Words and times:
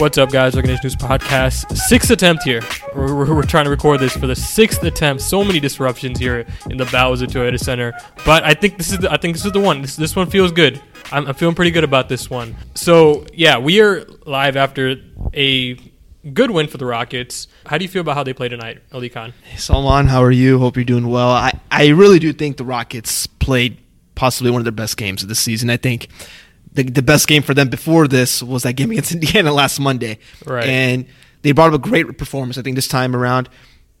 What's 0.00 0.16
up, 0.16 0.30
guys? 0.30 0.56
Organization 0.56 0.80
News 0.84 0.96
Podcast. 0.96 1.76
Sixth 1.76 2.10
attempt 2.10 2.42
here. 2.42 2.62
We're, 2.96 3.14
we're, 3.14 3.34
we're, 3.34 3.42
trying 3.42 3.64
to 3.64 3.70
record 3.70 4.00
this 4.00 4.16
for 4.16 4.26
the 4.26 4.34
sixth 4.34 4.82
attempt. 4.82 5.22
So 5.22 5.44
many 5.44 5.60
disruptions 5.60 6.18
here 6.18 6.46
in 6.70 6.78
the 6.78 6.86
bowels 6.86 7.20
of 7.20 7.28
Toyota 7.28 7.60
Center, 7.60 7.92
but 8.24 8.42
I 8.42 8.54
think 8.54 8.78
this 8.78 8.92
is 8.92 9.00
the, 9.00 9.12
I 9.12 9.18
think 9.18 9.36
this 9.36 9.44
is 9.44 9.52
the 9.52 9.60
one. 9.60 9.82
This, 9.82 9.96
this 9.96 10.16
one 10.16 10.30
feels 10.30 10.52
good. 10.52 10.80
I'm, 11.12 11.26
I'm 11.26 11.34
feeling 11.34 11.54
pretty 11.54 11.70
good 11.70 11.84
about 11.84 12.08
this 12.08 12.30
one. 12.30 12.56
So 12.74 13.26
yeah, 13.34 13.58
we 13.58 13.82
are 13.82 14.06
live 14.24 14.56
after 14.56 14.96
a 15.34 15.74
good 16.32 16.50
win 16.50 16.66
for 16.66 16.78
the 16.78 16.86
Rockets. 16.86 17.46
How 17.66 17.76
do 17.76 17.84
you 17.84 17.90
feel 17.90 18.00
about 18.00 18.14
how 18.14 18.22
they 18.22 18.32
played 18.32 18.52
tonight, 18.52 18.80
Ali 18.94 19.10
Khan? 19.10 19.34
Hey, 19.44 19.58
Salman, 19.58 20.06
how 20.06 20.22
are 20.22 20.32
you? 20.32 20.58
Hope 20.60 20.76
you're 20.76 20.84
doing 20.84 21.08
well. 21.08 21.28
I, 21.28 21.60
I 21.70 21.88
really 21.88 22.18
do 22.18 22.32
think 22.32 22.56
the 22.56 22.64
Rockets 22.64 23.26
played 23.26 23.76
possibly 24.14 24.50
one 24.50 24.62
of 24.62 24.64
their 24.64 24.72
best 24.72 24.96
games 24.96 25.22
of 25.22 25.28
the 25.28 25.34
season. 25.34 25.68
I 25.68 25.76
think 25.76 26.08
the, 26.72 26.84
the 26.84 27.02
best 27.02 27.26
game 27.26 27.42
for 27.42 27.54
them 27.54 27.68
before 27.68 28.06
this 28.06 28.42
was 28.42 28.62
that 28.62 28.74
game 28.74 28.90
against 28.90 29.12
Indiana 29.12 29.52
last 29.52 29.80
Monday. 29.80 30.18
Right. 30.44 30.66
And 30.66 31.06
they 31.42 31.52
brought 31.52 31.68
up 31.68 31.74
a 31.74 31.88
great 31.88 32.18
performance, 32.18 32.58
I 32.58 32.62
think, 32.62 32.76
this 32.76 32.88
time 32.88 33.16
around. 33.16 33.48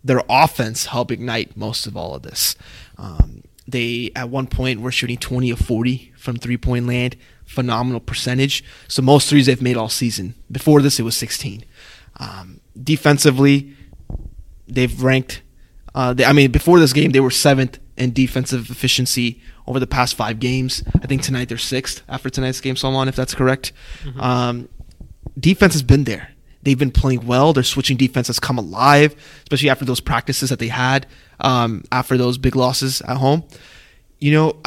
Their 0.02 0.22
offense 0.28 0.86
helped 0.86 1.10
ignite 1.10 1.56
most 1.56 1.86
of 1.86 1.96
all 1.96 2.14
of 2.14 2.22
this. 2.22 2.56
Um, 2.96 3.42
they, 3.66 4.10
at 4.16 4.28
one 4.28 4.46
point, 4.46 4.80
were 4.80 4.92
shooting 4.92 5.18
20 5.18 5.50
of 5.50 5.58
40 5.58 6.12
from 6.16 6.36
three 6.36 6.56
point 6.56 6.86
land. 6.86 7.16
Phenomenal 7.44 8.00
percentage. 8.00 8.64
So, 8.88 9.02
most 9.02 9.28
threes 9.28 9.46
they've 9.46 9.60
made 9.60 9.76
all 9.76 9.88
season. 9.88 10.34
Before 10.50 10.80
this, 10.80 10.98
it 10.98 11.02
was 11.02 11.16
16. 11.16 11.64
Um, 12.18 12.60
defensively, 12.80 13.74
they've 14.68 15.02
ranked, 15.02 15.42
uh, 15.94 16.14
they, 16.14 16.24
I 16.24 16.32
mean, 16.32 16.50
before 16.50 16.78
this 16.78 16.92
game, 16.92 17.10
they 17.10 17.20
were 17.20 17.30
seventh 17.30 17.78
in 17.96 18.12
defensive 18.12 18.70
efficiency 18.70 19.42
over 19.66 19.78
the 19.78 19.86
past 19.86 20.14
five 20.14 20.40
games. 20.40 20.82
I 21.02 21.06
think 21.06 21.22
tonight 21.22 21.48
they're 21.48 21.58
sixth 21.58 22.02
after 22.08 22.30
tonight's 22.30 22.60
game, 22.60 22.76
So 22.76 22.82
Salman, 22.82 23.08
if 23.08 23.16
that's 23.16 23.34
correct. 23.34 23.72
Mm-hmm. 24.04 24.20
Um, 24.20 24.68
defense 25.38 25.74
has 25.74 25.82
been 25.82 26.04
there. 26.04 26.30
They've 26.62 26.78
been 26.78 26.90
playing 26.90 27.26
well. 27.26 27.52
Their 27.52 27.62
switching 27.62 27.96
defense 27.96 28.26
has 28.26 28.38
come 28.38 28.58
alive, 28.58 29.14
especially 29.42 29.70
after 29.70 29.84
those 29.84 30.00
practices 30.00 30.50
that 30.50 30.58
they 30.58 30.68
had 30.68 31.06
um, 31.40 31.84
after 31.90 32.18
those 32.18 32.36
big 32.36 32.54
losses 32.54 33.00
at 33.02 33.16
home. 33.16 33.44
You 34.18 34.32
know, 34.32 34.60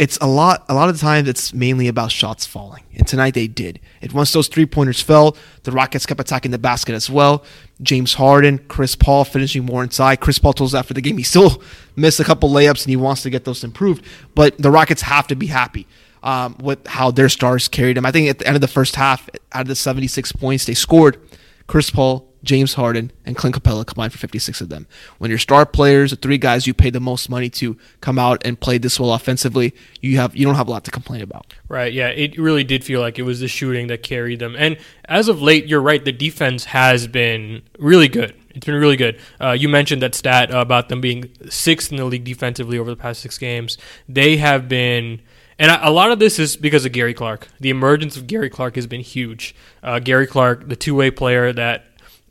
it's 0.00 0.16
a 0.22 0.26
lot. 0.26 0.64
A 0.70 0.74
lot 0.74 0.88
of 0.88 0.94
the 0.94 1.00
time 1.00 1.26
it's 1.26 1.52
mainly 1.52 1.86
about 1.86 2.10
shots 2.10 2.46
falling, 2.46 2.84
and 2.96 3.06
tonight 3.06 3.34
they 3.34 3.46
did. 3.46 3.78
And 4.00 4.10
once 4.12 4.32
those 4.32 4.48
three 4.48 4.64
pointers 4.64 5.02
fell, 5.02 5.36
the 5.64 5.72
Rockets 5.72 6.06
kept 6.06 6.18
attacking 6.18 6.52
the 6.52 6.58
basket 6.58 6.94
as 6.94 7.10
well. 7.10 7.44
James 7.82 8.14
Harden, 8.14 8.60
Chris 8.66 8.96
Paul 8.96 9.24
finishing 9.24 9.66
more 9.66 9.82
inside. 9.82 10.20
Chris 10.20 10.38
Paul 10.38 10.54
told 10.54 10.70
us 10.70 10.74
after 10.74 10.94
the 10.94 11.02
game 11.02 11.18
he 11.18 11.22
still 11.22 11.62
missed 11.96 12.18
a 12.18 12.24
couple 12.24 12.48
layups 12.48 12.84
and 12.84 12.88
he 12.88 12.96
wants 12.96 13.22
to 13.24 13.30
get 13.30 13.44
those 13.44 13.62
improved. 13.62 14.02
But 14.34 14.56
the 14.56 14.70
Rockets 14.70 15.02
have 15.02 15.26
to 15.26 15.34
be 15.34 15.48
happy 15.48 15.86
um, 16.22 16.56
with 16.62 16.86
how 16.86 17.10
their 17.10 17.28
stars 17.28 17.68
carried 17.68 17.98
them. 17.98 18.06
I 18.06 18.10
think 18.10 18.30
at 18.30 18.38
the 18.38 18.46
end 18.46 18.56
of 18.56 18.62
the 18.62 18.68
first 18.68 18.96
half, 18.96 19.28
out 19.52 19.62
of 19.62 19.68
the 19.68 19.76
76 19.76 20.32
points 20.32 20.64
they 20.64 20.72
scored, 20.72 21.20
Chris 21.66 21.90
Paul, 21.90 22.29
James 22.42 22.74
Harden, 22.74 23.12
and 23.26 23.36
Clint 23.36 23.56
Capela 23.56 23.86
combined 23.86 24.12
for 24.12 24.18
56 24.18 24.60
of 24.60 24.68
them. 24.68 24.86
When 25.18 25.30
your 25.30 25.38
star 25.38 25.66
players, 25.66 26.10
the 26.10 26.16
three 26.16 26.38
guys 26.38 26.66
you 26.66 26.74
pay 26.74 26.90
the 26.90 27.00
most 27.00 27.28
money 27.28 27.50
to, 27.50 27.76
come 28.00 28.18
out 28.18 28.44
and 28.44 28.58
play 28.58 28.78
this 28.78 28.98
well 28.98 29.12
offensively, 29.12 29.74
you 30.00 30.16
have 30.16 30.34
you 30.34 30.46
don't 30.46 30.54
have 30.54 30.68
a 30.68 30.70
lot 30.70 30.84
to 30.84 30.90
complain 30.90 31.20
about. 31.20 31.52
Right. 31.68 31.92
Yeah. 31.92 32.08
It 32.08 32.38
really 32.38 32.64
did 32.64 32.84
feel 32.84 33.00
like 33.00 33.18
it 33.18 33.22
was 33.22 33.40
the 33.40 33.48
shooting 33.48 33.88
that 33.88 34.02
carried 34.02 34.38
them. 34.38 34.56
And 34.58 34.78
as 35.04 35.28
of 35.28 35.42
late, 35.42 35.66
you're 35.66 35.82
right. 35.82 36.04
The 36.04 36.12
defense 36.12 36.64
has 36.64 37.06
been 37.06 37.62
really 37.78 38.08
good. 38.08 38.34
It's 38.54 38.66
been 38.66 38.74
really 38.74 38.96
good. 38.96 39.20
Uh, 39.40 39.52
you 39.52 39.68
mentioned 39.68 40.02
that 40.02 40.14
stat 40.14 40.50
about 40.50 40.88
them 40.88 41.00
being 41.00 41.30
sixth 41.48 41.90
in 41.90 41.98
the 41.98 42.04
league 42.04 42.24
defensively 42.24 42.78
over 42.78 42.90
the 42.90 42.96
past 42.96 43.20
six 43.20 43.38
games. 43.38 43.78
They 44.08 44.38
have 44.38 44.68
been. 44.68 45.20
And 45.58 45.70
a 45.70 45.90
lot 45.90 46.10
of 46.10 46.18
this 46.18 46.38
is 46.38 46.56
because 46.56 46.86
of 46.86 46.92
Gary 46.92 47.12
Clark. 47.12 47.48
The 47.60 47.68
emergence 47.68 48.16
of 48.16 48.26
Gary 48.26 48.48
Clark 48.48 48.76
has 48.76 48.86
been 48.86 49.02
huge. 49.02 49.54
Uh, 49.82 49.98
Gary 49.98 50.26
Clark, 50.26 50.68
the 50.68 50.76
two 50.76 50.94
way 50.94 51.10
player 51.10 51.52
that 51.52 51.84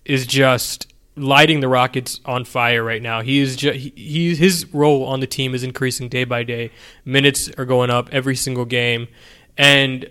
is 0.10 0.26
just 0.26 0.92
lighting 1.16 1.60
the 1.60 1.68
Rockets 1.68 2.20
on 2.26 2.46
fire 2.46 2.84
right 2.84 3.02
now. 3.02 3.22
He 3.22 3.40
is 3.40 3.56
just, 3.56 3.78
he, 3.78 4.36
his 4.36 4.66
role 4.74 5.06
on 5.06 5.20
the 5.20 5.28
team 5.28 5.54
is 5.54 5.64
increasing 5.64 6.10
day 6.10 6.24
by 6.24 6.44
day. 6.44 6.72
Minutes 7.06 7.50
are 7.58 7.66
going 7.66 7.90
up 7.90 8.10
every 8.12 8.36
single 8.36 8.66
game, 8.66 9.08
and 9.58 10.10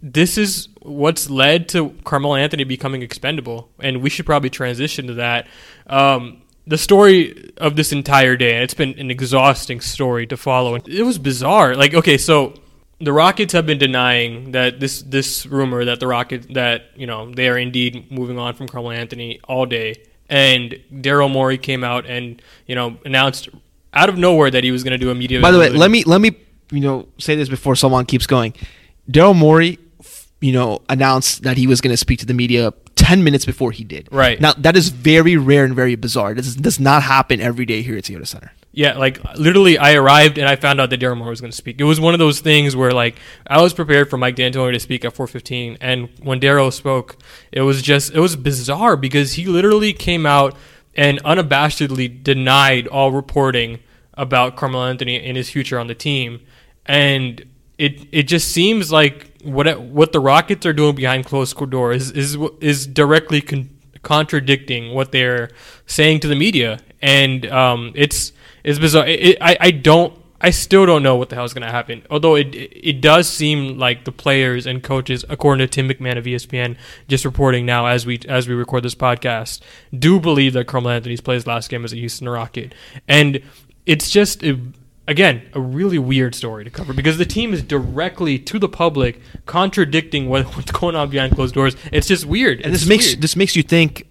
this 0.00 0.38
is 0.38 0.68
what's 0.80 1.28
led 1.28 1.68
to 1.70 1.90
Carmelo 2.04 2.36
Anthony 2.36 2.64
becoming 2.64 3.02
expendable. 3.02 3.68
And 3.80 4.00
we 4.00 4.10
should 4.10 4.26
probably 4.26 4.48
transition 4.48 5.08
to 5.08 5.14
that. 5.14 5.46
Um, 5.88 6.42
the 6.66 6.78
story 6.78 7.52
of 7.56 7.76
this 7.76 7.92
entire 7.92 8.36
day, 8.36 8.54
and 8.54 8.62
it's 8.62 8.74
been 8.74 8.98
an 8.98 9.10
exhausting 9.10 9.80
story 9.80 10.26
to 10.28 10.36
follow. 10.36 10.76
It 10.76 11.02
was 11.02 11.18
bizarre. 11.18 11.74
Like, 11.74 11.94
okay, 11.94 12.16
so 12.16 12.54
the 13.00 13.12
Rockets 13.12 13.52
have 13.52 13.66
been 13.66 13.78
denying 13.78 14.52
that 14.52 14.80
this 14.80 15.02
this 15.02 15.46
rumor 15.46 15.84
that 15.84 16.00
the 16.00 16.06
Rockets 16.06 16.46
that 16.50 16.86
you 16.96 17.06
know 17.06 17.32
they 17.32 17.48
are 17.48 17.58
indeed 17.58 18.10
moving 18.10 18.38
on 18.38 18.54
from 18.54 18.68
Carmelo 18.68 18.92
Anthony 18.92 19.40
all 19.44 19.66
day, 19.66 19.94
and 20.28 20.78
Daryl 20.92 21.30
Morey 21.30 21.58
came 21.58 21.84
out 21.84 22.06
and 22.06 22.42
you 22.66 22.74
know 22.74 22.98
announced 23.04 23.48
out 23.94 24.08
of 24.08 24.18
nowhere 24.18 24.50
that 24.50 24.64
he 24.64 24.70
was 24.70 24.82
going 24.82 24.92
to 24.92 24.98
do 24.98 25.10
a 25.10 25.14
media. 25.14 25.40
By 25.40 25.50
the 25.50 25.58
way, 25.58 25.70
let 25.70 25.90
me 25.90 26.04
let 26.04 26.20
me 26.20 26.36
you 26.70 26.80
know 26.80 27.08
say 27.18 27.36
this 27.36 27.48
before 27.48 27.76
someone 27.76 28.04
keeps 28.04 28.26
going. 28.26 28.54
Daryl 29.10 29.36
Morey, 29.36 29.78
you 30.40 30.52
know, 30.52 30.82
announced 30.88 31.42
that 31.42 31.56
he 31.56 31.66
was 31.66 31.80
going 31.80 31.92
to 31.92 31.96
speak 31.96 32.18
to 32.20 32.26
the 32.26 32.34
media 32.34 32.72
10 32.96 33.24
minutes 33.24 33.46
before 33.46 33.72
he 33.72 33.84
did. 33.84 34.08
Right. 34.12 34.38
Now, 34.38 34.52
that 34.54 34.76
is 34.76 34.90
very 34.90 35.36
rare 35.36 35.64
and 35.64 35.74
very 35.74 35.94
bizarre. 35.94 36.34
This 36.34 36.54
does 36.54 36.78
not 36.78 37.02
happen 37.04 37.40
every 37.40 37.64
day 37.64 37.80
here 37.80 37.96
at 37.96 38.04
Toyota 38.04 38.26
Center. 38.26 38.52
Yeah, 38.72 38.98
like 38.98 39.22
literally, 39.34 39.78
I 39.78 39.94
arrived 39.94 40.38
and 40.38 40.48
I 40.48 40.56
found 40.56 40.80
out 40.80 40.90
that 40.90 41.00
Daryl 41.00 41.16
Morey 41.16 41.30
was 41.30 41.40
going 41.40 41.50
to 41.50 41.56
speak. 41.56 41.80
It 41.80 41.84
was 41.84 41.98
one 42.00 42.14
of 42.14 42.18
those 42.18 42.40
things 42.40 42.76
where, 42.76 42.92
like, 42.92 43.16
I 43.46 43.62
was 43.62 43.72
prepared 43.72 44.10
for 44.10 44.18
Mike 44.18 44.36
D'Antoni 44.36 44.72
to 44.74 44.80
speak 44.80 45.04
at 45.04 45.14
4:15, 45.14 45.78
and 45.80 46.08
when 46.22 46.38
Daryl 46.38 46.72
spoke, 46.72 47.16
it 47.50 47.62
was 47.62 47.80
just 47.82 48.12
it 48.12 48.20
was 48.20 48.36
bizarre 48.36 48.96
because 48.96 49.32
he 49.34 49.46
literally 49.46 49.92
came 49.92 50.26
out 50.26 50.54
and 50.94 51.22
unabashedly 51.24 52.22
denied 52.22 52.86
all 52.86 53.10
reporting 53.10 53.78
about 54.14 54.56
Carmelo 54.56 54.86
Anthony 54.86 55.18
and 55.24 55.36
his 55.36 55.48
future 55.48 55.78
on 55.78 55.86
the 55.86 55.94
team, 55.94 56.40
and 56.84 57.44
it 57.78 58.06
it 58.12 58.24
just 58.24 58.48
seems 58.50 58.92
like 58.92 59.32
what 59.42 59.80
what 59.80 60.12
the 60.12 60.20
Rockets 60.20 60.66
are 60.66 60.72
doing 60.72 60.94
behind 60.94 61.24
closed 61.24 61.56
doors 61.70 62.10
is 62.10 62.34
is, 62.34 62.50
is 62.60 62.86
directly 62.86 63.40
con- 63.40 63.70
contradicting 64.02 64.94
what 64.94 65.12
they're 65.12 65.50
saying 65.86 66.20
to 66.20 66.28
the 66.28 66.36
media, 66.36 66.80
and 67.00 67.46
um, 67.46 67.92
it's 67.94 68.32
it's 68.68 68.78
bizarre. 68.78 69.06
It, 69.06 69.20
it, 69.20 69.38
I 69.40 69.56
I 69.60 69.70
don't 69.70 70.12
I 70.40 70.50
still 70.50 70.86
don't 70.86 71.02
know 71.02 71.16
what 71.16 71.30
the 71.30 71.36
hell 71.36 71.44
is 71.44 71.52
going 71.52 71.66
to 71.66 71.72
happen. 71.72 72.04
Although 72.10 72.36
it 72.36 72.54
it 72.54 73.00
does 73.00 73.28
seem 73.28 73.78
like 73.78 74.04
the 74.04 74.12
players 74.12 74.66
and 74.66 74.82
coaches, 74.82 75.24
according 75.28 75.66
to 75.66 75.70
Tim 75.70 75.88
McMahon 75.88 76.16
of 76.18 76.24
ESPN, 76.24 76.76
just 77.08 77.24
reporting 77.24 77.66
now 77.66 77.86
as 77.86 78.06
we 78.06 78.20
as 78.28 78.46
we 78.46 78.54
record 78.54 78.84
this 78.84 78.94
podcast, 78.94 79.60
do 79.98 80.20
believe 80.20 80.52
that 80.52 80.66
Carmelo 80.66 80.94
Anthony's 80.94 81.20
plays 81.20 81.46
last 81.46 81.68
game 81.70 81.84
as 81.84 81.92
a 81.92 81.96
Houston 81.96 82.28
Rocket, 82.28 82.74
and 83.06 83.40
it's 83.86 84.10
just. 84.10 84.42
It, 84.42 84.58
again, 85.08 85.40
a 85.54 85.60
really 85.60 85.98
weird 85.98 86.34
story 86.34 86.64
to 86.64 86.70
cover 86.70 86.92
because 86.92 87.16
the 87.16 87.24
team 87.24 87.54
is 87.54 87.62
directly 87.62 88.38
to 88.38 88.58
the 88.58 88.68
public 88.68 89.18
contradicting 89.46 90.28
what, 90.28 90.44
what's 90.54 90.70
going 90.70 90.94
on 90.94 91.08
behind 91.08 91.34
closed 91.34 91.54
doors. 91.54 91.74
It's 91.90 92.06
just 92.06 92.26
weird. 92.26 92.60
and 92.60 92.74
It's 92.74 92.82
this 92.82 92.88
makes 92.88 93.06
weird. 93.06 93.22
this 93.22 93.34
makes 93.34 93.56
you 93.56 93.62
think 93.62 94.06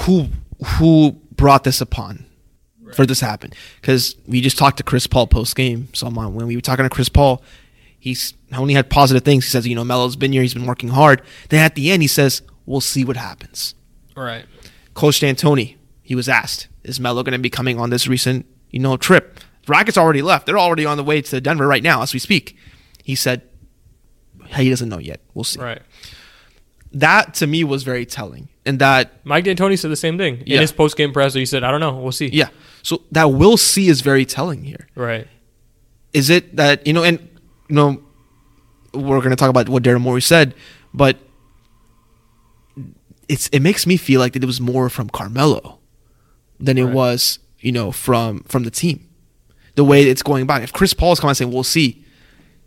who 0.00 0.28
who 0.64 1.12
brought 1.34 1.64
this 1.64 1.80
upon 1.80 2.26
for 2.94 3.06
this 3.06 3.18
to 3.20 3.26
happen 3.26 3.52
because 3.80 4.16
we 4.26 4.40
just 4.40 4.58
talked 4.58 4.76
to 4.78 4.82
Chris 4.82 5.06
Paul 5.06 5.26
post 5.26 5.54
game. 5.56 5.88
So 5.92 6.06
I'm 6.06 6.16
on- 6.18 6.34
when 6.34 6.46
we 6.46 6.56
were 6.56 6.60
talking 6.62 6.84
to 6.84 6.88
Chris 6.90 7.08
Paul, 7.08 7.42
he's 7.98 8.34
only 8.52 8.74
had 8.74 8.90
positive 8.90 9.24
things. 9.24 9.44
He 9.44 9.50
says, 9.50 9.66
you 9.66 9.74
know, 9.74 9.84
Melo's 9.84 10.16
been 10.16 10.32
here, 10.32 10.42
he's 10.42 10.54
been 10.54 10.66
working 10.66 10.90
hard. 10.90 11.22
Then 11.48 11.60
at 11.60 11.74
the 11.74 11.90
end, 11.90 12.02
he 12.02 12.08
says, 12.08 12.42
"We'll 12.66 12.80
see 12.80 13.04
what 13.04 13.16
happens." 13.16 13.74
right. 14.16 14.44
Coach 14.94 15.20
D'Antoni, 15.20 15.76
he 16.02 16.14
was 16.14 16.28
asked, 16.28 16.68
"Is 16.84 17.00
Melo 17.00 17.22
going 17.24 17.32
to 17.32 17.38
be 17.38 17.50
coming 17.50 17.80
on 17.80 17.90
this 17.90 18.06
recent, 18.06 18.46
you 18.70 18.78
know, 18.78 18.96
trip?" 18.96 19.40
Rockets 19.66 19.96
already 19.98 20.22
left; 20.22 20.46
they're 20.46 20.58
already 20.58 20.84
on 20.86 20.96
the 20.96 21.04
way 21.04 21.20
to 21.22 21.40
Denver 21.40 21.66
right 21.66 21.82
now 21.82 22.02
as 22.02 22.12
we 22.12 22.20
speak. 22.20 22.56
He 23.02 23.14
said, 23.14 23.42
"He 24.56 24.70
doesn't 24.70 24.88
know 24.88 24.98
yet. 24.98 25.20
We'll 25.34 25.44
see." 25.44 25.60
Right. 25.60 25.82
That 26.94 27.34
to 27.34 27.46
me 27.46 27.64
was 27.64 27.82
very 27.82 28.06
telling, 28.06 28.48
and 28.64 28.78
that 28.78 29.20
Mike 29.24 29.44
D'Antoni 29.44 29.76
said 29.78 29.90
the 29.90 29.96
same 29.96 30.16
thing 30.16 30.42
in 30.46 30.60
his 30.60 30.70
post 30.72 30.96
game 30.96 31.12
presser. 31.12 31.38
He 31.40 31.46
said, 31.46 31.64
"I 31.64 31.70
don't 31.70 31.80
know. 31.80 31.96
We'll 31.96 32.12
see." 32.12 32.28
Yeah. 32.32 32.48
So 32.82 33.02
that 33.12 33.24
we'll 33.32 33.56
see 33.56 33.88
is 33.88 34.00
very 34.00 34.24
telling 34.24 34.62
here. 34.64 34.86
Right. 34.94 35.26
Is 36.12 36.30
it 36.30 36.54
that 36.56 36.86
you 36.86 36.92
know, 36.92 37.02
and 37.02 37.18
you 37.68 37.74
know, 37.74 38.02
we're 38.92 39.18
going 39.18 39.30
to 39.30 39.36
talk 39.36 39.50
about 39.50 39.68
what 39.68 39.82
Daryl 39.82 40.00
Morey 40.00 40.22
said, 40.22 40.54
but 40.92 41.16
it's 43.28 43.48
it 43.48 43.60
makes 43.60 43.86
me 43.86 43.96
feel 43.96 44.20
like 44.20 44.32
that 44.34 44.42
it 44.42 44.46
was 44.46 44.60
more 44.60 44.88
from 44.88 45.08
Carmelo 45.08 45.78
than 46.60 46.78
it 46.78 46.84
Right. 46.84 46.94
was 46.94 47.38
you 47.60 47.72
know 47.72 47.90
from 47.90 48.40
from 48.44 48.64
the 48.64 48.70
team. 48.70 49.08
The 49.74 49.84
way 49.84 50.04
it's 50.04 50.22
going 50.22 50.46
by. 50.46 50.60
If 50.60 50.72
Chris 50.72 50.94
Paul 50.94 51.12
is 51.12 51.18
coming 51.20 51.30
and 51.30 51.36
saying, 51.36 51.50
"We'll 51.52 51.64
see," 51.64 52.03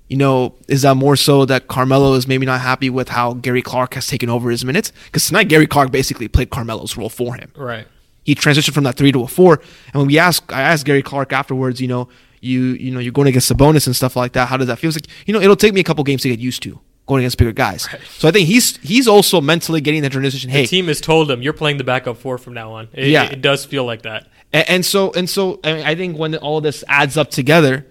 you 0.07 0.18
know, 0.18 0.56
is 0.68 0.83
that 0.83 0.95
more 0.95 1.15
so 1.15 1.45
that 1.45 1.68
Carmelo 1.68 2.13
is 2.13 2.27
maybe 2.27 2.45
not 2.45 2.62
happy 2.62 2.89
with 2.89 3.09
how 3.09 3.33
Gary 3.33 3.62
Clark 3.62 3.94
has 3.95 4.07
taken 4.07 4.30
over 4.30 4.50
his 4.50 4.63
minutes? 4.63 4.92
Because 5.06 5.27
tonight 5.27 5.45
Gary 5.50 5.68
Clark 5.68 5.92
basically 5.92 6.27
played 6.27 6.50
Carmelo's 6.50 6.95
role 6.95 7.09
for 7.09 7.36
him 7.36 7.51
Right. 7.56 7.86
he 8.24 8.33
transitioned 8.36 8.74
from 8.74 8.83
that 8.86 8.95
three 8.95 9.12
to 9.12 9.24
a 9.24 9.27
four. 9.27 9.62
And 9.88 9.95
when 9.95 10.07
we 10.07 10.18
asked, 10.19 10.51
I 10.51 10.62
asked 10.62 10.86
Gary 10.86 11.01
Clark 11.04 11.33
afterwards, 11.33 11.81
you 11.81 11.88
know, 11.88 12.07
you 12.39 12.62
you 12.74 12.92
know, 12.92 13.00
you're 13.00 13.12
going 13.12 13.27
against 13.27 13.51
Sabonis 13.51 13.86
and 13.88 13.95
stuff 13.95 14.15
like 14.15 14.33
that. 14.33 14.48
How 14.48 14.57
does 14.57 14.68
that 14.68 14.77
feel? 14.80 14.89
He's 14.89 14.95
like, 14.98 15.07
you 15.25 15.33
know, 15.33 15.42
it'll 15.42 15.56
take 15.56 15.74
me 15.74 15.81
a 15.81 15.83
couple 15.83 16.04
games 16.04 16.21
to 16.21 16.30
get 16.30 16.39
used 16.39 16.62
to 16.63 16.80
going 17.07 17.21
against 17.21 17.38
bigger 17.38 17.54
guys. 17.54 17.88
So 18.18 18.27
I 18.27 18.31
think 18.31 18.48
he's 18.48 18.77
he's 18.77 19.07
also 19.07 19.42
mentally 19.42 19.81
getting 19.81 20.01
that 20.04 20.12
transition. 20.12 20.50
Hey, 20.50 20.62
The 20.63 20.68
team 20.68 20.88
has 20.88 21.01
told 21.01 21.31
him 21.31 21.42
you're 21.42 21.54
playing 21.54 21.77
the 21.77 21.83
backup 21.86 22.18
four 22.18 22.38
from 22.38 22.54
now 22.54 22.74
on. 22.74 22.89
It, 22.94 23.07
Yeah. 23.07 23.24
it, 23.31 23.42
does 23.42 23.65
feel 23.65 23.86
like 23.86 24.01
that. 24.04 24.27
and, 24.54 24.69
and 24.69 24.86
so 24.86 25.12
and 25.13 25.30
so 25.30 25.59
I, 25.63 25.74
mean, 25.74 25.86
I 25.86 25.95
think 25.95 26.18
when 26.18 26.36
all 26.36 26.62
this 26.62 26.83
adds 26.88 27.15
up 27.18 27.30
together, 27.31 27.86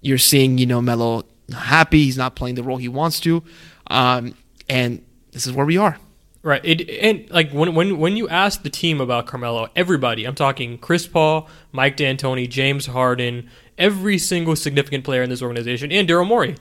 you're 0.00 0.18
seeing 0.18 0.58
you 0.58 0.66
know 0.66 0.80
Melo 0.80 1.24
happy. 1.52 2.04
He's 2.04 2.18
not 2.18 2.36
playing 2.36 2.54
the 2.54 2.62
role 2.62 2.76
he 2.76 2.88
wants 2.88 3.20
to, 3.20 3.42
um, 3.88 4.34
and 4.68 5.04
this 5.32 5.46
is 5.46 5.52
where 5.52 5.66
we 5.66 5.76
are. 5.76 5.98
Right. 6.42 6.64
It 6.64 6.88
and 7.02 7.28
like 7.30 7.50
when 7.50 7.74
when 7.74 7.98
when 7.98 8.16
you 8.16 8.28
ask 8.28 8.62
the 8.62 8.70
team 8.70 9.00
about 9.00 9.26
Carmelo, 9.26 9.68
everybody, 9.74 10.24
I'm 10.24 10.36
talking 10.36 10.78
Chris 10.78 11.06
Paul, 11.08 11.48
Mike 11.72 11.96
D'Antoni, 11.96 12.48
James 12.48 12.86
Harden, 12.86 13.50
every 13.76 14.16
single 14.16 14.54
significant 14.54 15.02
player 15.02 15.24
in 15.24 15.30
this 15.30 15.42
organization, 15.42 15.90
and 15.90 16.08
Daryl 16.08 16.26
Morey. 16.26 16.54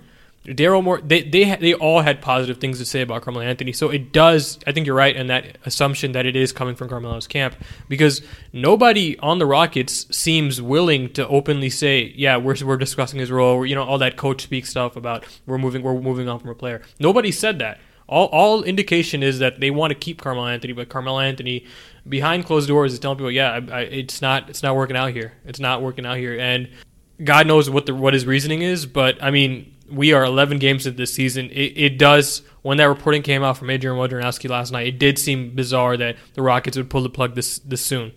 Daryl 0.45 0.83
Morey, 0.83 1.01
they 1.03 1.23
they 1.23 1.55
they 1.55 1.73
all 1.73 2.01
had 2.01 2.21
positive 2.21 2.57
things 2.57 2.77
to 2.79 2.85
say 2.85 3.01
about 3.01 3.23
Carmelo 3.23 3.45
Anthony. 3.45 3.73
So 3.73 3.89
it 3.89 4.11
does. 4.11 4.59
I 4.67 4.71
think 4.71 4.85
you're 4.85 4.95
right 4.95 5.15
in 5.15 5.27
that 5.27 5.57
assumption 5.65 6.11
that 6.11 6.25
it 6.25 6.35
is 6.35 6.51
coming 6.51 6.75
from 6.75 6.89
Carmelo's 6.89 7.27
camp 7.27 7.55
because 7.89 8.21
nobody 8.53 9.17
on 9.19 9.39
the 9.39 9.45
Rockets 9.45 10.05
seems 10.15 10.61
willing 10.61 11.11
to 11.13 11.27
openly 11.27 11.69
say, 11.69 12.13
"Yeah, 12.15 12.37
we're 12.37 12.55
we're 12.63 12.77
discussing 12.77 13.19
his 13.19 13.31
role." 13.31 13.65
You 13.65 13.75
know, 13.75 13.83
all 13.83 13.97
that 13.97 14.17
coach 14.17 14.43
speak 14.43 14.65
stuff 14.65 14.95
about 14.95 15.25
we're 15.45 15.57
moving 15.57 15.81
we're 15.81 15.99
moving 15.99 16.29
on 16.29 16.39
from 16.39 16.49
a 16.49 16.55
player. 16.55 16.81
Nobody 16.99 17.31
said 17.31 17.59
that. 17.59 17.79
All, 18.07 18.27
all 18.27 18.63
indication 18.63 19.23
is 19.23 19.39
that 19.39 19.59
they 19.59 19.71
want 19.71 19.89
to 19.89 19.95
keep 19.95 20.21
Carmelo 20.21 20.47
Anthony, 20.47 20.73
but 20.73 20.89
Carmelo 20.89 21.19
Anthony 21.19 21.65
behind 22.07 22.45
closed 22.45 22.67
doors 22.67 22.93
is 22.93 22.99
telling 22.99 23.17
people, 23.17 23.31
yeah, 23.31 23.59
I, 23.71 23.79
I, 23.79 23.81
it's 23.81 24.21
not 24.21 24.49
it's 24.49 24.61
not 24.61 24.75
working 24.75 24.95
out 24.95 25.11
here. 25.11 25.33
It's 25.45 25.59
not 25.59 25.81
working 25.81 26.05
out 26.05 26.17
here, 26.17 26.39
and 26.39 26.69
God 27.23 27.47
knows 27.47 27.69
what 27.69 27.85
the 27.85 27.95
what 27.95 28.13
his 28.13 28.25
reasoning 28.25 28.61
is. 28.61 28.85
But 28.85 29.21
I 29.23 29.31
mean, 29.31 29.74
we 29.89 30.13
are 30.13 30.23
11 30.23 30.59
games 30.59 30.85
into 30.85 30.97
this 30.97 31.13
season. 31.13 31.49
It, 31.51 31.73
it 31.77 31.97
does 31.97 32.41
when 32.61 32.77
that 32.77 32.85
reporting 32.85 33.21
came 33.21 33.43
out 33.43 33.57
from 33.57 33.69
Adrian 33.69 33.97
Wojnarowski 33.97 34.49
last 34.49 34.71
night. 34.71 34.87
It 34.87 34.99
did 34.99 35.19
seem 35.19 35.55
bizarre 35.55 35.97
that 35.97 36.17
the 36.33 36.41
Rockets 36.41 36.77
would 36.77 36.89
pull 36.89 37.03
the 37.03 37.09
plug 37.09 37.35
this 37.35 37.59
this 37.59 37.81
soon. 37.81 38.11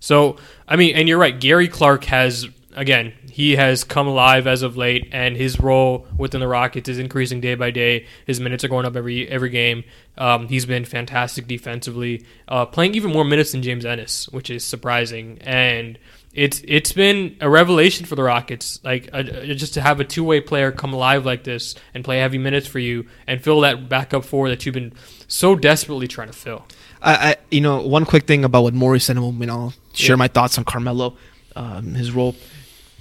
So 0.00 0.36
I 0.68 0.76
mean, 0.76 0.94
and 0.94 1.08
you're 1.08 1.18
right. 1.18 1.38
Gary 1.38 1.68
Clark 1.68 2.04
has 2.04 2.46
again, 2.76 3.12
he 3.30 3.56
has 3.56 3.84
come 3.84 4.06
alive 4.06 4.46
as 4.46 4.62
of 4.62 4.76
late, 4.76 5.08
and 5.12 5.36
his 5.36 5.60
role 5.60 6.06
within 6.16 6.40
the 6.40 6.48
Rockets 6.48 6.88
is 6.88 6.98
increasing 6.98 7.40
day 7.40 7.54
by 7.54 7.70
day. 7.70 8.06
His 8.26 8.40
minutes 8.40 8.64
are 8.64 8.68
going 8.68 8.86
up 8.86 8.96
every 8.96 9.28
every 9.28 9.50
game. 9.50 9.84
Um, 10.18 10.48
he's 10.48 10.66
been 10.66 10.84
fantastic 10.84 11.46
defensively, 11.46 12.24
uh, 12.48 12.66
playing 12.66 12.94
even 12.94 13.12
more 13.12 13.24
minutes 13.24 13.52
than 13.52 13.62
James 13.62 13.84
Ennis, 13.84 14.28
which 14.28 14.50
is 14.50 14.64
surprising. 14.64 15.38
And 15.42 15.98
it's 16.34 16.60
it's 16.66 16.92
been 16.92 17.36
a 17.40 17.48
revelation 17.48 18.06
for 18.06 18.16
the 18.16 18.22
Rockets, 18.24 18.80
like 18.82 19.08
uh, 19.12 19.22
just 19.22 19.74
to 19.74 19.80
have 19.80 20.00
a 20.00 20.04
two 20.04 20.24
way 20.24 20.40
player 20.40 20.72
come 20.72 20.92
alive 20.92 21.24
like 21.24 21.44
this 21.44 21.74
and 21.94 22.04
play 22.04 22.18
heavy 22.18 22.38
minutes 22.38 22.66
for 22.66 22.80
you 22.80 23.06
and 23.26 23.42
fill 23.42 23.60
that 23.60 23.88
backup 23.88 24.24
four 24.24 24.48
that 24.48 24.66
you've 24.66 24.74
been 24.74 24.92
so 25.28 25.54
desperately 25.54 26.08
trying 26.08 26.26
to 26.28 26.32
fill. 26.34 26.66
I, 27.00 27.14
I 27.30 27.36
you 27.50 27.60
know 27.60 27.80
one 27.86 28.04
quick 28.04 28.26
thing 28.26 28.44
about 28.44 28.64
what 28.64 28.74
Morey 28.74 28.98
said, 29.00 29.16
and 29.16 29.38
you 29.40 29.46
know 29.46 29.72
share 29.92 30.14
Yeah. 30.14 30.18
my 30.18 30.28
thoughts 30.28 30.58
on 30.58 30.64
Carmelo, 30.64 31.16
um, 31.56 31.94
his 31.94 32.10
role. 32.10 32.34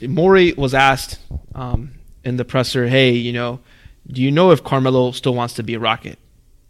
Morey 0.01 0.53
was 0.53 0.73
asked 0.73 1.17
um, 1.55 1.91
in 2.23 2.37
the 2.37 2.45
presser, 2.45 2.87
"Hey, 2.87 3.11
you 3.11 3.33
know, 3.33 3.59
do 4.07 4.21
you 4.21 4.29
know 4.31 4.51
if 4.51 4.63
Carmelo 4.63 5.11
still 5.11 5.33
wants 5.33 5.53
to 5.55 5.63
be 5.63 5.73
a 5.73 5.79
Rocket?" 5.79 6.19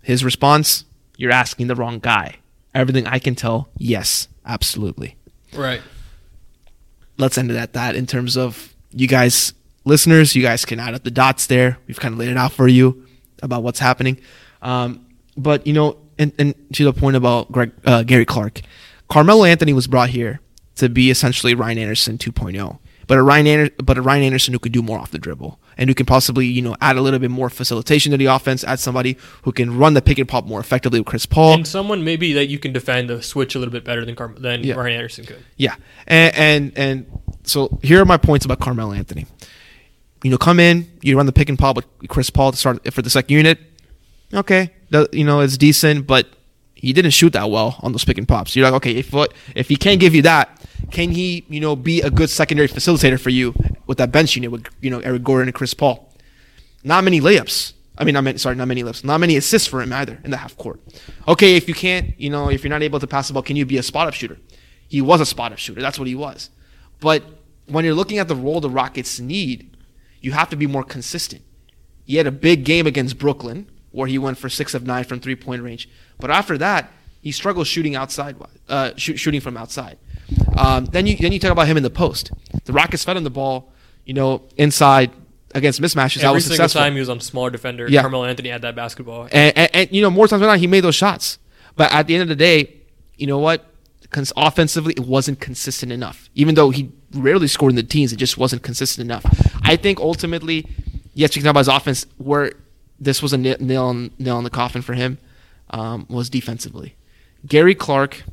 His 0.01 0.23
response: 0.23 0.85
"You're 1.17 1.31
asking 1.31 1.67
the 1.67 1.75
wrong 1.75 1.99
guy. 1.99 2.35
Everything 2.75 3.05
I 3.07 3.19
can 3.19 3.35
tell, 3.35 3.69
yes, 3.77 4.27
absolutely." 4.45 5.15
Right. 5.53 5.81
Let's 7.17 7.37
end 7.37 7.51
it 7.51 7.57
at 7.57 7.73
that 7.73 7.95
in 7.95 8.05
terms 8.05 8.37
of 8.37 8.73
you 8.91 9.07
guys 9.07 9.53
listeners 9.85 10.35
you 10.35 10.41
guys 10.41 10.65
can 10.65 10.79
add 10.79 10.93
up 10.93 11.03
the 11.03 11.11
dots 11.11 11.47
there. 11.47 11.77
We've 11.87 11.99
kind 11.99 12.13
of 12.13 12.19
laid 12.19 12.29
it 12.29 12.37
out 12.37 12.51
for 12.51 12.67
you 12.67 13.05
about 13.41 13.63
what's 13.63 13.79
happening. 13.79 14.19
Um, 14.61 15.05
but 15.35 15.65
you 15.67 15.73
know 15.73 15.97
and, 16.19 16.31
and 16.37 16.55
to 16.73 16.83
the 16.83 16.93
point 16.93 17.15
about 17.15 17.51
Greg, 17.51 17.71
uh, 17.85 18.03
gary 18.03 18.25
clark 18.25 18.61
carmelo 19.09 19.43
anthony 19.45 19.73
was 19.73 19.87
brought 19.87 20.09
here 20.09 20.39
to 20.75 20.89
be 20.89 21.09
essentially 21.09 21.55
ryan 21.55 21.77
anderson 21.77 22.17
2.0 22.17 22.77
but 23.07 23.17
a 23.17 23.23
Ryan, 23.23 23.47
Ander- 23.47 23.71
but 23.83 23.97
a 23.97 24.01
Ryan 24.01 24.23
Anderson 24.23 24.53
who 24.53 24.59
could 24.59 24.71
do 24.71 24.81
more 24.81 24.99
off 24.99 25.11
the 25.11 25.17
dribble 25.19 25.59
and 25.77 25.89
who 25.89 25.93
can 25.93 26.05
possibly, 26.05 26.45
you 26.45 26.61
know, 26.61 26.75
add 26.81 26.95
a 26.97 27.01
little 27.01 27.19
bit 27.19 27.31
more 27.31 27.49
facilitation 27.49 28.11
to 28.11 28.17
the 28.17 28.25
offense, 28.25 28.63
add 28.63 28.79
somebody 28.79 29.17
who 29.43 29.51
can 29.51 29.77
run 29.77 29.93
the 29.93 30.01
pick 30.01 30.17
and 30.19 30.27
pop 30.29 30.45
more 30.45 30.59
effectively 30.59 30.99
with 30.99 31.07
Chris 31.07 31.25
Paul. 31.25 31.53
And 31.55 31.67
someone 31.67 32.03
maybe 32.03 32.33
that 32.33 32.47
you 32.47 32.59
can 32.59 32.73
defend 32.73 33.09
the 33.09 33.21
switch 33.21 33.55
a 33.55 33.59
little 33.59 33.71
bit 33.71 33.83
better 33.83 34.05
than 34.05 34.15
Car- 34.15 34.33
than 34.37 34.63
Yeah. 34.63 34.75
Ryan 34.75 34.93
Anderson 34.93 35.25
could. 35.25 35.43
Yeah, 35.57 35.75
and, 36.07 36.35
and 36.35 36.77
and 36.77 37.05
so 37.43 37.79
here 37.83 38.01
are 38.01 38.05
my 38.05 38.17
points 38.17 38.45
about 38.45 38.59
Carmelo 38.59 38.93
Anthony. 38.93 39.25
You 40.23 40.31
know, 40.31 40.37
come 40.37 40.59
in, 40.59 40.89
you 41.01 41.17
run 41.17 41.25
the 41.25 41.33
pick 41.33 41.49
and 41.49 41.59
pop 41.59 41.75
with 41.75 41.85
Chris 42.07 42.29
Paul 42.29 42.51
to 42.51 42.57
start 42.57 42.93
for 42.93 43.01
the 43.01 43.09
second 43.09 43.35
unit. 43.35 43.59
Okay, 44.33 44.71
you 45.11 45.23
know 45.25 45.41
it's 45.41 45.57
decent, 45.57 46.07
but 46.07 46.27
he 46.75 46.91
didn't 46.93 47.11
shoot 47.11 47.33
that 47.33 47.49
well 47.49 47.77
on 47.81 47.91
those 47.91 48.03
pick 48.05 48.17
and 48.17 48.27
pops. 48.27 48.55
You're 48.55 48.65
like, 48.65 48.73
okay, 48.75 48.91
if 48.95 49.11
what 49.13 49.33
if 49.55 49.67
he 49.69 49.75
can't 49.75 49.99
give 49.99 50.15
you 50.15 50.21
that, 50.23 50.62
can 50.91 51.11
he 51.11 51.45
you 51.49 51.59
know 51.59 51.75
be 51.75 52.01
a 52.01 52.09
good 52.09 52.29
secondary 52.29 52.67
facilitator 52.67 53.19
for 53.19 53.29
you 53.29 53.53
with 53.87 53.97
that 53.97 54.11
bench 54.11 54.35
unit 54.35 54.51
with 54.51 54.67
you 54.81 54.89
know 54.89 54.99
Eric 54.99 55.23
Gordon 55.23 55.47
and 55.47 55.55
Chris 55.55 55.73
Paul? 55.73 56.13
Not 56.83 57.03
many 57.03 57.21
layups. 57.21 57.73
I 57.97 58.03
mean, 58.03 58.15
I 58.15 58.21
mean, 58.21 58.37
sorry, 58.37 58.55
not 58.55 58.67
many 58.67 58.83
layups. 58.83 59.03
Not 59.03 59.19
many 59.19 59.37
assists 59.37 59.67
for 59.67 59.81
him 59.81 59.93
either 59.93 60.19
in 60.23 60.31
the 60.31 60.37
half 60.37 60.57
court. 60.57 60.79
Okay, 61.27 61.55
if 61.55 61.67
you 61.67 61.75
can't, 61.75 62.19
you 62.19 62.29
know, 62.29 62.49
if 62.49 62.63
you're 62.63 62.71
not 62.71 62.81
able 62.81 62.99
to 62.99 63.07
pass 63.07 63.27
the 63.27 63.33
ball, 63.33 63.43
can 63.43 63.55
you 63.55 63.65
be 63.65 63.77
a 63.77 63.83
spot 63.83 64.07
up 64.07 64.13
shooter? 64.13 64.37
He 64.87 64.99
was 64.99 65.21
a 65.21 65.25
spot 65.25 65.51
up 65.51 65.59
shooter. 65.59 65.81
That's 65.81 65.99
what 65.99 66.07
he 66.07 66.15
was. 66.15 66.49
But 66.99 67.23
when 67.67 67.85
you're 67.85 67.93
looking 67.93 68.17
at 68.17 68.27
the 68.27 68.35
role 68.35 68.61
the 68.61 68.69
Rockets 68.69 69.19
need, 69.19 69.77
you 70.21 70.31
have 70.31 70.49
to 70.49 70.55
be 70.55 70.67
more 70.67 70.83
consistent. 70.83 71.43
He 72.05 72.15
had 72.15 72.27
a 72.27 72.31
big 72.31 72.65
game 72.65 72.87
against 72.87 73.17
Brooklyn 73.17 73.69
where 73.91 74.07
he 74.07 74.17
went 74.17 74.37
for 74.37 74.49
six 74.49 74.73
of 74.73 74.85
nine 74.85 75.03
from 75.03 75.19
three 75.19 75.35
point 75.35 75.61
range. 75.61 75.87
But 76.19 76.31
after 76.31 76.57
that, 76.57 76.91
he 77.21 77.31
struggled 77.31 77.67
shooting 77.67 77.95
outside, 77.95 78.35
uh, 78.67 78.91
shoot, 78.97 79.17
shooting 79.17 79.39
from 79.39 79.55
outside. 79.55 79.97
Um, 80.57 80.85
then 80.85 81.07
you 81.07 81.15
then 81.17 81.31
you 81.31 81.39
talk 81.39 81.51
about 81.51 81.67
him 81.67 81.77
in 81.77 81.83
the 81.83 81.89
post. 81.89 82.31
The 82.65 82.73
Rockets 82.73 83.03
fed 83.03 83.17
him 83.17 83.23
the 83.23 83.29
ball, 83.29 83.71
you 84.05 84.13
know, 84.13 84.43
inside 84.57 85.11
against 85.55 85.81
mismatches. 85.81 86.15
that 86.15 86.25
Every 86.25 86.35
was 86.35 86.45
single 86.45 86.55
successful. 86.57 86.81
time 86.81 86.93
he 86.93 86.99
was 86.99 87.09
on 87.09 87.19
smaller 87.19 87.49
defender, 87.51 87.87
Yeah. 87.87 88.01
Carmelo 88.01 88.25
Anthony 88.25 88.49
had 88.49 88.61
that 88.63 88.75
basketball. 88.75 89.23
And, 89.31 89.55
and, 89.57 89.69
and 89.73 89.91
you 89.91 90.01
know, 90.01 90.09
more 90.09 90.27
times 90.27 90.39
than 90.39 90.47
not, 90.49 90.57
he 90.59 90.67
made 90.67 90.81
those 90.81 90.95
shots. 90.95 91.37
But 91.75 91.91
at 91.91 92.07
the 92.07 92.15
end 92.15 92.23
of 92.23 92.27
the 92.29 92.35
day, 92.35 92.75
you 93.17 93.27
know 93.27 93.37
what? 93.39 93.65
Cons- 94.09 94.33
offensively, 94.35 94.93
it 94.93 95.01
wasn't 95.05 95.39
consistent 95.39 95.91
enough. 95.91 96.29
Even 96.35 96.55
though 96.55 96.69
he 96.71 96.91
rarely 97.13 97.47
scored 97.47 97.71
in 97.71 97.75
the 97.75 97.83
teens. 97.83 98.11
It 98.13 98.17
just 98.17 98.37
wasn't 98.37 98.63
consistent 98.63 99.05
enough. 99.05 99.25
I 99.63 99.75
think 99.75 99.99
ultimately, 99.99 100.65
yes, 101.13 101.35
you 101.35 101.41
can 101.41 101.45
talk 101.45 101.51
about 101.51 101.59
his 101.61 101.67
offense. 101.67 102.05
Where 102.17 102.53
this 102.99 103.21
was 103.21 103.33
a 103.33 103.37
nail 103.37 103.57
nail, 103.59 103.93
nail 104.17 104.37
in 104.39 104.43
the 104.43 104.49
coffin 104.49 104.81
for 104.81 104.93
him 104.93 105.17
um, 105.69 106.05
was 106.09 106.29
defensively. 106.29 106.95
Gary 107.45 107.75
Clark, 107.75 108.23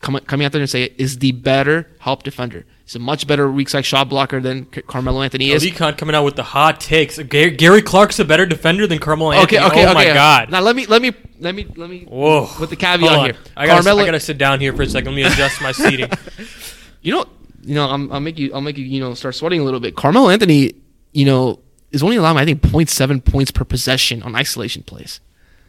come, 0.00 0.18
coming 0.20 0.44
out 0.44 0.52
there 0.52 0.60
and 0.60 0.70
say 0.70 0.84
it, 0.84 0.94
is 0.98 1.18
the 1.18 1.32
better 1.32 1.88
help 1.98 2.22
defender. 2.22 2.64
He's 2.84 2.94
a 2.94 2.98
much 2.98 3.26
better 3.26 3.50
weak 3.50 3.68
side 3.68 3.84
shot 3.84 4.08
blocker 4.08 4.40
than 4.40 4.64
Carmelo 4.64 5.20
Anthony 5.22 5.50
is. 5.50 5.62
Lee 5.62 5.70
coming 5.72 6.14
out 6.14 6.24
with 6.24 6.36
the 6.36 6.42
hot 6.42 6.80
takes. 6.80 7.18
Gary, 7.18 7.50
Gary 7.50 7.82
Clark's 7.82 8.18
a 8.18 8.24
better 8.24 8.46
defender 8.46 8.86
than 8.86 8.98
Carmelo 8.98 9.32
Okay, 9.42 9.58
Anthony. 9.58 9.82
okay, 9.82 9.86
oh 9.86 9.90
okay. 9.90 10.08
my 10.08 10.14
god. 10.14 10.50
Now 10.50 10.60
let 10.60 10.74
me 10.74 10.86
let 10.86 11.02
me 11.02 11.12
let 11.38 11.54
me 11.54 11.66
let 11.76 11.90
me 11.90 12.04
Whoa. 12.08 12.48
with 12.58 12.70
the 12.70 12.76
caveat 12.76 13.12
on. 13.12 13.24
here. 13.26 13.36
I 13.56 13.66
gotta, 13.66 13.82
Carmelo, 13.82 14.02
I 14.02 14.06
gotta 14.06 14.20
sit 14.20 14.38
down 14.38 14.60
here 14.60 14.72
for 14.72 14.82
a 14.82 14.88
second. 14.88 15.14
Let 15.14 15.16
me 15.16 15.22
adjust 15.24 15.60
my 15.60 15.72
seating. 15.72 16.10
you 17.02 17.12
know, 17.12 17.26
you 17.62 17.74
know, 17.74 17.86
I'm, 17.90 18.10
I'll 18.10 18.20
make 18.20 18.38
you, 18.38 18.52
I'll 18.54 18.62
make 18.62 18.78
you, 18.78 18.84
you 18.86 19.00
know, 19.00 19.12
start 19.12 19.34
sweating 19.34 19.60
a 19.60 19.64
little 19.64 19.80
bit. 19.80 19.94
Carmelo 19.94 20.30
Anthony, 20.30 20.72
you 21.12 21.26
know, 21.26 21.60
is 21.92 22.02
only 22.02 22.16
allowing 22.16 22.38
I 22.38 22.46
think 22.46 22.62
0.7 22.62 23.22
points 23.22 23.50
per 23.50 23.64
possession 23.64 24.22
on 24.22 24.34
isolation 24.34 24.82
plays. 24.82 25.20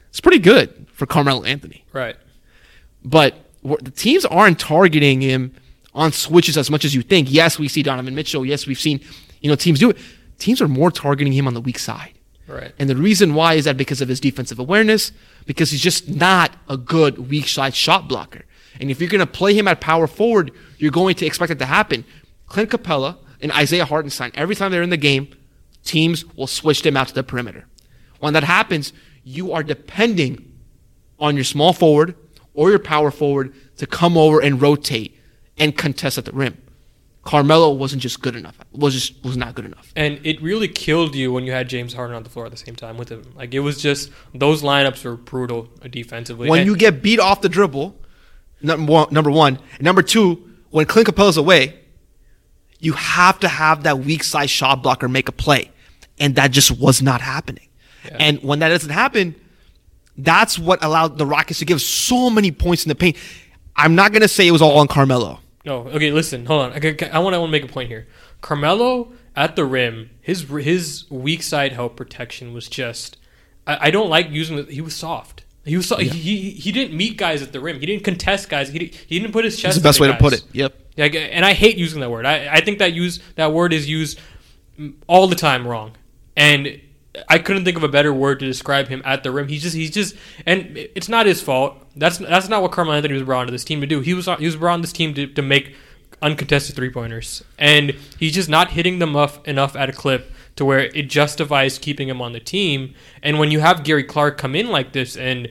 It's 0.09 0.21
pretty 0.21 0.39
good 0.39 0.87
for 0.93 1.05
Carmelo 1.05 1.43
Anthony, 1.43 1.83
Right. 1.91 2.15
but 3.03 3.35
the 3.63 3.91
teams 3.91 4.25
aren't 4.25 4.59
targeting 4.59 5.21
him 5.21 5.53
on 5.93 6.11
switches 6.11 6.57
as 6.57 6.69
much 6.69 6.85
as 6.85 6.95
you 6.95 7.01
think. 7.01 7.31
Yes, 7.31 7.59
we 7.59 7.67
see 7.67 7.83
Donovan 7.83 8.15
Mitchell. 8.15 8.45
Yes, 8.45 8.67
we've 8.67 8.79
seen, 8.79 9.01
you 9.41 9.49
know, 9.49 9.55
teams 9.55 9.79
do 9.79 9.89
it. 9.89 9.97
Teams 10.37 10.61
are 10.61 10.67
more 10.67 10.91
targeting 10.91 11.33
him 11.33 11.47
on 11.47 11.53
the 11.53 11.61
weak 11.61 11.79
side. 11.79 12.13
Right. 12.47 12.73
And 12.79 12.89
the 12.89 12.95
reason 12.95 13.35
why 13.35 13.55
is 13.55 13.65
that 13.65 13.77
because 13.77 14.01
of 14.01 14.07
his 14.07 14.19
defensive 14.19 14.57
awareness, 14.57 15.11
because 15.45 15.69
he's 15.71 15.81
just 15.81 16.09
not 16.09 16.51
a 16.67 16.77
good 16.77 17.29
weak 17.29 17.47
side 17.47 17.75
shot 17.75 18.07
blocker. 18.07 18.45
And 18.79 18.89
if 18.89 18.99
you're 18.99 19.09
going 19.09 19.19
to 19.19 19.27
play 19.27 19.53
him 19.53 19.67
at 19.67 19.81
power 19.81 20.07
forward, 20.07 20.51
you're 20.77 20.91
going 20.91 21.15
to 21.15 21.25
expect 21.25 21.51
it 21.51 21.59
to 21.59 21.65
happen. 21.65 22.05
Clint 22.47 22.69
Capela 22.71 23.17
and 23.41 23.51
Isaiah 23.51 23.85
Hartenstein, 23.85 24.31
every 24.33 24.55
time 24.55 24.71
they're 24.71 24.81
in 24.81 24.89
the 24.89 24.97
game, 24.97 25.27
teams 25.83 26.25
will 26.35 26.47
switch 26.47 26.81
them 26.81 26.97
out 26.97 27.09
to 27.09 27.13
the 27.13 27.23
perimeter. 27.23 27.65
When 28.19 28.33
that 28.33 28.43
happens, 28.43 28.93
you 29.23 29.51
are 29.51 29.63
depending 29.63 30.51
on 31.19 31.35
your 31.35 31.43
small 31.43 31.73
forward 31.73 32.15
or 32.59 32.69
your 32.69 32.77
power 32.79 33.09
forward 33.09 33.53
to 33.77 33.87
come 33.87 34.17
over 34.17 34.41
and 34.41 34.61
rotate 34.61 35.17
and 35.57 35.77
contest 35.77 36.17
at 36.17 36.25
the 36.25 36.31
rim. 36.33 36.57
Carmelo 37.23 37.71
wasn't 37.71 38.01
just 38.01 38.21
good 38.21 38.35
enough. 38.35 38.57
Was 38.73 38.93
just 38.93 39.23
was 39.23 39.37
not 39.37 39.55
good 39.55 39.63
enough. 39.63 39.93
And 39.95 40.19
it 40.25 40.41
really 40.41 40.67
killed 40.67 41.15
you 41.15 41.31
when 41.31 41.45
you 41.45 41.53
had 41.53 41.69
James 41.69 41.93
Harden 41.93 42.17
on 42.17 42.23
the 42.23 42.29
floor 42.29 42.45
at 42.45 42.51
the 42.51 42.57
same 42.57 42.75
time 42.75 42.97
with 42.97 43.07
him. 43.07 43.23
Like 43.33 43.53
it 43.53 43.61
was 43.61 43.81
just 43.81 44.11
those 44.33 44.61
lineups 44.61 45.05
were 45.05 45.15
brutal 45.15 45.69
defensively. 45.89 46.49
when 46.49 46.59
And- 46.61 46.67
you 46.67 46.75
get 46.75 47.01
beat 47.01 47.19
off 47.21 47.39
the 47.39 47.47
dribble, 47.47 47.95
number 48.61 48.91
one, 48.91 49.07
number 49.11 49.31
one. 49.31 49.57
And 49.75 49.83
number 49.83 50.01
two, 50.01 50.49
when 50.69 50.85
Clint 50.85 51.07
Capela's 51.07 51.37
away, 51.37 51.79
you 52.79 52.91
have 52.93 53.39
to 53.39 53.47
have 53.47 53.83
that 53.83 53.99
weak 53.99 54.23
side 54.25 54.49
shot 54.49 54.83
blocker 54.83 55.07
make 55.07 55.29
a 55.29 55.33
play. 55.33 55.71
And 56.19 56.35
that 56.35 56.51
just 56.51 56.71
was 56.71 57.01
not 57.01 57.21
happening. 57.21 57.67
And 58.11 58.41
when 58.43 58.59
that 58.59 58.69
doesn't 58.69 58.89
happen, 58.89 59.35
that's 60.23 60.59
what 60.59 60.83
allowed 60.83 61.17
the 61.17 61.25
Rockets 61.25 61.59
to 61.59 61.65
give 61.65 61.81
so 61.81 62.29
many 62.29 62.51
points 62.51 62.83
in 62.85 62.89
the 62.89 62.95
paint. 62.95 63.17
I'm 63.75 63.95
not 63.95 64.11
going 64.11 64.21
to 64.21 64.27
say 64.27 64.47
it 64.47 64.51
was 64.51 64.61
all 64.61 64.77
on 64.79 64.87
Carmelo. 64.87 65.39
No, 65.65 65.87
okay, 65.87 66.11
listen, 66.11 66.45
hold 66.45 66.61
on. 66.61 66.73
Okay, 66.73 67.09
I 67.09 67.19
want 67.19 67.35
to 67.35 67.47
make 67.47 67.63
a 67.63 67.67
point 67.67 67.89
here. 67.89 68.07
Carmelo 68.41 69.11
at 69.35 69.55
the 69.55 69.65
rim, 69.65 70.09
his 70.21 70.43
his 70.43 71.09
weak 71.09 71.43
side 71.43 71.73
help 71.73 71.95
protection 71.95 72.53
was 72.53 72.67
just. 72.67 73.17
I, 73.67 73.87
I 73.87 73.91
don't 73.91 74.09
like 74.09 74.29
using. 74.29 74.57
The, 74.57 74.63
he 74.63 74.81
was 74.81 74.95
soft. 74.95 75.43
He 75.65 75.75
was 75.77 75.87
so, 75.87 75.97
he, 75.97 76.07
he 76.07 76.51
he 76.51 76.71
didn't 76.71 76.95
meet 76.97 77.17
guys 77.17 77.41
at 77.41 77.51
the 77.51 77.59
rim. 77.59 77.79
He 77.79 77.85
didn't 77.85 78.03
contest 78.03 78.49
guys. 78.49 78.69
He, 78.69 78.93
he 79.07 79.19
didn't 79.19 79.33
put 79.33 79.45
his 79.45 79.55
chest. 79.55 79.75
That's 79.75 79.77
the 79.77 79.83
best 79.83 79.99
way 79.99 80.07
to 80.07 80.17
put 80.17 80.33
it. 80.33 80.43
Yep. 80.53 80.75
Like, 80.97 81.15
and 81.15 81.45
I 81.45 81.53
hate 81.53 81.77
using 81.77 81.99
that 82.01 82.09
word. 82.09 82.25
I, 82.25 82.55
I 82.55 82.61
think 82.61 82.79
that 82.79 82.93
use 82.93 83.19
that 83.35 83.53
word 83.53 83.73
is 83.73 83.87
used 83.87 84.19
all 85.07 85.27
the 85.27 85.35
time 85.35 85.67
wrong. 85.67 85.95
And 86.35 86.81
I 87.27 87.39
couldn't 87.39 87.65
think 87.65 87.77
of 87.77 87.83
a 87.83 87.87
better 87.87 88.13
word 88.13 88.39
to 88.39 88.45
describe 88.45 88.87
him 88.87 89.01
at 89.05 89.23
the 89.23 89.31
rim. 89.31 89.47
He's 89.47 89.63
just 89.63 89.75
he's 89.75 89.91
just 89.91 90.15
and 90.45 90.77
it's 90.77 91.09
not 91.09 91.25
his 91.25 91.41
fault. 91.41 91.77
That's 91.95 92.17
that's 92.17 92.49
not 92.49 92.61
what 92.61 92.71
Carmelo 92.71 92.95
Anthony 92.95 93.15
was 93.15 93.23
brought 93.23 93.41
onto 93.41 93.51
this 93.51 93.63
team 93.63 93.81
to 93.81 93.87
do. 93.87 94.01
He 94.01 94.13
was 94.13 94.27
he 94.37 94.45
was 94.45 94.55
brought 94.55 94.73
on 94.73 94.81
this 94.81 94.93
team 94.93 95.13
to, 95.15 95.27
to 95.27 95.41
make 95.41 95.75
uncontested 96.21 96.75
three 96.75 96.89
pointers, 96.89 97.43
and 97.57 97.91
he's 98.17 98.33
just 98.33 98.49
not 98.49 98.71
hitting 98.71 98.99
them 98.99 99.15
enough 99.45 99.75
at 99.75 99.89
a 99.89 99.93
clip 99.93 100.31
to 100.55 100.65
where 100.65 100.79
it 100.79 101.09
justifies 101.09 101.77
keeping 101.77 102.09
him 102.09 102.21
on 102.21 102.33
the 102.33 102.39
team. 102.39 102.93
And 103.23 103.39
when 103.39 103.49
you 103.49 103.61
have 103.61 103.83
Gary 103.83 104.03
Clark 104.03 104.37
come 104.37 104.55
in 104.55 104.67
like 104.67 104.91
this 104.91 105.15
and 105.15 105.49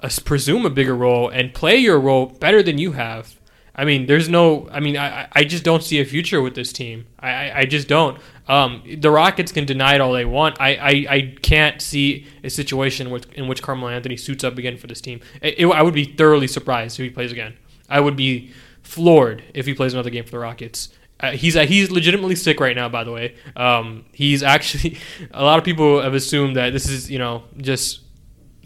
uh, 0.00 0.08
presume 0.24 0.64
a 0.64 0.70
bigger 0.70 0.94
role 0.94 1.28
and 1.28 1.52
play 1.52 1.76
your 1.76 2.00
role 2.00 2.26
better 2.26 2.62
than 2.62 2.78
you 2.78 2.92
have, 2.92 3.38
I 3.78 3.84
mean, 3.84 4.06
there's 4.06 4.28
no. 4.28 4.68
I 4.72 4.80
mean, 4.80 4.96
I, 4.96 5.28
I 5.32 5.44
just 5.44 5.62
don't 5.62 5.82
see 5.82 6.00
a 6.00 6.04
future 6.04 6.40
with 6.40 6.54
this 6.54 6.72
team. 6.72 7.06
I, 7.20 7.28
I, 7.30 7.58
I 7.58 7.64
just 7.66 7.88
don't. 7.88 8.18
Um, 8.48 8.82
the 9.00 9.10
Rockets 9.10 9.52
can 9.52 9.66
deny 9.66 9.94
it 9.96 10.00
all 10.00 10.12
they 10.14 10.24
want. 10.24 10.58
I, 10.60 10.76
I, 10.76 11.06
I 11.14 11.34
can't 11.42 11.82
see 11.82 12.26
a 12.42 12.48
situation 12.48 13.10
with, 13.10 13.30
in 13.34 13.48
which 13.48 13.60
Carmelo 13.62 13.90
Anthony 13.90 14.16
suits 14.16 14.44
up 14.44 14.56
again 14.56 14.78
for 14.78 14.86
this 14.86 15.00
team. 15.02 15.20
It, 15.42 15.56
it- 15.58 15.66
I 15.66 15.82
would 15.82 15.94
be 15.94 16.04
thoroughly 16.04 16.46
surprised 16.46 16.98
if 16.98 17.04
he 17.04 17.10
plays 17.10 17.32
again. 17.32 17.54
I 17.88 18.00
would 18.00 18.16
be 18.16 18.50
floored 18.82 19.42
if 19.52 19.66
he 19.66 19.74
plays 19.74 19.92
another 19.92 20.10
game 20.10 20.24
for 20.24 20.30
the 20.30 20.38
Rockets. 20.38 20.88
Uh, 21.20 21.32
he's 21.32 21.56
uh, 21.56 21.64
he's 21.66 21.90
legitimately 21.90 22.36
sick 22.36 22.60
right 22.60 22.76
now. 22.76 22.88
By 22.88 23.02
the 23.04 23.12
way, 23.12 23.34
um, 23.56 24.04
he's 24.12 24.42
actually. 24.42 24.98
A 25.32 25.42
lot 25.44 25.58
of 25.58 25.64
people 25.64 26.00
have 26.02 26.14
assumed 26.14 26.56
that 26.56 26.72
this 26.72 26.88
is 26.88 27.10
you 27.10 27.18
know 27.18 27.42
just 27.58 28.00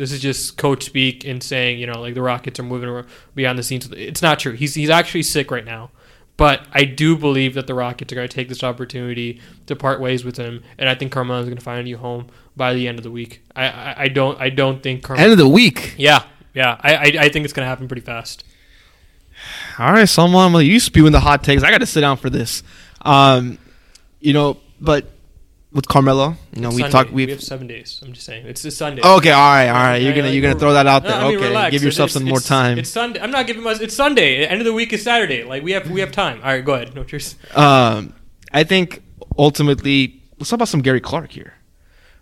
this 0.01 0.13
is 0.13 0.21
just 0.21 0.57
coach 0.57 0.85
speak 0.85 1.27
and 1.27 1.43
saying, 1.43 1.79
you 1.79 1.87
know, 1.87 2.01
like 2.01 2.15
the 2.15 2.23
Rockets 2.23 2.59
are 2.59 2.63
moving 2.63 3.05
beyond 3.35 3.59
the 3.59 3.63
scenes. 3.63 3.87
It's 3.93 4.23
not 4.23 4.39
true. 4.39 4.53
He's 4.53 4.75
he's 4.75 4.89
actually 4.89 5.23
sick 5.23 5.51
right 5.51 5.65
now. 5.65 5.91
But 6.39 6.67
I 6.73 6.85
do 6.85 7.19
believe 7.19 7.53
that 7.53 7.67
the 7.67 7.75
Rockets 7.75 8.11
are 8.11 8.17
going 8.17 8.27
to 8.27 8.35
take 8.35 8.49
this 8.49 8.65
opportunity 8.65 9.43
to 9.67 9.77
part 9.77 10.01
ways 10.01 10.25
with 10.25 10.39
him, 10.39 10.63
and 10.79 10.89
I 10.89 10.95
think 10.95 11.13
Carmelo 11.13 11.41
is 11.41 11.45
going 11.45 11.59
to 11.59 11.63
find 11.63 11.81
a 11.81 11.83
new 11.83 11.99
home 11.99 12.29
by 12.57 12.73
the 12.73 12.89
end 12.89 12.99
of 12.99 13.03
the 13.03 13.11
week. 13.11 13.43
I 13.55 13.67
I, 13.67 13.95
I 14.05 14.09
don't 14.09 14.41
I 14.41 14.49
don't 14.49 14.83
think 14.83 15.03
Carmelo. 15.03 15.23
End 15.23 15.33
of 15.33 15.39
the 15.39 15.49
week. 15.49 15.95
yeah, 15.99 16.25
yeah. 16.55 16.81
I 16.81 16.95
I, 16.95 17.03
I 17.03 17.29
think 17.29 17.45
it's 17.45 17.53
going 17.53 17.67
to 17.67 17.69
happen 17.69 17.89
pretty 17.89 18.01
fast. 18.01 18.45
All 19.79 19.93
right, 19.93 20.09
Salman, 20.09 20.55
well, 20.55 20.63
you 20.63 20.81
spewing 20.81 21.13
the 21.13 21.21
hot 21.21 21.45
takes. 21.45 21.63
I 21.63 21.71
got 21.71 21.79
to 21.79 21.87
sit 21.87 22.01
down 22.01 22.17
for 22.17 22.31
this. 22.31 22.63
Um, 23.03 23.59
you 24.19 24.33
know, 24.33 24.57
but 24.81 25.11
with 25.73 25.87
Carmelo, 25.89 26.35
you 26.55 26.61
know, 26.63 26.69
we 26.71 26.79
Sunday. 26.83 26.91
talked. 26.91 27.11
We 27.13 27.27
We 27.27 27.33
have 27.33 27.43
seven 27.43 27.67
days. 27.67 28.01
I'm 28.05 28.13
just 28.13 28.27
saying 28.27 28.47
it's 28.47 28.65
a 28.65 28.71
Sunday. 28.71 29.03
okay, 29.03 29.31
all 29.31 29.39
right, 29.53 29.69
all 29.69 29.75
right. 29.75 29.97
You're 29.99 30.11
Okay, 30.11 30.17
gonna 30.21 30.29
like, 30.29 30.35
you're 30.35 30.43
gonna 30.43 30.59
throw 30.59 30.73
that 30.73 30.87
out 30.87 31.03
No, 31.05 31.09
there. 31.11 31.19
I 31.19 31.29
mean, 31.29 31.37
okay, 31.39 31.49
relax. 31.49 31.71
give 31.73 31.83
yourself 31.85 32.11
It's- 32.11 32.15
some 32.15 32.25
more 32.29 32.41
time. 32.41 32.79
It's 32.79 32.91
Sunday. 32.91 33.21
I'm 33.21 33.31
not 33.31 33.47
giving 33.47 33.67
us. 33.67 33.81
It's 33.81 33.95
Sunday. 33.95 34.45
End 34.47 34.61
of 34.61 34.65
the 34.65 34.73
week 34.73 34.93
is 34.93 35.03
Saturday. 35.03 35.45
Like 35.45 35.63
we 35.63 35.73
have 35.73 35.89
we 35.91 36.01
have 36.01 36.11
time. 36.13 36.41
All 36.43 36.51
right, 36.51 36.65
go 36.65 36.75
ahead. 36.75 36.95
No, 36.95 37.05
cheers. 37.05 37.37
Um, 37.55 38.15
I 38.53 38.65
think 38.65 39.03
ultimately, 39.39 40.21
let's 40.39 40.51
talk 40.51 40.57
about 40.59 40.69
some 40.69 40.83
Gary 40.83 41.01
Clark 41.01 41.31
here. 41.33 41.55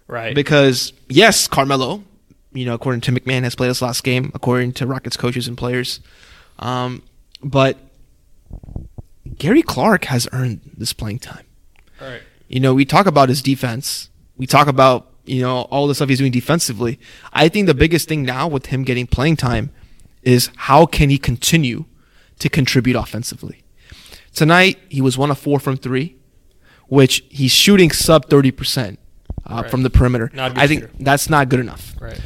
Right. 0.07 0.35
Because 0.35 0.93
yes, 1.09 1.49
Carmelo, 1.49 2.03
you 2.53 2.65
know, 2.67 2.75
according 2.75 3.01
to 3.03 3.13
McMahon, 3.13 3.45
has 3.45 3.55
played 3.55 3.69
his 3.69 3.81
last 3.81 4.05
game, 4.05 4.31
according 4.35 4.73
to 4.73 4.87
Rockets 4.87 5.17
coaches 5.17 5.49
and 5.49 5.57
players. 5.57 6.01
Um, 6.59 7.03
but 7.43 7.79
Gary 9.39 9.63
Clark 9.63 10.05
has 10.07 10.29
earned 10.33 10.61
this 10.77 10.93
playing 10.93 11.19
time. 11.21 11.45
All 12.01 12.09
right. 12.09 12.23
You 12.49 12.61
know, 12.61 12.75
we 12.75 12.85
talk 12.85 13.07
about 13.07 13.29
his 13.29 13.43
defense. 13.43 14.09
We 14.37 14.47
talk 14.47 14.67
about, 14.69 15.11
you 15.27 15.43
know, 15.43 15.63
all 15.71 15.87
the 15.87 15.95
stuff 15.95 16.09
he's 16.09 16.19
doing 16.19 16.33
defensively. 16.33 16.99
I 17.33 17.49
think 17.49 17.67
the 17.67 17.75
biggest 17.75 18.09
thing 18.09 18.23
now 18.23 18.49
with 18.49 18.67
him 18.67 18.85
getting 18.85 19.07
playing 19.07 19.37
time 19.37 19.71
is 20.23 20.51
how 20.57 20.87
can 20.87 21.11
he 21.11 21.19
continue 21.19 21.85
to 22.39 22.49
contribute 22.49 22.97
offensively. 22.97 23.63
Tonight, 24.35 24.79
he 24.89 25.01
was 25.01 25.19
one 25.19 25.31
of 25.31 25.39
four 25.39 25.59
from 25.59 25.77
three, 25.77 26.17
which 26.87 27.25
he's 27.29 27.51
shooting 27.53 27.91
sub 27.91 28.29
30% 28.29 28.97
uh, 29.47 29.63
Right. 29.63 29.71
from 29.71 29.83
the 29.83 29.91
perimeter. 29.91 30.31
Not 30.33 30.53
a 30.53 30.55
good 30.55 30.61
I 30.63 30.67
think 30.67 30.81
shooter. 30.83 30.93
that's 31.01 31.29
not 31.29 31.49
good 31.49 31.61
enough. 31.61 31.95
Right. 32.01 32.21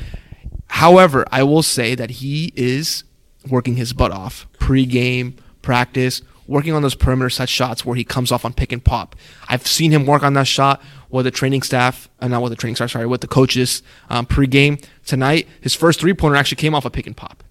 However, 0.69 1.25
I 1.31 1.43
will 1.43 1.63
say 1.63 1.95
that 1.95 2.11
he 2.11 2.53
is 2.57 3.05
working 3.49 3.77
his 3.77 3.93
butt 3.93 4.11
off 4.13 4.47
pre-game 4.59 5.37
practice, 5.63 6.23
working 6.47 6.73
on 6.73 6.83
those 6.83 6.95
perimeter 6.95 7.31
set 7.31 7.49
shots 7.49 7.85
where 7.85 7.97
he 7.97 8.05
comes 8.05 8.33
off 8.33 8.45
on 8.45 8.53
pick 8.53 8.73
and 8.73 8.85
pop. 8.85 9.17
I've 9.49 9.67
seen 9.67 9.93
him 9.93 10.07
work 10.07 10.23
on 10.23 10.35
that 10.35 10.47
shot 10.47 10.83
with 11.11 11.25
the 11.25 11.31
training 11.31 11.63
staff, 11.63 12.09
uh, 12.21 12.29
not 12.29 12.43
with 12.43 12.51
the 12.51 12.57
training 12.57 12.77
staff, 12.77 12.91
sorry, 12.91 13.07
with 13.07 13.21
the 13.21 13.29
coaches 13.29 13.83
um, 14.11 14.27
pre-game 14.27 14.79
tonight. 15.05 15.49
His 15.61 15.75
first 15.75 16.01
three-pointer 16.01 16.37
actually 16.37 16.57
came 16.57 16.75
off 16.75 16.85
a 16.85 16.91
pick 16.91 17.07
and 17.07 17.17
pop. 17.17 17.45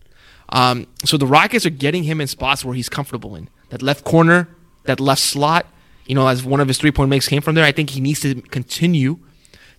Um, 0.50 0.88
so 1.06 1.18
the 1.18 1.26
Rockets 1.26 1.66
are 1.66 1.70
getting 1.72 2.04
him 2.04 2.20
in 2.20 2.28
spots 2.28 2.66
where 2.66 2.76
he's 2.76 2.90
comfortable 2.90 3.36
in 3.36 3.50
that 3.70 3.82
left 3.82 4.04
corner, 4.04 4.50
that 4.84 5.00
left 5.00 5.22
slot. 5.22 5.66
You 6.06 6.16
know, 6.16 6.28
as 6.28 6.44
one 6.44 6.60
of 6.60 6.68
his 6.68 6.78
three-point 6.78 7.10
makes 7.10 7.28
came 7.28 7.42
from 7.42 7.56
there, 7.56 7.64
I 7.64 7.72
think 7.72 7.92
he 7.92 8.02
needs 8.02 8.20
to 8.22 8.42
continue 8.42 9.20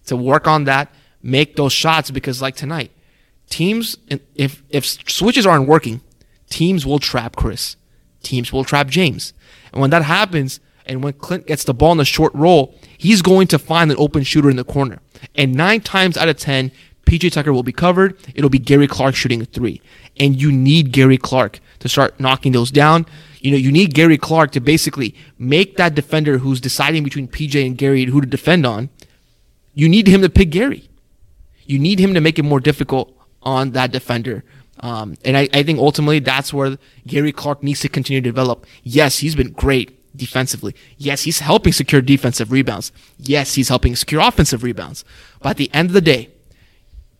to 0.07 0.16
work 0.16 0.49
on 0.49 0.64
that, 0.64 0.92
make 1.23 1.57
those 1.57 1.73
shots 1.73 2.11
because, 2.11 2.40
like 2.40 2.57
tonight, 2.57 2.90
teams 3.50 3.99
if 4.35 4.62
if 4.71 4.87
switches 4.87 5.45
aren't 5.47 5.69
working, 5.69 6.00
teams 6.49 6.87
will 6.87 6.99
trap 6.99 7.37
Chris. 7.37 7.76
Teams 8.23 8.52
will 8.52 8.64
trap 8.64 8.88
James. 8.88 9.33
And 9.73 9.81
when 9.81 9.91
that 9.91 10.02
happens, 10.02 10.61
and 10.87 11.02
when 11.02 11.12
Clint 11.14 11.47
gets 11.47 11.64
the 11.64 11.75
ball 11.75 11.93
in 11.93 11.99
the 11.99 12.05
short 12.05 12.35
roll, 12.35 12.75
he's 12.99 13.23
going 13.23 13.47
to 13.49 13.59
find 13.59 13.91
an 13.91 13.97
open 13.99 14.23
shooter 14.23 14.50
in 14.50 14.57
the 14.57 14.64
corner. 14.64 15.00
And 15.35 15.55
nine 15.55 15.81
times 15.81 16.17
out 16.17 16.29
of 16.29 16.37
ten, 16.37 16.73
PJ 17.07 17.33
Tucker 17.33 17.52
will 17.52 17.62
be 17.62 17.73
covered. 17.73 18.17
It'll 18.35 18.50
be 18.50 18.59
Gary 18.59 18.87
Clark 18.87 19.14
shooting 19.14 19.43
a 19.43 19.45
three. 19.45 19.81
And 20.19 20.41
you 20.41 20.52
need 20.52 20.93
Gary 20.93 21.19
Clark 21.19 21.61
to 21.81 21.88
start 21.88 22.19
knocking 22.21 22.52
those 22.52 22.71
down. 22.71 23.07
You 23.41 23.50
know, 23.50 23.57
you 23.57 23.73
need 23.73 23.95
Gary 23.95 24.19
Clark 24.19 24.52
to 24.52 24.61
basically 24.61 25.14
make 25.38 25.76
that 25.76 25.95
defender 25.95 26.38
who's 26.38 26.61
deciding 26.61 27.02
between 27.02 27.29
PJ 27.29 27.67
and 27.67 27.76
Gary 27.76 28.02
and 28.02 28.12
who 28.12 28.21
to 28.21 28.26
defend 28.26 28.67
on. 28.67 28.88
You 29.75 29.88
need 29.88 30.07
him 30.07 30.23
to 30.23 30.29
pick 30.29 30.50
Gary. 30.50 30.88
You 31.64 31.79
need 31.79 31.99
him 31.99 32.14
to 32.14 32.21
make 32.21 32.38
it 32.38 32.45
more 32.45 32.61
difficult 32.61 33.17
on 33.43 33.73
that 33.73 33.91
defender. 33.91 34.45
Um, 34.82 35.16
and 35.24 35.36
I, 35.36 35.48
I 35.54 35.62
think 35.62 35.78
ultimately 35.78 36.18
that's 36.18 36.52
where 36.52 36.76
Gary 37.06 37.32
Clark 37.32 37.62
needs 37.62 37.80
to 37.80 37.88
continue 37.88 38.20
to 38.20 38.28
develop. 38.28 38.66
Yes, 38.82 39.20
he's 39.20 39.36
been 39.36 39.52
great 39.52 40.16
defensively. 40.16 40.74
Yes, 40.98 41.22
he's 41.22 41.38
helping 41.38 41.72
secure 41.72 42.02
defensive 42.02 42.50
rebounds. 42.50 42.92
Yes, 43.18 43.54
he's 43.54 43.68
helping 43.68 43.94
secure 43.96 44.20
offensive 44.20 44.62
rebounds. 44.62 45.04
But 45.40 45.50
at 45.50 45.56
the 45.56 45.72
end 45.72 45.90
of 45.90 45.94
the 45.94 46.00
day, 46.00 46.30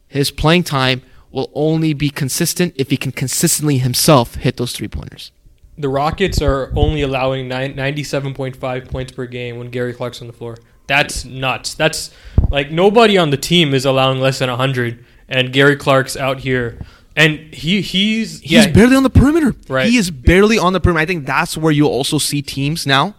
his 0.09 0.31
playing 0.31 0.65
time 0.65 1.03
will 1.31 1.51
only 1.55 1.95
be 1.95 2.11
consistent 2.11 2.75
if 2.77 2.91
he 2.91 2.97
can 2.97 3.13
consistently 3.13 3.79
himself 3.79 4.35
hit 4.35 4.57
those 4.57 4.73
three 4.73 4.89
pointers. 4.89 5.33
The 5.79 5.89
Rockets 5.89 6.43
are 6.43 6.71
only 6.77 7.01
allowing 7.01 7.49
nine, 7.49 7.75
97.5 7.75 8.91
points 8.91 9.13
per 9.13 9.25
game 9.25 9.57
when 9.57 9.71
Gary 9.71 9.95
Clark's 9.95 10.21
on 10.21 10.27
the 10.27 10.33
floor. 10.35 10.59
That's 10.87 11.25
nuts. 11.25 11.75
That's 11.75 12.11
like 12.51 12.71
nobody 12.71 13.17
on 13.17 13.31
the 13.31 13.39
team 13.39 13.73
is 13.73 13.87
allowing 13.87 14.21
less 14.21 14.41
than 14.41 14.51
100, 14.51 15.03
and 15.29 15.53
Gary 15.53 15.77
Clark's 15.77 16.17
out 16.17 16.41
here. 16.41 16.79
And 17.15 17.39
he 17.53 17.83
he's 17.83 18.41
He's 18.41 18.51
yeah, 18.51 18.71
barely 18.71 18.97
on 18.97 19.03
the 19.03 19.11
perimeter. 19.11 19.55
Right. 19.69 19.89
He 19.89 19.97
is 19.97 20.11
barely 20.11 20.59
on 20.59 20.73
the 20.73 20.81
perimeter. 20.81 21.03
I 21.03 21.07
think 21.07 21.27
that's 21.27 21.57
where 21.57 21.73
you 21.73 21.87
also 21.87 22.19
see 22.19 22.43
teams 22.43 22.87
now. 22.87 23.15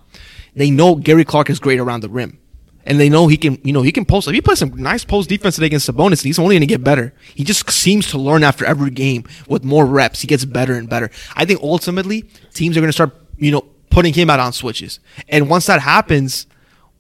They 0.56 0.72
know 0.72 0.96
Gary 0.96 1.26
Clark 1.26 1.50
is 1.50 1.60
great 1.60 1.80
around 1.80 2.02
the 2.02 2.10
rim. 2.10 2.40
And 2.86 3.00
they 3.00 3.08
know 3.08 3.28
he 3.28 3.38
can, 3.38 3.60
you 3.64 3.72
know, 3.72 3.82
he 3.82 3.94
can 3.94 4.04
post. 4.04 4.28
If 4.28 4.34
he 4.34 4.42
plays 4.42 4.60
some 4.60 4.76
nice 4.76 5.06
post 5.06 5.30
defense 5.30 5.56
today 5.56 5.68
against 5.68 5.90
Sabonis, 5.90 6.22
he's 6.22 6.38
only 6.38 6.56
going 6.56 6.62
to 6.62 6.68
get 6.68 6.84
better. 6.84 7.14
He 7.34 7.46
just 7.46 7.70
seems 7.72 8.10
to 8.10 8.18
learn 8.18 8.44
after 8.44 8.66
every 8.66 8.90
game 8.90 9.24
with 9.48 9.64
more 9.64 9.86
reps. 9.86 10.20
He 10.20 10.28
gets 10.28 10.44
better 10.44 10.74
and 10.74 10.90
better. 10.90 11.10
I 11.36 11.46
think 11.46 11.62
ultimately 11.62 12.24
teams 12.54 12.76
are 12.76 12.82
going 12.82 12.90
to 12.90 12.94
start, 12.94 13.16
you 13.38 13.52
know, 13.52 13.62
putting 13.90 14.14
him 14.14 14.30
out 14.30 14.42
on 14.42 14.52
switches. 14.52 15.00
And 15.30 15.50
once 15.50 15.68
that 15.68 15.80
happens, 15.80 16.46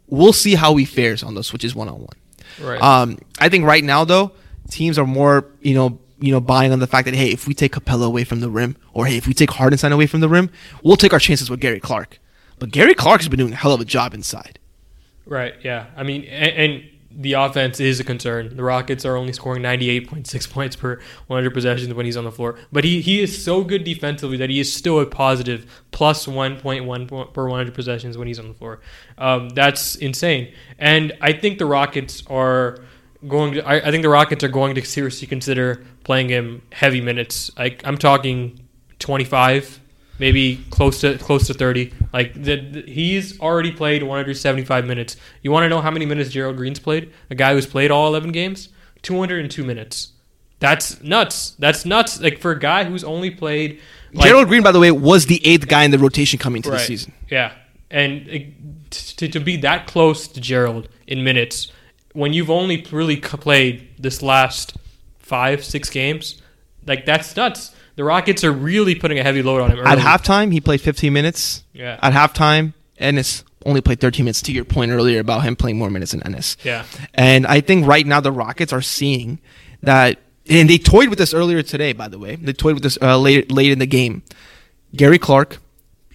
we'll 0.07 0.31
see 0.31 0.55
how 0.55 0.75
he 0.77 0.85
fares 0.85 1.21
on 1.21 1.35
those 1.35 1.47
switches 1.47 1.75
one 1.75 1.89
on 1.89 1.99
one. 1.99 2.17
Right. 2.61 2.81
Um, 2.81 3.17
I 3.39 3.49
think 3.49 3.65
right 3.65 3.83
now 3.83 4.05
though, 4.05 4.31
teams 4.69 4.97
are 4.97 5.05
more, 5.05 5.51
you 5.61 5.73
know, 5.73 5.99
you 6.23 6.31
know, 6.31 6.39
buying 6.39 6.71
on 6.71 6.79
the 6.79 6.87
fact 6.87 7.03
that 7.03 7.13
hey, 7.13 7.31
if 7.31 7.49
we 7.49 7.53
take 7.53 7.73
Capela 7.73 8.05
away 8.05 8.23
from 8.23 8.39
the 8.39 8.49
rim, 8.49 8.77
or 8.93 9.07
hey, 9.07 9.17
if 9.17 9.27
we 9.27 9.33
take 9.33 9.51
Hartenstein 9.51 9.91
away 9.91 10.07
from 10.07 10.21
the 10.21 10.29
rim, 10.29 10.49
we'll 10.81 10.95
take 10.95 11.11
our 11.11 11.19
chances 11.19 11.49
with 11.49 11.59
Gary 11.59 11.81
Clark. 11.81 12.17
But 12.59 12.71
Gary 12.71 12.93
Clark 12.93 13.19
has 13.19 13.27
been 13.27 13.39
doing 13.39 13.51
a 13.51 13.57
hell 13.57 13.73
of 13.73 13.81
a 13.81 13.85
job 13.85 14.13
inside. 14.13 14.57
Right. 15.25 15.53
Yeah. 15.63 15.87
I 15.97 16.03
mean, 16.03 16.23
and, 16.23 16.51
and 16.55 16.83
the 17.11 17.33
offense 17.33 17.81
is 17.81 17.99
a 17.99 18.05
concern. 18.05 18.55
The 18.55 18.63
Rockets 18.63 19.03
are 19.03 19.17
only 19.17 19.33
scoring 19.33 19.63
98.6 19.63 20.49
points 20.53 20.77
per 20.77 21.01
100 21.27 21.53
possessions 21.53 21.93
when 21.93 22.05
he's 22.05 22.15
on 22.15 22.23
the 22.23 22.31
floor. 22.31 22.57
But 22.71 22.85
he, 22.85 23.01
he 23.01 23.19
is 23.19 23.43
so 23.43 23.65
good 23.65 23.83
defensively 23.83 24.37
that 24.37 24.49
he 24.49 24.61
is 24.61 24.71
still 24.71 25.01
a 25.01 25.05
positive 25.05 25.83
plus 25.91 26.25
1.1 26.25 27.33
per 27.33 27.49
100 27.49 27.73
possessions 27.73 28.17
when 28.17 28.29
he's 28.29 28.39
on 28.39 28.47
the 28.47 28.53
floor. 28.53 28.79
Um, 29.17 29.49
that's 29.49 29.97
insane. 29.97 30.53
And 30.79 31.11
I 31.19 31.33
think 31.33 31.57
the 31.57 31.65
Rockets 31.65 32.23
are 32.27 32.77
going 33.27 33.53
to. 33.53 33.67
I, 33.67 33.75
I 33.87 33.91
think 33.91 34.03
the 34.03 34.09
Rockets 34.09 34.43
are 34.43 34.47
going 34.49 34.75
to 34.75 34.85
seriously 34.85 35.27
consider 35.27 35.83
playing 36.03 36.29
him 36.29 36.61
heavy 36.71 37.01
minutes. 37.01 37.51
Like 37.57 37.81
I'm 37.85 37.97
talking 37.97 38.59
25 38.99 39.79
maybe 40.19 40.63
close 40.69 41.01
to 41.01 41.17
close 41.17 41.47
to 41.47 41.53
30. 41.53 41.91
Like 42.13 42.33
the, 42.33 42.55
the- 42.57 42.83
he's 42.91 43.39
already 43.39 43.71
played 43.71 44.03
175 44.03 44.85
minutes. 44.85 45.17
You 45.41 45.51
want 45.51 45.63
to 45.65 45.69
know 45.69 45.81
how 45.81 45.91
many 45.91 46.05
minutes 46.05 46.29
Gerald 46.29 46.55
Green's 46.57 46.79
played? 46.79 47.11
A 47.29 47.35
guy 47.35 47.53
who's 47.53 47.65
played 47.65 47.91
all 47.91 48.07
11 48.07 48.31
games, 48.31 48.69
202 49.01 49.63
minutes. 49.63 50.09
That's 50.59 51.01
nuts. 51.03 51.51
That's 51.59 51.85
nuts. 51.85 52.21
Like 52.21 52.39
for 52.39 52.51
a 52.51 52.59
guy 52.59 52.85
who's 52.85 53.03
only 53.03 53.31
played 53.31 53.81
like, 54.13 54.27
Gerald 54.29 54.47
Green, 54.47 54.63
by 54.63 54.71
the 54.71 54.79
way, 54.79 54.91
was 54.91 55.25
the 55.25 55.45
eighth 55.45 55.67
guy 55.67 55.83
in 55.83 55.91
the 55.91 55.99
rotation 55.99 56.39
coming 56.39 56.61
to 56.61 56.69
the 56.69 56.79
season. 56.79 57.11
Yeah, 57.29 57.51
and 57.91 58.53
to, 58.91 59.27
to 59.27 59.39
be 59.39 59.57
that 59.57 59.87
close 59.87 60.27
to 60.29 60.39
Gerald 60.39 60.87
in 61.07 61.23
minutes 61.23 61.71
when 62.13 62.33
you've 62.33 62.49
only 62.49 62.85
really 62.91 63.17
played 63.17 63.89
this 63.99 64.21
last 64.21 64.77
five 65.19 65.63
six 65.63 65.89
games, 65.89 66.41
like 66.85 67.05
that's 67.05 67.35
nuts. 67.35 67.75
The 67.95 68.03
Rockets 68.03 68.43
are 68.43 68.51
really 68.51 68.95
putting 68.95 69.19
a 69.19 69.23
heavy 69.23 69.43
load 69.43 69.61
on 69.61 69.71
him. 69.71 69.79
Early. 69.79 69.89
At 69.89 69.97
halftime, 69.99 70.51
he 70.51 70.59
played 70.59 70.81
15 70.81 71.13
minutes. 71.13 71.63
Yeah. 71.73 71.99
At 72.01 72.13
halftime, 72.13 72.73
Ennis 72.97 73.43
only 73.65 73.81
played 73.81 73.99
13 73.99 74.25
minutes. 74.25 74.41
To 74.43 74.51
your 74.51 74.65
point 74.65 74.91
earlier 74.91 75.19
about 75.19 75.43
him 75.43 75.55
playing 75.55 75.77
more 75.77 75.91
minutes 75.91 76.11
than 76.11 76.23
Ennis. 76.23 76.57
Yeah. 76.63 76.85
And 77.13 77.45
I 77.45 77.61
think 77.61 77.85
right 77.85 78.05
now 78.05 78.19
the 78.19 78.31
Rockets 78.31 78.73
are 78.73 78.81
seeing 78.81 79.39
that, 79.83 80.19
and 80.49 80.69
they 80.69 80.79
toyed 80.79 81.09
with 81.09 81.19
this 81.19 81.33
earlier 81.33 81.61
today, 81.61 81.93
by 81.93 82.07
the 82.07 82.17
way. 82.17 82.35
They 82.35 82.53
toyed 82.53 82.73
with 82.73 82.83
this 82.83 82.97
uh, 83.01 83.17
late, 83.19 83.51
late 83.51 83.71
in 83.71 83.79
the 83.79 83.85
game. 83.85 84.23
Gary 84.95 85.19
Clark, 85.19 85.59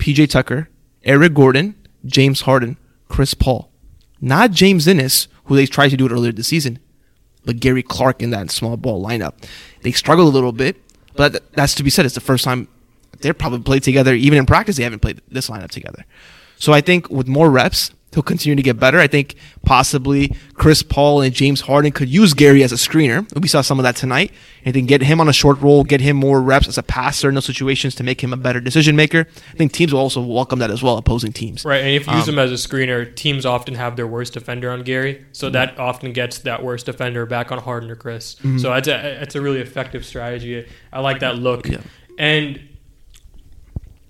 PJ 0.01 0.31
Tucker, 0.31 0.69
Eric 1.05 1.35
Gordon, 1.35 1.77
James 2.05 2.43
Harden, 2.43 2.77
Chris 3.09 3.35
Paul. 3.35 3.71
Not 4.21 4.51
James 4.51 4.89
Ennis, 4.89 5.29
who 5.49 5.57
they 5.57 5.67
tried 5.67 5.89
to 5.89 5.97
do 5.97 6.07
it 6.07 6.13
earlier 6.13 6.31
this 6.31 6.47
season, 6.47 6.79
but 7.45 7.59
Gary 7.59 7.83
Clark 7.83 8.23
in 8.23 8.31
that 8.31 8.51
small 8.51 8.77
ball 8.77 9.05
lineup. 9.05 9.35
They 9.83 9.93
struggled 9.93 10.29
a 10.29 10.31
little 10.31 10.53
bit, 10.53 10.77
but 11.17 11.53
that's 11.53 11.75
to 11.77 11.83
be 11.83 11.91
said. 11.91 12.07
It's 12.07 12.15
the 12.15 12.21
first 12.21 12.45
time 12.45 12.69
they're 13.21 13.35
probably 13.35 13.61
played 13.61 13.83
together. 13.83 14.15
Even 14.15 14.39
in 14.39 14.47
practice, 14.47 14.77
they 14.77 14.83
haven't 14.83 15.01
played 15.01 15.21
this 15.29 15.49
lineup 15.49 15.71
together. 15.71 16.05
So 16.59 16.73
I 16.73 16.81
think 16.81 17.11
with 17.11 17.27
more 17.27 17.51
reps, 17.51 17.91
he'll 18.15 18.23
continue 18.23 18.57
to 18.57 18.63
get 18.63 18.79
better. 18.79 18.99
I 18.99 19.07
think 19.07 19.37
possibly 19.65 20.35
Chris 20.55 20.83
Paul 20.83 21.21
and 21.21 21.35
James 21.35 21.63
Harden 21.63 21.93
could 21.93 22.09
use 22.09 22.35
Gary 22.35 22.63
as 22.63 22.73
a 22.73 22.77
screener. 22.77 23.27
We 23.41 23.49
saw 23.49 23.61
some 23.61 23.79
of 23.79 23.83
that 23.83 23.97
tonight. 23.97 24.33
And 24.65 24.75
then 24.75 24.85
get 24.85 25.01
him 25.01 25.19
on 25.19 25.29
a 25.29 25.33
short 25.33 25.59
roll, 25.63 25.83
get 25.83 26.03
him 26.03 26.17
more 26.17 26.43
reps 26.43 26.69
as 26.69 26.77
a 26.77 26.83
passer 26.83 27.31
in 27.31 27.37
those 27.37 27.47
situations 27.47 27.95
to 27.95 28.03
make 28.05 28.23
him 28.23 28.35
a 28.35 28.37
better 28.37 28.61
decision 28.61 28.97
maker. 28.97 29.27
I 29.51 29.57
think 29.57 29.73
teams 29.73 29.95
will 29.95 30.01
also 30.01 30.21
welcome 30.21 30.59
that 30.59 30.71
as 30.71 30.83
well, 30.83 30.99
opposing 30.99 31.33
teams. 31.33 31.65
Right, 31.65 31.81
and 31.81 31.91
if 31.95 32.07
you 32.07 32.13
use 32.13 32.29
Um, 32.29 32.35
him 32.35 32.39
as 32.41 32.51
a 32.51 32.69
screener, 32.69 33.15
teams 33.15 33.47
often 33.47 33.77
have 33.77 33.97
their 33.97 34.07
worst 34.07 34.35
defender 34.35 34.71
on 34.71 34.83
Gary, 34.83 35.25
so 35.33 35.49
that 35.51 35.79
often 35.79 36.13
gets 36.13 36.41
that 36.41 36.63
worst 36.63 36.85
defender 36.85 37.25
back 37.25 37.51
on 37.51 37.61
Harden 37.61 37.91
or 37.91 37.97
Chris. 37.97 38.37
So 38.59 38.75
it's 38.75 38.89
a 38.89 39.23
it's 39.23 39.35
a 39.35 39.41
really 39.41 39.61
effective 39.61 40.05
strategy. 40.05 40.67
I 40.93 41.01
like 41.01 41.21
that 41.21 41.37
look. 41.37 41.67
Yeah. 41.67 41.79
And 42.19 42.61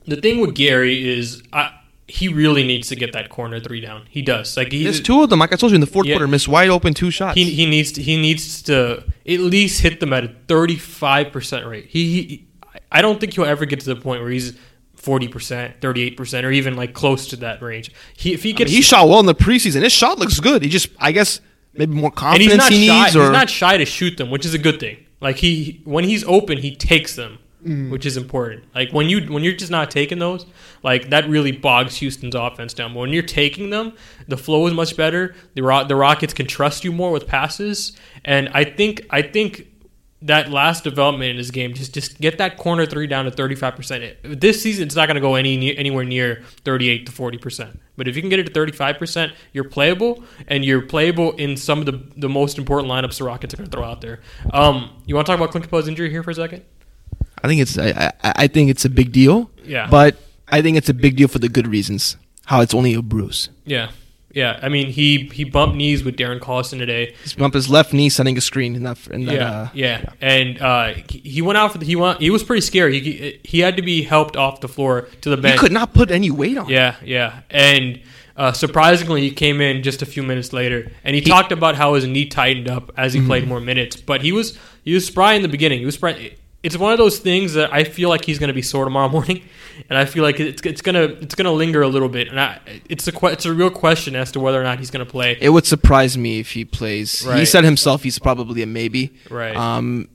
the 0.07 0.17
thing 0.17 0.41
with 0.41 0.57
Gary 0.57 1.09
is, 1.09 1.43
I, 1.53 1.71
he 2.09 2.27
really 2.29 2.65
needs 2.65 2.89
to 2.89 2.97
get 2.97 3.13
that 3.13 3.29
corner 3.29 3.61
three 3.61 3.81
down. 3.81 4.07
He 4.09 4.23
does. 4.23 4.57
Like 4.57 4.71
There's 4.71 5.01
two 5.01 5.23
of 5.23 5.29
them, 5.31 5.39
like 5.41 5.53
I 5.53 5.57
told 5.57 5.73
you 5.73 5.75
in 5.77 5.83
the 5.83 5.87
fourth 5.87 6.07
Yeah. 6.07 6.15
quarter, 6.15 6.27
missed 6.27 6.49
wide 6.49 6.71
open 6.71 6.95
two 6.95 7.11
shots. 7.11 7.35
he, 7.35 7.45
he 7.51 7.67
needs 7.67 7.93
to, 7.93 8.03
he 8.03 8.17
needs 8.21 8.63
to 8.63 9.05
at 9.27 9.41
least 9.41 9.83
hit 9.83 10.01
them 10.01 10.13
at 10.15 10.25
a 10.25 10.29
35% 10.29 11.69
rate. 11.69 11.87
He, 11.89 12.23
he 12.23 12.47
I 12.91 13.03
don't 13.03 13.21
think 13.21 13.35
he'll 13.35 13.45
ever 13.45 13.67
get 13.67 13.81
to 13.81 13.87
the 13.95 14.01
point 14.01 14.23
where 14.23 14.31
he's 14.31 14.55
40%, 14.97 15.81
38% 15.81 16.45
or 16.45 16.51
even 16.51 16.77
like 16.77 16.93
close 16.95 17.29
to 17.29 17.37
that 17.37 17.63
range. 17.63 17.93
He 18.17 18.33
if 18.35 18.43
he 18.43 18.51
I 18.51 18.53
mean, 18.53 18.57
gets 18.57 18.71
he 18.73 18.83
shot 18.83 19.09
well 19.09 19.21
in 19.21 19.27
the 19.27 19.35
preseason. 19.35 19.83
His 19.83 19.93
shot 19.93 20.19
looks 20.19 20.41
good. 20.41 20.63
He 20.63 20.69
just, 20.69 20.89
I 20.99 21.13
guess, 21.13 21.41
maybe 21.75 21.95
more 21.95 22.07
and 22.07 22.17
confidence 22.17 22.51
he's 22.53 22.57
not 22.59 22.73
he 22.73 22.87
shy. 22.87 23.03
needs. 23.05 23.17
Or 23.17 23.23
He's 23.25 23.31
not 23.31 23.51
shy 23.51 23.77
to 23.77 23.85
shoot 23.85 24.17
them, 24.17 24.31
which 24.31 24.45
is 24.47 24.55
a 24.55 24.59
good 24.59 24.81
thing. 24.81 25.05
Like 25.21 25.37
he, 25.37 25.81
when 25.85 26.05
he's 26.05 26.25
open, 26.25 26.59
he 26.59 26.75
takes 26.75 27.17
them, 27.17 27.39
Mm. 27.65 27.91
which 27.91 28.07
is 28.07 28.17
important. 28.17 28.63
Like 28.73 28.93
when 28.93 29.09
you 29.09 29.21
when 29.33 29.43
you're 29.43 29.53
just 29.53 29.73
not 29.73 29.91
taking 29.91 30.21
those, 30.21 30.47
like 30.85 31.11
that 31.11 31.29
really 31.29 31.51
bogs 31.51 31.97
Houston's 31.97 32.37
offense 32.37 32.73
down. 32.73 32.95
But 32.95 33.01
when 33.01 33.11
you're 33.11 33.23
taking 33.25 33.71
them, 33.71 33.95
the 34.29 34.37
flow 34.37 34.69
is 34.69 34.75
much 34.75 34.97
better. 34.97 35.35
The 35.55 35.63
Ro- 35.63 35.85
the 35.85 35.97
Rockets 35.97 36.33
can 36.33 36.47
trust 36.47 36.85
you 36.85 36.93
more 36.93 37.11
with 37.11 37.27
passes, 37.27 37.97
and 38.25 38.49
I 38.55 38.63
think 38.63 39.07
I 39.11 39.23
think 39.23 39.67
that 40.23 40.51
last 40.51 40.83
development 40.83 41.31
in 41.31 41.37
this 41.37 41.51
game 41.51 41.75
just 41.75 41.95
just 41.95 42.21
get 42.21 42.39
that 42.39 42.59
corner 42.59 42.87
three 42.87 43.09
down 43.09 43.25
to 43.25 43.31
35 43.33 43.75
percent. 43.75 44.17
This 44.23 44.63
season, 44.63 44.87
it's 44.87 44.95
not 44.95 45.07
going 45.07 45.17
to 45.17 45.21
go 45.21 45.35
any 45.35 45.77
anywhere 45.77 46.05
near 46.05 46.43
38 46.65 47.07
to 47.07 47.13
40 47.13 47.39
percent. 47.39 47.81
But 47.97 48.07
if 48.07 48.15
you 48.15 48.23
can 48.23 48.29
get 48.29 48.39
it 48.39 48.47
to 48.47 48.53
35 48.53 48.99
percent, 48.99 49.33
you're 49.53 49.65
playable, 49.69 50.23
and 50.47 50.65
you're 50.65 50.83
playable 50.83 51.33
in 51.33 51.57
some 51.57 51.81
of 51.81 51.87
the 51.87 52.01
the 52.17 52.29
most 52.29 52.57
important 52.57 52.89
lineups 52.89 53.19
the 53.19 53.25
Rockets 53.25 53.55
are 53.55 53.57
going 53.57 53.69
to 53.69 53.77
throw 53.77 53.85
out 53.85 54.01
there. 54.01 54.21
Um, 54.53 54.91
you 55.07 55.17
want 55.17 55.27
to 55.27 55.33
talk 55.33 55.41
about 55.41 55.51
Clint 55.51 55.69
Capela's 55.69 55.89
injury 55.89 56.11
here 56.11 56.23
for 56.23 56.31
a 56.31 56.35
second? 56.35 56.65
I 57.43 57.49
think 57.49 57.61
it's 57.61 57.79
I, 57.79 58.13
I, 58.23 58.33
I 58.45 58.47
think 58.47 58.71
it's 58.71 58.85
a 58.85 58.91
big 58.91 59.13
deal. 59.13 59.51
Yeah. 59.65 59.89
But 59.91 60.17
I 60.49 60.63
think 60.63 60.77
it's 60.77 60.89
a 60.89 60.95
big 60.95 61.17
deal 61.17 61.29
for 61.29 61.39
the 61.39 61.49
good 61.49 61.67
reasons. 61.67 62.17
How 62.47 62.61
it's 62.63 62.73
only 62.75 62.95
a 62.95 63.03
bruise. 63.03 63.51
Yeah, 63.67 63.91
yeah. 64.33 64.59
I 64.63 64.71
mean, 64.71 64.87
he 64.89 65.29
he 65.33 65.45
bumped 65.45 65.77
knees 65.77 66.03
with 66.03 66.17
Darren 66.17 66.41
Collison 66.41 66.79
today. 66.79 67.15
He's 67.23 67.35
bumped 67.35 67.55
his 67.55 67.69
left 67.69 67.93
knee, 67.93 68.09
setting 68.09 68.39
a 68.39 68.41
screen 68.41 68.75
in 68.75 68.83
that. 68.85 69.07
In 69.09 69.27
that 69.27 69.35
yeah, 69.35 69.51
uh, 69.51 69.69
yeah, 69.75 70.13
and 70.23 70.59
uh, 70.63 70.95
he- 71.11 71.19
he 71.19 71.43
went 71.43 71.59
out 71.59 71.73
for 71.73 71.79
the, 71.79 71.85
he 71.85 71.95
went 71.97 72.21
he 72.21 72.31
was 72.31 72.43
pretty 72.43 72.63
scary. 72.63 73.01
He 73.01 73.39
he 73.45 73.59
had 73.61 73.77
to 73.77 73.83
be 73.83 74.01
helped 74.03 74.37
off 74.37 74.63
the 74.63 74.69
floor 74.69 75.03
to 75.21 75.29
the 75.29 75.37
bench. 75.37 75.61
He 75.61 75.67
could 75.67 75.73
not 75.73 75.93
put 75.93 76.11
any 76.11 76.31
weight 76.31 76.57
on. 76.57 76.71
Yeah, 76.71 76.97
yeah, 77.05 77.41
and 77.51 78.01
uh, 78.35 78.53
surprisingly, 78.53 79.21
he 79.21 79.31
came 79.31 79.61
in 79.61 79.83
just 79.83 80.01
a 80.01 80.07
few 80.07 80.23
minutes 80.23 80.55
later, 80.55 80.91
and 81.05 81.15
he, 81.15 81.21
talked 81.21 81.53
about 81.53 81.75
how 81.75 81.93
his 81.95 82.07
knee 82.07 82.25
tightened 82.27 82.69
up 82.69 82.93
as 82.97 83.13
he 83.13 83.21
played 83.27 83.47
more 83.47 83.61
minutes. 83.61 83.97
But 83.97 84.23
he 84.23 84.33
was 84.33 84.57
he 84.85 84.95
was 84.95 85.05
spry 85.05 85.35
in 85.35 85.43
the 85.43 85.49
beginning. 85.49 85.81
He 85.81 85.85
was 85.85 85.97
spry. 85.97 86.33
It's 86.69 86.77
one 86.77 86.93
of 86.93 86.99
those 86.99 87.19
things 87.19 87.55
that 87.55 87.73
I 87.73 87.85
feel 87.85 88.11
like 88.11 88.27
he's 88.27 88.39
going 88.39 88.49
to 88.49 88.55
be 88.55 88.61
sore 88.61 88.85
tomorrow 88.85 89.09
morning, 89.19 89.43
and 89.89 89.99
I 89.99 90.05
feel 90.05 90.23
like 90.23 90.39
it's, 90.39 90.61
it's 90.67 90.83
gonna 90.83 91.05
it's 91.05 91.35
gonna 91.35 91.51
linger 91.53 91.81
a 91.81 91.89
little 91.89 92.11
bit, 92.11 92.29
and 92.29 92.39
I, 92.39 92.61
it's 92.91 93.09
a 93.09 93.27
it's 93.27 93.47
a 93.47 93.55
real 93.55 93.71
question 93.71 94.15
as 94.15 94.33
to 94.33 94.41
whether 94.41 94.61
or 94.61 94.65
not 94.65 94.79
he's 94.79 94.91
going 94.91 95.05
to 95.05 95.11
play. 95.11 95.39
It 95.41 95.49
would 95.49 95.65
surprise 95.65 96.19
me 96.19 96.41
if 96.41 96.51
he 96.51 96.67
plays. 96.67 97.25
He 97.25 97.47
said 97.47 97.65
himself 97.65 98.03
he's 98.03 98.19
probably 98.19 98.61
a 98.61 98.67
maybe. 98.67 99.15
Right. 99.31 99.57
Um, 99.57 100.11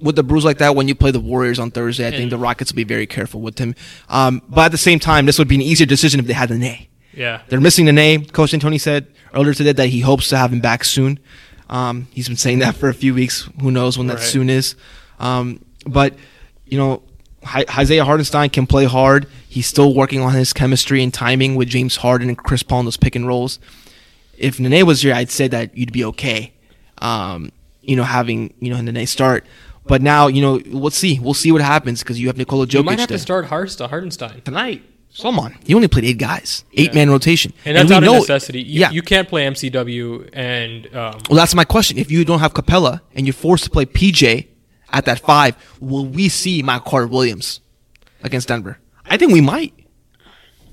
with 0.00 0.14
the 0.14 0.22
bruise 0.22 0.44
like 0.44 0.58
that, 0.58 0.76
when 0.76 0.86
you 0.86 0.94
play 0.94 1.10
the 1.10 1.20
Warriors 1.20 1.58
on 1.58 1.72
Thursday, 1.72 2.06
I 2.06 2.12
think 2.12 2.30
the 2.30 2.38
Rockets 2.38 2.70
will 2.70 2.76
be 2.76 2.84
very 2.84 3.06
careful 3.06 3.40
with 3.40 3.58
him. 3.58 3.74
Um, 4.08 4.42
but 4.48 4.66
at 4.66 4.70
the 4.72 4.78
same 4.78 5.00
time, 5.00 5.26
this 5.26 5.38
would 5.38 5.48
be 5.48 5.56
an 5.56 5.62
easier 5.62 5.86
decision 5.86 6.20
if 6.20 6.26
they 6.26 6.32
had 6.32 6.50
Nene. 6.50 6.86
Yeah. 7.12 7.42
They're 7.48 7.60
missing 7.60 7.86
Nene. 7.86 8.26
Coach 8.26 8.52
Antoni 8.52 8.80
said 8.80 9.06
earlier 9.34 9.54
today 9.54 9.72
that 9.72 9.88
he 9.88 10.00
hopes 10.00 10.28
to 10.28 10.36
have 10.36 10.52
him 10.52 10.60
back 10.60 10.84
soon. 10.84 11.18
Um, 11.68 12.08
he's 12.12 12.28
been 12.28 12.36
saying 12.36 12.60
that 12.60 12.76
for 12.76 12.88
a 12.88 12.94
few 12.94 13.14
weeks. 13.14 13.48
Who 13.60 13.70
knows 13.70 13.98
when 13.98 14.06
that 14.08 14.14
Right. 14.18 14.22
soon 14.22 14.50
is? 14.50 14.76
Um, 15.18 15.64
but 15.86 16.14
you 16.66 16.78
know, 16.78 17.02
Hi- 17.44 17.64
Isaiah 17.78 18.04
Hartenstein 18.04 18.50
can 18.50 18.66
play 18.66 18.84
hard. 18.86 19.28
He's 19.48 19.66
still 19.66 19.94
working 19.94 20.20
on 20.20 20.32
his 20.34 20.52
chemistry 20.52 21.02
and 21.02 21.14
timing 21.14 21.54
with 21.54 21.68
James 21.68 21.96
Harden 21.96 22.28
and 22.28 22.36
Chris 22.36 22.62
Paul 22.62 22.80
in 22.80 22.84
those 22.86 22.96
pick 22.96 23.14
and 23.14 23.26
rolls. 23.26 23.58
If 24.36 24.58
Nene 24.60 24.84
was 24.84 25.02
here, 25.02 25.14
I'd 25.14 25.30
say 25.30 25.48
that 25.48 25.76
you'd 25.76 25.92
be 25.92 26.04
okay. 26.06 26.52
Um, 26.98 27.52
you 27.82 27.94
know, 27.96 28.02
having 28.04 28.52
you 28.60 28.70
know 28.70 28.80
Nene 28.80 29.06
start. 29.06 29.46
But 29.86 30.02
now, 30.02 30.26
you 30.26 30.42
know, 30.42 30.60
we'll 30.66 30.90
see. 30.90 31.20
We'll 31.20 31.34
see 31.34 31.52
what 31.52 31.62
happens 31.62 32.02
because 32.02 32.18
you 32.18 32.26
have 32.26 32.36
Nikola 32.36 32.66
Jokic 32.66 32.74
You 32.74 32.82
might 32.82 32.98
have 32.98 33.08
there. 33.08 33.18
to 33.18 33.22
start 33.22 33.46
Harst- 33.46 33.78
Hartenstein. 33.78 34.40
tonight. 34.44 34.82
Come 35.22 35.38
on, 35.38 35.56
He 35.64 35.72
only 35.74 35.88
played 35.88 36.04
eight 36.04 36.18
guys, 36.18 36.64
eight 36.74 36.92
man 36.92 37.08
rotation, 37.08 37.54
And 37.64 37.74
that's 37.74 37.88
we 37.88 37.94
out 37.94 38.04
of 38.04 38.12
necessity. 38.12 38.60
You, 38.60 38.80
yeah. 38.80 38.90
you 38.90 39.00
can't 39.00 39.26
play 39.26 39.46
MCW 39.46 40.28
and 40.34 40.86
um, 40.94 41.18
well, 41.30 41.36
that's 41.38 41.54
my 41.54 41.64
question. 41.64 41.96
If 41.96 42.10
you 42.10 42.22
don't 42.26 42.40
have 42.40 42.52
Capela 42.52 43.00
and 43.14 43.24
you're 43.26 43.32
forced 43.32 43.64
to 43.64 43.70
play 43.70 43.86
PJ 43.86 44.48
at 44.92 45.04
that 45.06 45.20
five, 45.20 45.56
will 45.80 46.06
we 46.06 46.28
see 46.28 46.62
Michael 46.62 46.90
Carter 46.90 47.06
Williams 47.06 47.60
against 48.22 48.48
Denver? 48.48 48.78
I 49.04 49.16
think 49.16 49.32
we 49.32 49.40
might. 49.40 49.74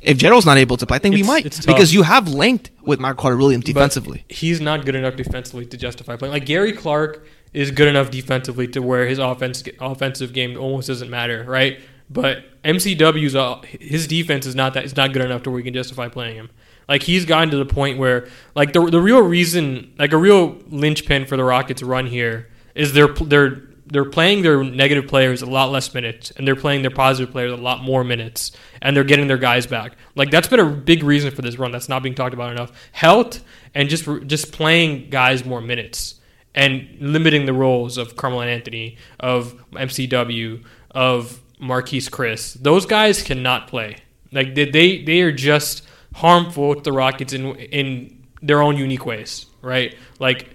If 0.02 0.17
Gerald's 0.17 0.45
not 0.45 0.58
able 0.58 0.76
to 0.78 0.86
play, 0.86 0.97
I 0.97 0.99
think 0.99 1.15
we 1.15 1.23
might 1.23 1.43
because 1.65 1.93
you 1.93 2.04
have 2.04 2.28
length 2.28 2.69
with 2.82 2.99
Michael 2.99 3.21
Carter 3.21 3.38
Williams 3.38 3.63
but 3.63 3.73
defensively. 3.73 4.26
he's 4.28 4.60
not 4.60 4.86
good 4.86 4.95
enough 4.95 5.15
defensively 5.15 5.65
to 5.67 5.78
justify 5.78 6.17
playing. 6.17 6.34
Like 6.34 6.45
Gary 6.45 6.73
Clark 6.73 7.26
is 7.54 7.71
good 7.71 7.88
enough 7.88 8.12
defensively 8.12 8.67
to 8.69 8.82
where 8.82 9.08
his 9.08 9.17
offense 9.17 9.63
offensive 9.80 10.34
game 10.34 10.58
almost 10.58 10.88
doesn't 10.88 11.10
matter, 11.10 11.45
right? 11.47 11.80
But 12.10 12.43
MCW's 12.63 13.34
uh, 13.34 13.62
his 13.62 14.08
defense 14.08 14.45
is 14.45 14.56
not 14.56 14.73
that 14.73 14.84
is 14.84 14.97
not 14.97 15.13
good 15.13 15.21
enough 15.21 15.43
to 15.43 15.52
where 15.52 15.60
you 15.60 15.63
can 15.63 15.73
justify 15.73 16.10
playing 16.10 16.36
him. 16.36 16.49
Like 16.89 17.04
he's 17.04 17.23
gotten 17.23 17.49
to 17.52 17.58
the 17.58 17.65
point 17.65 17.97
where 17.97 18.28
like 18.56 18.73
the 18.73 18.86
the 18.86 19.02
real 19.02 19.21
reason 19.21 19.93
like 19.97 20.12
a 20.12 20.17
real 20.17 20.58
linchpin 20.67 21.26
for 21.26 21.38
the 21.38 21.45
Rockets 21.45 21.82
run 21.82 22.08
here 22.08 22.49
is 22.76 22.91
they're 22.91 23.08
they're 23.08 23.62
they're 23.94 24.10
playing 24.10 24.42
their 24.42 24.64
negative 24.64 25.08
players 25.08 25.44
a 25.44 25.46
lot 25.46 25.72
less 25.72 25.94
minutes 25.94 26.32
and 26.32 26.48
they're 26.48 26.56
playing 26.56 26.82
their 26.82 26.92
positive 26.92 27.32
players 27.32 27.52
a 27.52 27.56
lot 27.56 27.84
more 27.84 28.04
minutes 28.04 28.52
and 28.82 28.98
they're 28.98 29.04
getting 29.04 29.28
their 29.28 29.38
guys 29.38 29.68
back. 29.68 29.96
Like 30.16 30.32
that's 30.32 30.48
been 30.48 30.60
a 30.60 30.66
big 30.66 31.04
reason 31.04 31.30
for 31.30 31.44
this 31.44 31.60
run 31.60 31.72
that's 31.72 31.88
not 31.88 32.02
being 32.02 32.16
talked 32.16 32.34
about 32.34 32.52
enough. 32.52 32.72
Health 32.92 33.44
and 33.76 33.90
just 33.90 34.06
just 34.26 34.52
playing 34.52 35.12
guys 35.12 35.46
more 35.46 35.62
minutes 35.62 36.16
and 36.56 36.88
limiting 37.00 37.46
the 37.46 37.54
roles 37.54 38.00
of 38.00 38.16
Carmelo 38.16 38.42
Anthony, 38.42 38.98
of 39.20 39.56
MCW, 39.74 40.64
of 40.90 41.40
Marquese 41.62 42.10
Chriss. 42.10 42.54
Those 42.56 42.88
guys 42.88 43.22
cannot 43.22 43.68
play. 43.68 43.98
Like 44.32 44.56
they 44.56 44.66
they, 44.66 45.04
they 45.04 45.22
are 45.22 45.32
just 45.32 45.88
harmful 46.16 46.74
to 46.74 46.82
the 46.82 46.92
Rockets 46.92 47.34
in 47.34 47.56
in 47.56 48.24
their 48.42 48.64
own 48.64 48.76
unique 48.76 49.06
ways, 49.06 49.46
right? 49.62 49.96
Like 50.18 50.50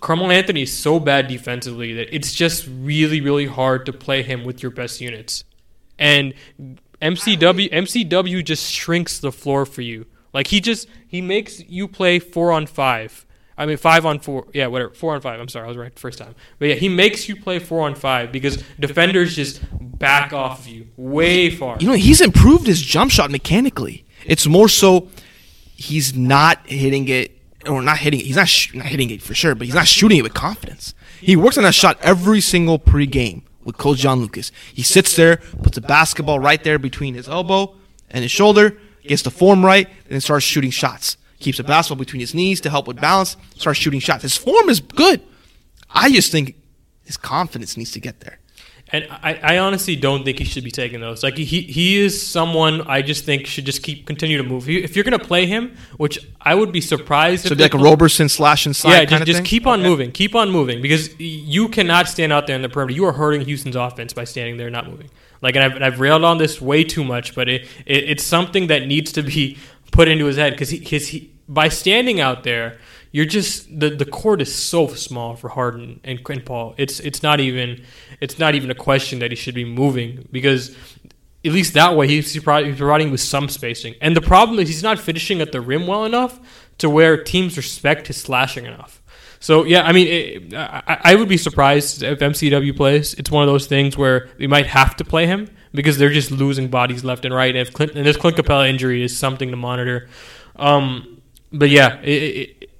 Carmelo 0.00 0.30
Anthony 0.30 0.62
is 0.62 0.72
so 0.72 1.00
bad 1.00 1.28
defensively 1.28 1.92
that 1.94 2.14
it's 2.14 2.32
just 2.32 2.66
really, 2.68 3.20
really 3.20 3.46
hard 3.46 3.86
to 3.86 3.92
play 3.92 4.22
him 4.22 4.44
with 4.44 4.62
your 4.62 4.70
best 4.70 5.00
units. 5.00 5.44
And 5.98 6.34
MCW 7.00 7.70
MCW 7.72 8.44
just 8.44 8.70
shrinks 8.70 9.18
the 9.18 9.32
floor 9.32 9.66
for 9.66 9.82
you. 9.82 10.06
Like 10.32 10.48
he 10.48 10.60
just 10.60 10.88
he 11.06 11.20
makes 11.20 11.60
you 11.60 11.88
play 11.88 12.18
four 12.18 12.52
on 12.52 12.66
five. 12.66 13.24
I 13.58 13.64
mean 13.64 13.76
five 13.76 14.04
on 14.04 14.18
four. 14.18 14.46
Yeah, 14.52 14.66
whatever. 14.66 14.92
Four 14.92 15.14
on 15.14 15.20
five. 15.20 15.40
I'm 15.40 15.48
sorry, 15.48 15.64
I 15.64 15.68
was 15.68 15.76
right 15.76 15.98
first 15.98 16.18
time. 16.18 16.34
But 16.58 16.68
yeah, 16.68 16.74
he 16.74 16.88
makes 16.88 17.28
you 17.28 17.36
play 17.36 17.58
four 17.58 17.86
on 17.86 17.94
five 17.94 18.32
because 18.32 18.62
defenders 18.78 19.34
just 19.34 19.62
back 19.98 20.32
off 20.32 20.60
of 20.60 20.68
you 20.68 20.88
way 20.96 21.50
far. 21.50 21.76
You 21.80 21.88
know, 21.88 21.94
he's 21.94 22.20
improved 22.20 22.66
his 22.66 22.82
jump 22.82 23.10
shot 23.10 23.30
mechanically. 23.30 24.04
It's 24.26 24.46
more 24.46 24.68
so 24.68 25.08
he's 25.74 26.14
not 26.14 26.66
hitting 26.66 27.08
it 27.08 27.35
or 27.66 27.82
not 27.82 27.98
hitting 27.98 28.20
it. 28.20 28.26
He's 28.26 28.36
not, 28.36 28.48
sh- 28.48 28.74
not 28.74 28.86
hitting 28.86 29.10
it 29.10 29.22
for 29.22 29.34
sure, 29.34 29.54
but 29.54 29.66
he's 29.66 29.74
not 29.74 29.86
shooting 29.86 30.18
it 30.18 30.22
with 30.22 30.34
confidence. 30.34 30.94
He 31.20 31.36
works 31.36 31.56
on 31.56 31.64
that 31.64 31.74
shot 31.74 31.98
every 32.02 32.40
single 32.40 32.78
pregame 32.78 33.42
with 33.64 33.76
Coach 33.76 33.98
John 33.98 34.20
Lucas. 34.20 34.52
He 34.72 34.82
sits 34.82 35.16
there, 35.16 35.38
puts 35.62 35.76
a 35.76 35.80
basketball 35.80 36.38
right 36.38 36.62
there 36.62 36.78
between 36.78 37.14
his 37.14 37.28
elbow 37.28 37.74
and 38.10 38.22
his 38.22 38.30
shoulder, 38.30 38.78
gets 39.02 39.22
the 39.22 39.30
form 39.30 39.64
right, 39.64 39.86
and 39.86 40.12
then 40.12 40.20
starts 40.20 40.44
shooting 40.44 40.70
shots. 40.70 41.16
Keeps 41.40 41.58
the 41.58 41.64
basketball 41.64 41.98
between 42.02 42.20
his 42.20 42.34
knees 42.34 42.60
to 42.62 42.70
help 42.70 42.86
with 42.86 43.00
balance, 43.00 43.36
starts 43.56 43.78
shooting 43.78 44.00
shots. 44.00 44.22
His 44.22 44.36
form 44.36 44.68
is 44.68 44.80
good. 44.80 45.20
I 45.90 46.10
just 46.10 46.32
think 46.32 46.56
his 47.04 47.16
confidence 47.16 47.76
needs 47.76 47.92
to 47.92 48.00
get 48.00 48.20
there. 48.20 48.38
And 48.92 49.08
I, 49.10 49.34
I 49.42 49.58
honestly 49.58 49.96
don't 49.96 50.24
think 50.24 50.38
he 50.38 50.44
should 50.44 50.62
be 50.62 50.70
taking 50.70 51.00
those. 51.00 51.24
Like 51.24 51.36
he 51.36 51.62
he 51.62 51.96
is 51.98 52.24
someone 52.24 52.82
I 52.82 53.02
just 53.02 53.24
think 53.24 53.46
should 53.46 53.66
just 53.66 53.82
keep 53.82 54.06
continue 54.06 54.36
to 54.36 54.44
move. 54.44 54.62
If 54.64 54.68
you- 54.68 54.80
If 54.82 54.94
you're 54.94 55.02
gonna 55.04 55.18
play 55.18 55.44
him, 55.46 55.76
which 55.96 56.20
I 56.40 56.54
would 56.54 56.70
be 56.70 56.80
surprised. 56.80 57.48
So 57.48 57.54
if 57.54 57.58
like 57.60 57.74
a 57.74 57.78
Roberson 57.78 58.28
slash 58.28 58.64
and 58.64 58.76
slide 58.76 58.92
Yeah, 58.92 58.98
kind 58.98 59.08
just, 59.10 59.20
of 59.22 59.26
just 59.26 59.36
thing? 59.38 59.44
keep 59.46 59.66
on 59.66 59.82
moving, 59.82 60.12
keep 60.12 60.36
on 60.36 60.50
moving, 60.52 60.80
because 60.80 61.18
you 61.18 61.68
cannot 61.68 62.06
stand 62.08 62.32
out 62.32 62.46
there 62.46 62.54
in 62.54 62.62
the 62.62 62.68
perimeter. 62.68 62.94
You 62.94 63.06
are 63.06 63.12
hurting 63.12 63.40
Houston's 63.40 63.74
offense 63.76 64.12
by 64.12 64.22
standing 64.22 64.56
there 64.56 64.68
and 64.68 64.74
not 64.74 64.88
moving. 64.88 65.10
Like, 65.42 65.56
and 65.56 65.64
I've, 65.64 65.74
and 65.74 65.84
I've 65.84 65.98
railed 65.98 66.22
on 66.24 66.38
this 66.38 66.60
way 66.60 66.84
too 66.84 67.02
much, 67.04 67.34
but 67.34 67.48
it, 67.48 67.62
it 67.86 68.04
it's 68.10 68.22
something 68.24 68.68
that 68.68 68.86
needs 68.86 69.10
to 69.12 69.22
be 69.22 69.58
put 69.90 70.06
into 70.06 70.26
his 70.26 70.36
head 70.36 70.52
because 70.52 70.70
he, 70.70 70.78
cause 70.78 71.08
he 71.08 71.30
by 71.48 71.68
standing 71.68 72.20
out 72.20 72.44
there, 72.44 72.78
you're 73.16 73.24
just 73.24 73.80
the 73.80 73.88
the 73.88 74.04
court 74.04 74.42
is 74.42 74.54
so 74.54 74.88
small 74.88 75.36
for 75.36 75.48
Harden 75.48 76.00
and, 76.04 76.20
and 76.28 76.44
Paul. 76.44 76.74
It's 76.76 77.00
it's 77.00 77.22
not 77.22 77.40
even 77.40 77.82
it's 78.20 78.38
not 78.38 78.54
even 78.54 78.70
a 78.70 78.74
question 78.74 79.20
that 79.20 79.32
he 79.32 79.36
should 79.36 79.54
be 79.54 79.64
moving 79.64 80.28
because 80.30 80.76
at 81.42 81.52
least 81.52 81.72
that 81.72 81.96
way 81.96 82.08
he's 82.08 82.34
he's 82.34 82.42
providing 82.42 83.10
with 83.10 83.22
some 83.22 83.48
spacing. 83.48 83.94
And 84.02 84.14
the 84.14 84.20
problem 84.20 84.58
is 84.58 84.68
he's 84.68 84.82
not 84.82 84.98
finishing 84.98 85.40
at 85.40 85.50
the 85.50 85.62
rim 85.62 85.86
well 85.86 86.04
enough 86.04 86.38
to 86.76 86.90
where 86.90 87.16
teams 87.16 87.56
respect 87.56 88.08
his 88.08 88.18
slashing 88.18 88.66
enough. 88.66 89.00
So 89.40 89.64
yeah, 89.64 89.86
I 89.86 89.92
mean, 89.92 90.08
it, 90.08 90.54
I, 90.54 91.00
I 91.02 91.14
would 91.14 91.30
be 91.30 91.38
surprised 91.38 92.02
if 92.02 92.18
MCW 92.18 92.76
plays. 92.76 93.14
It's 93.14 93.30
one 93.30 93.42
of 93.42 93.48
those 93.48 93.66
things 93.66 93.96
where 93.96 94.28
we 94.38 94.46
might 94.46 94.66
have 94.66 94.94
to 94.96 95.06
play 95.06 95.24
him 95.24 95.48
because 95.72 95.96
they're 95.96 96.12
just 96.12 96.30
losing 96.30 96.68
bodies 96.68 97.02
left 97.02 97.24
and 97.24 97.34
right. 97.34 97.56
And 97.56 97.66
if 97.66 97.72
Clint, 97.72 97.92
and 97.94 98.04
this 98.04 98.18
Clint 98.18 98.36
Capela 98.36 98.68
injury 98.68 99.02
is 99.02 99.16
something 99.16 99.50
to 99.50 99.56
monitor. 99.56 100.10
Um, 100.56 101.22
but 101.50 101.70
yeah, 101.70 101.98
it, 102.02 102.10
it, 102.10 102.70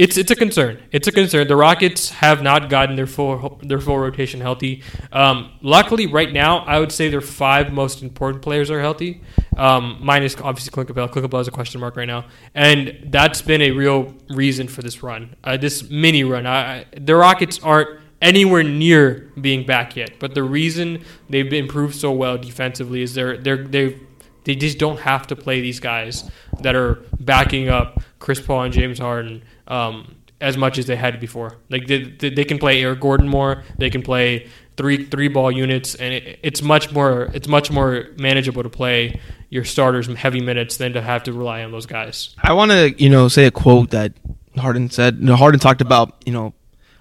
it's 0.00 0.16
it's 0.16 0.30
a 0.30 0.34
concern. 0.36 0.78
It's 0.92 1.06
a 1.08 1.12
concern. 1.12 1.46
The 1.46 1.56
Rockets 1.56 2.08
have 2.10 2.42
not 2.42 2.70
gotten 2.70 2.96
their 2.96 3.06
full 3.06 3.58
their 3.62 3.80
full 3.80 3.98
rotation 3.98 4.40
healthy. 4.40 4.82
Um, 5.12 5.52
luckily, 5.60 6.06
right 6.06 6.32
now, 6.32 6.58
I 6.60 6.80
would 6.80 6.90
say 6.90 7.08
their 7.10 7.20
five 7.20 7.70
most 7.72 8.02
important 8.02 8.42
players 8.42 8.70
are 8.70 8.80
healthy. 8.80 9.20
Um, 9.56 9.98
minus 10.00 10.34
obviously. 10.40 10.70
Clint 10.70 10.88
Capela 10.88 11.40
is 11.40 11.48
a 11.48 11.50
question 11.50 11.80
mark 11.80 11.96
right 11.96 12.08
now, 12.08 12.24
and 12.54 12.98
that's 13.08 13.42
been 13.42 13.60
a 13.60 13.72
real 13.72 14.14
reason 14.30 14.68
for 14.68 14.80
this 14.80 15.02
run, 15.02 15.36
uh, 15.44 15.58
this 15.58 15.90
mini 15.90 16.24
run. 16.24 16.46
I, 16.46 16.58
I- 16.80 16.84
the 16.98 17.14
Rockets 17.14 17.58
aren't 17.62 18.00
anywhere 18.22 18.62
near 18.62 19.30
being 19.40 19.66
back 19.66 19.96
yet, 19.96 20.12
but 20.18 20.34
the 20.34 20.42
reason 20.42 21.04
they've 21.28 21.52
improved 21.52 21.94
so 21.94 22.10
well 22.12 22.38
defensively 22.38 23.02
is 23.02 23.12
they're 23.14 23.36
they're 23.36 23.64
they 23.64 23.98
they 24.44 24.54
just 24.54 24.78
don't 24.78 25.00
have 25.00 25.26
to 25.26 25.36
play 25.36 25.60
these 25.60 25.78
guys 25.80 26.30
that 26.60 26.74
are 26.74 27.00
backing 27.18 27.68
up 27.68 28.00
Chris 28.18 28.40
Paul 28.40 28.62
and 28.62 28.72
James 28.72 28.98
Harden 28.98 29.42
um, 29.70 30.16
as 30.40 30.56
much 30.56 30.78
as 30.78 30.86
they 30.86 30.96
had 30.96 31.18
before. 31.20 31.56
Like 31.70 31.86
they, 31.86 32.02
they, 32.02 32.44
can 32.44 32.58
play 32.58 32.82
Eric 32.82 33.00
Gordon 33.00 33.28
more. 33.28 33.62
They 33.78 33.88
can 33.90 34.02
play 34.02 34.48
three 34.76 35.04
three 35.06 35.28
ball 35.28 35.50
units, 35.52 35.94
and 35.94 36.12
it, 36.12 36.40
it's 36.42 36.60
much 36.60 36.92
more 36.92 37.30
it's 37.32 37.48
much 37.48 37.70
more 37.70 38.08
manageable 38.18 38.62
to 38.62 38.70
play 38.70 39.20
your 39.48 39.64
starters 39.64 40.06
heavy 40.08 40.40
minutes 40.40 40.76
than 40.76 40.92
to 40.94 41.02
have 41.02 41.22
to 41.24 41.32
rely 41.32 41.62
on 41.62 41.72
those 41.72 41.86
guys. 41.86 42.34
I 42.42 42.52
want 42.52 42.70
to, 42.70 42.94
you 43.02 43.08
know, 43.08 43.28
say 43.28 43.46
a 43.46 43.50
quote 43.50 43.90
that 43.90 44.12
Harden 44.56 44.90
said. 44.90 45.18
You 45.18 45.26
know, 45.26 45.36
Harden 45.36 45.60
talked 45.60 45.80
about, 45.80 46.22
you 46.24 46.32
know, 46.32 46.54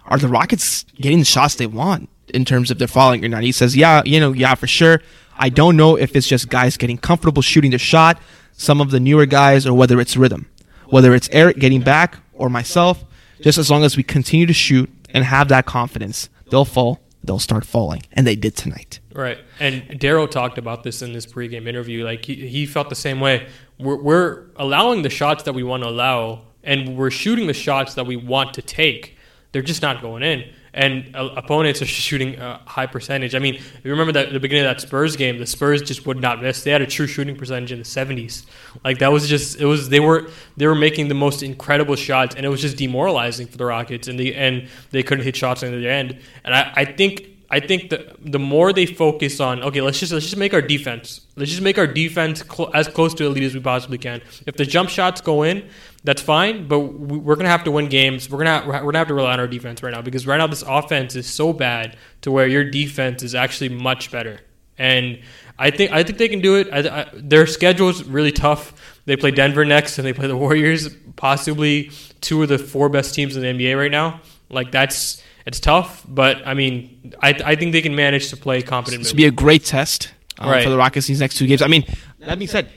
are 0.06 0.18
the 0.18 0.28
Rockets 0.28 0.84
getting 0.96 1.20
the 1.20 1.26
shots 1.26 1.56
they 1.56 1.68
want 1.68 2.10
in 2.34 2.46
terms 2.46 2.72
of 2.72 2.80
their 2.80 2.88
falling 2.88 3.24
or 3.24 3.30
not? 3.30 3.44
He 3.44 3.52
says, 3.52 3.76
yeah, 3.76 4.02
you 4.06 4.20
know, 4.20 4.34
yeah, 4.34 4.56
for 4.56 4.68
sure. 4.68 5.02
I 5.38 5.50
don't 5.50 5.78
know 5.78 5.96
if 5.96 6.16
it's 6.16 6.28
just 6.28 6.50
guys 6.50 6.76
getting 6.76 6.98
comfortable 6.98 7.42
shooting 7.42 7.72
the 7.72 7.78
shot, 7.78 8.20
some 8.52 8.82
of 8.82 8.92
the 8.92 9.00
newer 9.00 9.26
guys, 9.26 9.66
or 9.66 9.74
whether 9.74 10.02
it's 10.02 10.18
rhythm, 10.18 10.50
whether 10.88 11.14
it's 11.16 11.30
Eric 11.32 11.60
getting 11.60 11.82
back 11.82 12.18
or 12.40 12.50
myself. 12.50 13.04
Just 13.42 13.58
as 13.58 13.70
long 13.70 13.84
as 13.84 13.96
we 13.96 14.04
continue 14.04 14.46
to 14.48 14.54
shoot 14.54 14.90
and 15.14 15.24
have 15.24 15.48
that 15.50 15.66
confidence, 15.66 16.28
they'll 16.50 16.66
fall. 16.66 17.00
They'll 17.24 17.40
start 17.40 17.66
falling, 17.66 18.04
and 18.14 18.26
they 18.26 18.36
did 18.36 18.56
tonight. 18.56 19.00
Right. 19.14 19.38
And 19.60 20.00
Darrow 20.00 20.26
talked 20.26 20.58
about 20.58 20.84
this 20.84 21.02
in 21.02 21.14
this 21.14 21.26
pregame 21.26 21.68
interview. 21.68 22.04
Like 22.04 22.26
he, 22.26 22.48
he 22.48 22.66
felt 22.66 22.90
the 22.90 22.96
same 22.96 23.20
way. 23.20 23.48
We're, 23.78 24.02
we're 24.02 24.44
allowing 24.56 25.02
the 25.04 25.10
shots 25.10 25.44
that 25.44 25.54
we 25.54 25.64
want 25.64 25.84
to 25.84 25.90
allow, 25.90 26.44
and 26.64 26.98
we're 26.98 27.12
shooting 27.12 27.48
the 27.48 27.54
shots 27.54 27.94
that 27.96 28.06
we 28.06 28.16
want 28.16 28.54
to 28.56 28.62
take. 28.62 29.18
they're 29.52 29.62
just 29.62 29.82
not 29.82 30.02
going 30.02 30.24
in. 30.24 30.50
And 30.80 31.14
uh, 31.14 31.32
opponents 31.36 31.82
are 31.82 31.86
shooting 31.86 32.36
a 32.40 32.62
high 32.66 32.86
percentage. 32.86 33.36
I 33.36 33.40
mean, 33.40 33.56
if 33.56 33.82
you 33.84 33.92
remember 33.92 34.14
that 34.14 34.28
at 34.28 34.34
the 34.34 34.40
beginning 34.40 34.66
of 34.66 34.78
that 34.78 34.80
Spurs 34.80 35.18
game, 35.18 35.38
the 35.38 35.46
Spurs 35.46 35.82
just 35.82 36.06
would 36.06 36.22
not 36.22 36.42
miss. 36.42 36.64
They 36.64 36.72
had 36.72 36.82
a 36.82 36.88
true 36.88 37.06
shooting 37.06 37.36
percentage 37.36 37.74
in 37.74 37.80
the 37.80 37.84
70s. 37.84 38.46
Like 38.86 39.00
that 39.00 39.12
was 39.12 39.28
just 39.28 39.60
it 39.60 39.66
was 39.66 39.90
they 39.90 40.00
were 40.00 40.30
they 40.56 40.68
were 40.68 40.76
making 40.76 41.10
the 41.10 41.16
most 41.16 41.44
incredible 41.44 41.98
shots, 41.98 42.34
and 42.34 42.46
it 42.46 42.50
was 42.50 42.62
just 42.62 42.78
demoralizing 42.78 43.48
for 43.48 43.58
the 43.58 43.66
Rockets, 43.66 44.08
and 44.08 44.18
the 44.18 44.34
and 44.34 44.70
they 44.92 45.04
couldn't 45.04 45.26
hit 45.26 45.36
shots 45.36 45.64
in 45.64 45.74
the 45.74 45.90
end. 45.90 46.18
And 46.46 46.56
I, 46.56 46.72
I 46.74 46.86
think 46.86 47.28
I 47.52 47.60
think 47.60 47.90
the 47.90 48.16
the 48.20 48.38
more 48.38 48.72
they 48.74 48.86
focus 48.86 49.40
on 49.40 49.64
okay, 49.64 49.82
let's 49.82 50.00
just 50.00 50.12
let's 50.12 50.26
just 50.26 50.38
make 50.38 50.54
our 50.54 50.62
defense. 50.62 51.22
Let's 51.36 51.50
just 51.50 51.64
make 51.64 51.80
our 51.80 51.88
defense 51.88 52.44
cl- 52.44 52.70
as 52.76 52.88
close 52.88 53.14
to 53.16 53.26
elite 53.26 53.44
as 53.44 53.56
we 53.56 53.60
possibly 53.60 53.98
can. 53.98 54.22
If 54.46 54.56
the 54.56 54.66
jump 54.66 54.90
shots 54.90 55.20
go 55.20 55.42
in, 55.42 55.68
that's 56.04 56.22
fine. 56.22 56.68
But 56.68 56.80
we, 56.80 57.18
we're 57.18 57.36
gonna 57.36 57.50
have 57.50 57.64
to 57.64 57.72
win 57.72 57.90
games. 57.90 58.30
We're 58.30 58.44
gonna 58.44 58.68
we're 58.68 58.82
gonna 58.82 59.00
have 59.00 59.08
to 59.08 59.16
rely 59.16 59.34
on 59.34 59.40
our 59.40 59.48
defense 59.48 59.82
right 59.82 59.94
now 59.94 60.02
because 60.02 60.28
right 60.28 60.38
now 60.38 60.46
this 60.46 60.62
offense 60.62 61.16
is 61.16 61.26
so 61.26 61.52
bad 61.52 61.98
to 62.22 62.32
where 62.32 62.46
your 62.48 62.64
defense 62.64 63.24
is 63.24 63.34
actually 63.34 63.70
much 63.70 64.12
better. 64.12 64.42
And 64.78 65.20
I 65.58 65.72
think 65.72 65.92
I 65.92 66.04
think 66.04 66.20
they 66.20 66.30
can 66.30 66.42
do 66.42 66.56
it. 66.56 66.68
I, 66.72 67.02
I, 67.02 67.10
their 67.14 67.48
schedule 67.48 67.90
is 67.90 68.04
really 68.04 68.32
tough. 68.32 69.00
They 69.06 69.18
play 69.18 69.32
Denver 69.32 69.66
next, 69.66 69.98
and 69.98 70.06
they 70.06 70.14
play 70.14 70.28
the 70.28 70.38
Warriors, 70.46 70.96
possibly 71.16 71.92
two 72.22 72.44
of 72.44 72.50
the 72.50 72.60
four 72.60 72.90
best 72.90 73.16
teams 73.16 73.36
in 73.36 73.42
the 73.42 73.48
NBA 73.48 73.76
right 73.76 73.92
now. 73.92 74.22
Like 74.50 74.72
that's 74.72 75.24
it's 75.50 75.60
tough, 75.60 76.06
but 76.08 76.48
I 76.48 76.54
mean, 76.54 77.14
I, 77.22 77.30
I 77.44 77.56
think 77.56 77.74
they 77.74 77.82
can 77.82 77.96
manage 77.96 78.30
to 78.30 78.38
play 78.38 78.62
competent. 78.62 79.02
This 79.04 79.12
would 79.12 79.18
be 79.18 79.26
a 79.26 79.32
great 79.32 79.66
test 79.66 80.14
um, 80.38 80.50
Right. 80.50 80.64
for 80.64 80.70
the 80.70 80.78
Rockets 80.78 81.08
these 81.08 81.20
next 81.20 81.38
two 81.38 81.48
games. 81.48 81.62
I 81.62 81.68
mean, 81.68 81.84
that 82.20 82.38
being 82.40 82.48
said, 82.48 82.70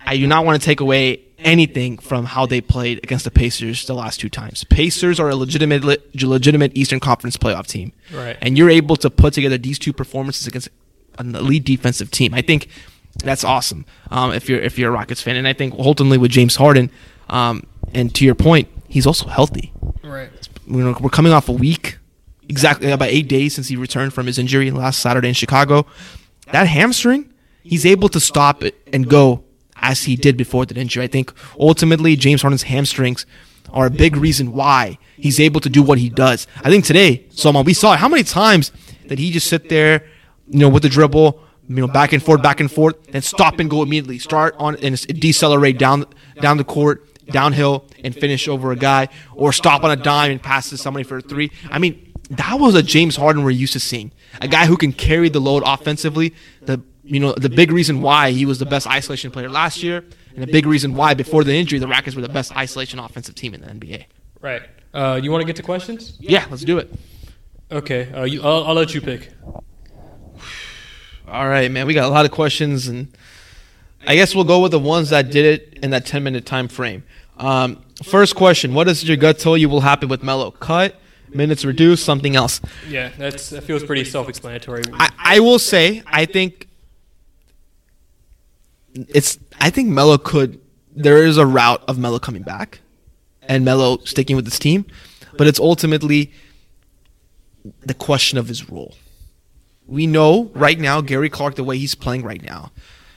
I 0.00 0.16
do 0.16 0.26
not 0.26 0.44
want 0.44 0.60
to 0.60 0.64
take 0.64 0.80
away 0.80 1.20
anything 1.38 1.98
from 1.98 2.24
how 2.24 2.46
they 2.46 2.60
played 2.60 2.98
against 3.04 3.24
the 3.26 3.30
Pacers 3.30 3.86
the 3.86 3.94
last 3.94 4.20
two 4.20 4.30
times. 4.30 4.64
Pacers 4.64 5.20
are 5.20 5.28
a 5.28 5.36
legitimate 5.36 5.84
legitimate 5.84 6.72
Eastern 6.74 6.98
Conference 7.00 7.36
playoff 7.36 7.66
team, 7.66 7.92
Right. 8.12 8.36
and 8.40 8.56
you're 8.56 8.70
able 8.70 8.96
to 8.96 9.10
put 9.10 9.34
together 9.34 9.58
these 9.58 9.78
two 9.78 9.92
performances 9.92 10.46
against 10.46 10.68
an 11.18 11.34
elite 11.34 11.64
defensive 11.64 12.10
team. 12.10 12.32
I 12.34 12.40
think 12.40 12.68
that's 13.22 13.44
awesome. 13.44 13.84
Um, 14.10 14.32
if 14.32 14.48
you're 14.48 14.60
if 14.60 14.78
you're 14.78 14.88
a 14.88 14.92
Rockets 14.92 15.20
fan, 15.20 15.36
and 15.36 15.46
I 15.46 15.52
think 15.52 15.74
ultimately 15.78 16.18
with 16.18 16.30
James 16.30 16.56
Harden, 16.56 16.90
um, 17.28 17.66
and 17.92 18.14
to 18.14 18.24
your 18.24 18.34
point, 18.34 18.68
he's 18.88 19.06
also 19.06 19.28
healthy 19.28 19.72
right. 20.02 20.30
you 20.66 20.78
know, 20.78 20.96
we're 21.00 21.10
coming 21.10 21.32
off 21.32 21.48
a 21.48 21.52
week, 21.52 21.98
exactly 22.48 22.90
about 22.90 23.08
eight 23.08 23.28
days 23.28 23.54
since 23.54 23.68
he 23.68 23.76
returned 23.76 24.12
from 24.12 24.26
his 24.26 24.38
injury 24.38 24.70
last 24.70 25.00
Saturday 25.00 25.28
in 25.28 25.34
Chicago. 25.34 25.86
That 26.52 26.66
hamstring, 26.66 27.32
he's 27.62 27.86
able 27.86 28.08
to 28.10 28.20
stop 28.20 28.62
it 28.62 28.76
and 28.92 29.08
go 29.08 29.44
as 29.76 30.04
he 30.04 30.16
did 30.16 30.36
before 30.36 30.66
that 30.66 30.76
injury. 30.76 31.04
I 31.04 31.08
think 31.08 31.32
ultimately 31.58 32.16
James 32.16 32.42
Harden's 32.42 32.64
hamstrings 32.64 33.26
are 33.70 33.86
a 33.86 33.90
big 33.90 34.16
reason 34.16 34.52
why 34.52 34.98
he's 35.16 35.40
able 35.40 35.60
to 35.60 35.68
do 35.68 35.82
what 35.82 35.98
he 35.98 36.08
does. 36.08 36.46
I 36.62 36.70
think 36.70 36.84
today, 36.84 37.26
Salman, 37.30 37.64
we 37.64 37.74
saw 37.74 37.96
how 37.96 38.08
many 38.08 38.22
times 38.22 38.72
did 39.06 39.18
he 39.18 39.30
just 39.30 39.48
sit 39.48 39.68
there, 39.68 40.06
you 40.48 40.60
know, 40.60 40.68
with 40.68 40.82
the 40.82 40.88
dribble, 40.88 41.40
you 41.68 41.76
know, 41.76 41.88
back 41.88 42.12
and 42.12 42.22
forth, 42.22 42.42
back 42.42 42.60
and 42.60 42.70
forth, 42.70 43.06
then 43.06 43.22
stop 43.22 43.58
and 43.58 43.70
go 43.70 43.82
immediately. 43.82 44.18
Start 44.18 44.54
on 44.58 44.76
and 44.76 45.00
decelerate 45.20 45.78
down 45.78 46.06
down 46.40 46.56
the 46.56 46.64
court, 46.64 47.24
downhill, 47.26 47.86
and 48.02 48.14
finish 48.14 48.48
over 48.48 48.70
a 48.70 48.76
guy, 48.76 49.08
or 49.34 49.52
stop 49.52 49.82
on 49.82 49.90
a 49.90 49.96
dime 49.96 50.30
and 50.30 50.42
pass 50.42 50.70
to 50.70 50.76
somebody 50.76 51.04
for 51.04 51.18
a 51.18 51.22
three. 51.22 51.50
I 51.70 51.78
mean, 51.78 52.13
that 52.38 52.58
was 52.58 52.74
a 52.74 52.82
James 52.82 53.16
Harden 53.16 53.44
we're 53.44 53.50
used 53.50 53.72
to 53.74 53.80
seeing. 53.80 54.12
A 54.40 54.48
guy 54.48 54.66
who 54.66 54.76
can 54.76 54.92
carry 54.92 55.28
the 55.28 55.40
load 55.40 55.62
offensively. 55.66 56.34
The 56.62 56.80
you 57.02 57.20
know 57.20 57.32
the 57.34 57.50
big 57.50 57.70
reason 57.70 58.00
why 58.00 58.30
he 58.30 58.46
was 58.46 58.58
the 58.58 58.66
best 58.66 58.86
isolation 58.86 59.30
player 59.30 59.48
last 59.48 59.82
year, 59.82 60.04
and 60.34 60.42
the 60.42 60.50
big 60.50 60.66
reason 60.66 60.94
why 60.94 61.14
before 61.14 61.44
the 61.44 61.54
injury 61.54 61.78
the 61.78 61.88
Rockets 61.88 62.16
were 62.16 62.22
the 62.22 62.28
best 62.28 62.56
isolation 62.56 62.98
offensive 62.98 63.34
team 63.34 63.54
in 63.54 63.60
the 63.60 63.66
NBA. 63.66 64.06
Right. 64.40 64.62
Uh, 64.92 65.20
you 65.22 65.30
want 65.30 65.42
to 65.42 65.46
get 65.46 65.56
to 65.56 65.62
questions? 65.62 66.16
Yeah, 66.20 66.46
let's 66.50 66.64
do 66.64 66.78
it. 66.78 66.92
Okay. 67.70 68.12
Uh, 68.12 68.24
you, 68.24 68.42
I'll, 68.42 68.64
I'll 68.64 68.74
let 68.74 68.94
you 68.94 69.00
pick. 69.00 69.32
All 71.28 71.48
right, 71.48 71.70
man. 71.70 71.86
We 71.86 71.94
got 71.94 72.04
a 72.04 72.12
lot 72.12 72.24
of 72.24 72.30
questions, 72.30 72.86
and 72.86 73.08
I 74.06 74.14
guess 74.14 74.34
we'll 74.34 74.44
go 74.44 74.60
with 74.60 74.70
the 74.70 74.78
ones 74.78 75.10
that 75.10 75.30
did 75.30 75.44
it 75.44 75.78
in 75.82 75.90
that 75.90 76.06
10 76.06 76.22
minute 76.22 76.46
time 76.46 76.68
frame. 76.68 77.02
Um, 77.36 77.82
first 78.02 78.36
question 78.36 78.74
What 78.74 78.86
does 78.86 79.02
your 79.04 79.16
gut 79.16 79.38
tell 79.38 79.56
you 79.56 79.68
will 79.68 79.80
happen 79.80 80.08
with 80.08 80.22
Melo? 80.22 80.50
Cut, 80.52 81.00
minutes 81.34 81.64
reduced, 81.64 82.04
something 82.04 82.36
else? 82.36 82.60
Yeah, 82.88 83.10
that's 83.16 83.50
that 83.50 83.64
feels 83.64 83.82
pretty 83.84 84.04
self-explanatory. 84.04 84.82
I, 84.92 85.10
I 85.18 85.40
will 85.40 85.58
say, 85.58 86.02
I 86.06 86.24
think 86.24 86.68
it's. 88.94 89.38
I 89.60 89.70
think 89.70 89.88
Melo 89.88 90.18
could. 90.18 90.60
There 90.94 91.24
is 91.24 91.38
a 91.38 91.46
route 91.46 91.82
of 91.88 91.98
Melo 91.98 92.18
coming 92.18 92.42
back, 92.42 92.80
and 93.42 93.64
Melo 93.64 93.98
sticking 94.04 94.36
with 94.36 94.44
this 94.44 94.58
team, 94.58 94.86
but 95.36 95.46
it's 95.46 95.58
ultimately 95.58 96.32
the 97.80 97.94
question 97.94 98.38
of 98.38 98.48
his 98.48 98.68
role. 98.70 98.94
We 99.86 100.06
know 100.06 100.50
right 100.54 100.78
now 100.78 101.00
Gary 101.00 101.28
Clark 101.28 101.56
the 101.56 101.64
way 101.64 101.78
he's 101.78 101.94
playing 101.94 102.22
right 102.22 102.42
now, 102.42 102.72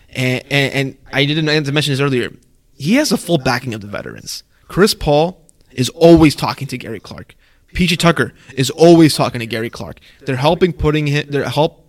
and 0.09 0.43
and, 0.49 0.73
and 0.73 0.97
I 1.13 1.25
didn't 1.25 1.47
I 1.49 1.53
didn't 1.53 1.73
mention 1.73 1.93
this 1.93 2.01
earlier. 2.01 2.31
He 2.75 2.95
has 2.95 3.11
a 3.11 3.17
full 3.17 3.37
backing 3.37 3.73
of 3.73 3.81
the 3.81 3.87
veterans. 3.87 4.43
Chris 4.67 4.93
Paul 4.93 5.41
is 5.71 5.89
always 5.89 6.35
talking 6.35 6.67
to 6.67 6.77
Gary 6.77 6.99
Clark. 6.99 7.35
PJ 7.73 7.97
Tucker 7.97 8.33
is 8.55 8.69
always 8.69 9.15
talking 9.15 9.39
to 9.39 9.45
Gary 9.45 9.69
Clark. 9.69 9.99
They're 10.25 10.35
helping 10.35 10.73
putting 10.73 11.07
him. 11.07 11.27
They're 11.29 11.47
help. 11.49 11.85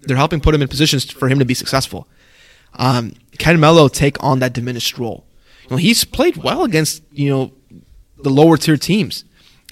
They're 0.00 0.16
helping 0.16 0.40
put 0.40 0.54
him 0.54 0.62
in 0.62 0.68
positions 0.68 1.10
for 1.10 1.28
him 1.28 1.38
to 1.38 1.44
be 1.44 1.54
successful. 1.54 2.08
Um, 2.74 3.14
can 3.38 3.60
Melo 3.60 3.88
take 3.88 4.22
on 4.22 4.40
that 4.40 4.52
diminished 4.52 4.98
role? 4.98 5.24
You 5.64 5.70
know, 5.70 5.76
he's 5.76 6.04
played 6.04 6.38
well 6.38 6.64
against 6.64 7.02
you 7.12 7.30
know 7.30 7.52
the 8.18 8.30
lower 8.30 8.56
tier 8.56 8.76
teams, 8.76 9.24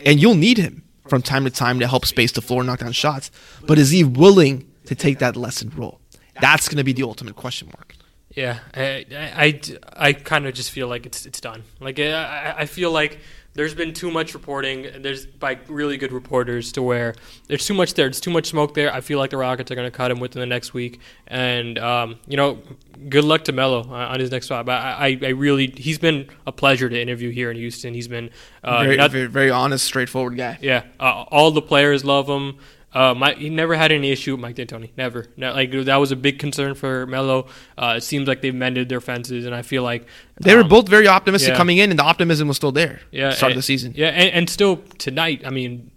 and 0.05 0.21
you'll 0.21 0.35
need 0.35 0.59
him 0.59 0.83
from 1.09 1.23
time 1.23 1.45
to 1.45 1.51
time 1.51 1.81
to 1.81 1.89
help 1.89 2.07
space 2.07 2.33
the 2.33 2.41
floor, 2.41 2.63
knock 2.63 2.81
down 2.81 2.93
shots. 2.93 3.31
But 3.67 3.79
is 3.79 3.91
he 3.91 4.05
willing 4.05 4.71
to 4.87 4.95
take 4.95 5.19
that 5.19 5.37
lessened 5.37 5.77
role? 5.77 6.01
That's 6.41 6.69
going 6.69 6.79
to 6.79 6.85
be 6.85 6.93
the 6.93 7.03
ultimate 7.03 7.37
question 7.37 7.69
mark. 7.69 7.97
Yeah, 8.35 8.61
I 8.75 9.07
I, 9.13 9.61
I, 9.97 10.13
kind 10.13 10.47
of 10.47 10.55
just 10.55 10.71
feel 10.71 10.87
like 10.87 11.05
it's 11.05 11.27
it's 11.27 11.41
done. 11.41 11.65
Like 11.81 11.99
I, 11.99 12.55
I 12.59 12.67
feel 12.67 12.93
like 12.93 13.19
there's 13.55 13.75
been 13.75 13.93
too 13.93 14.11
much 14.11 14.35
reporting. 14.35 14.87
There's 15.03 15.27
by 15.27 15.59
really 15.67 15.97
good 15.97 16.13
reporters 16.13 16.71
to 16.73 16.83
where 16.83 17.15
there's 17.49 17.67
too 17.67 17.75
much 17.75 17.95
there. 17.95 18.07
There's 18.07 18.21
too 18.21 18.31
much 18.31 18.47
smoke 18.47 18.75
there. 18.75 18.95
I 18.95 19.01
feel 19.01 19.19
like 19.19 19.31
the 19.31 19.37
Rockets 19.37 19.71
are 19.73 19.75
going 19.75 19.91
to 19.91 19.97
cut 19.97 20.13
him 20.13 20.21
within 20.21 20.39
the 20.41 20.47
next 20.47 20.73
week. 20.73 21.01
And 21.27 21.77
um, 21.79 22.21
you 22.29 22.37
know, 22.37 22.63
good 23.09 23.25
luck 23.25 23.45
to 23.45 23.53
Melo 23.53 23.83
on 23.89 24.21
his 24.21 24.31
next 24.31 24.47
spot. 24.47 24.65
But 24.65 24.81
I, 24.81 25.19
I 25.21 25.29
really 25.31 25.67
he's 25.67 25.99
been 25.99 26.29
a 26.47 26.53
pleasure 26.53 26.89
to 26.89 27.01
interview 27.01 27.31
here 27.31 27.51
in 27.51 27.57
Houston. 27.57 27.95
He's 27.95 28.09
been 28.09 28.31
uh, 28.63 28.85
very, 28.85 28.97
not- 28.97 29.11
very, 29.11 29.27
very 29.27 29.51
honest, 29.51 29.85
straightforward 29.85 30.37
guy. 30.37 30.59
yeah, 30.63 30.85
uh, 31.01 31.25
all 31.29 31.51
the 31.51 31.63
players 31.63 32.05
love 32.05 32.29
him. 32.29 32.59
Uh, 32.93 33.15
Mike, 33.15 33.39
he 33.39 33.51
never 33.51 33.77
had 33.77 33.93
any 33.93 34.11
issue 34.11 34.33
with 34.33 34.41
Mike 34.41 34.57
D'Antoni. 34.57 34.91
Never. 34.97 35.27
No, 35.37 35.53
like 35.53 35.71
that 35.71 35.97
was 35.97 36.11
a 36.11 36.17
big 36.17 36.39
concern 36.41 36.75
for 36.75 37.07
Melo. 37.07 37.47
Uh, 37.79 37.95
it 37.99 38.03
seems 38.03 38.27
like 38.27 38.41
they've 38.43 38.55
mended 38.55 38.89
their 38.89 39.01
fences, 39.01 39.47
and 39.47 39.55
I 39.55 39.63
feel 39.63 39.85
like 39.85 40.07
They 40.41 40.57
were 40.57 40.63
um, 40.63 40.69
both 40.69 40.89
very 40.89 41.07
optimistic 41.07 41.51
yeah. 41.51 41.57
coming 41.57 41.79
in, 41.79 41.91
and 41.91 41.99
the 41.99 42.05
optimism 42.05 42.49
was 42.49 42.57
still 42.57 42.73
there. 42.73 43.01
yeah, 43.13 43.31
start 43.33 43.53
of 43.53 43.57
the 43.57 43.63
season. 43.63 43.93
Yeah, 43.97 44.09
and, 44.09 44.31
and 44.31 44.51
still 44.51 44.79
tonight. 44.99 45.43
I 45.47 45.51
mean, 45.51 45.91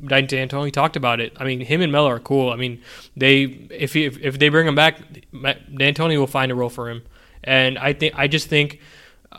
Mike 0.00 0.28
D'Antoni 0.28 0.70
talked 0.70 0.96
about 0.96 1.20
it. 1.20 1.32
I 1.38 1.44
mean, 1.44 1.60
him 1.60 1.80
and 1.80 1.90
Melo 1.90 2.08
are 2.08 2.20
cool. 2.20 2.50
I 2.50 2.56
mean, 2.56 2.82
they 3.16 3.42
if 3.70 3.94
he, 3.94 4.04
if, 4.04 4.18
if 4.18 4.38
they 4.38 4.50
bring 4.50 4.66
him 4.68 4.74
back, 4.74 5.00
D'Antoni 5.32 6.18
will 6.18 6.26
find 6.26 6.52
a 6.52 6.54
role 6.54 6.68
for 6.68 6.90
him. 6.90 7.02
And 7.42 7.78
I 7.78 7.92
think 7.92 8.14
I 8.16 8.28
just 8.28 8.48
think 8.48 8.80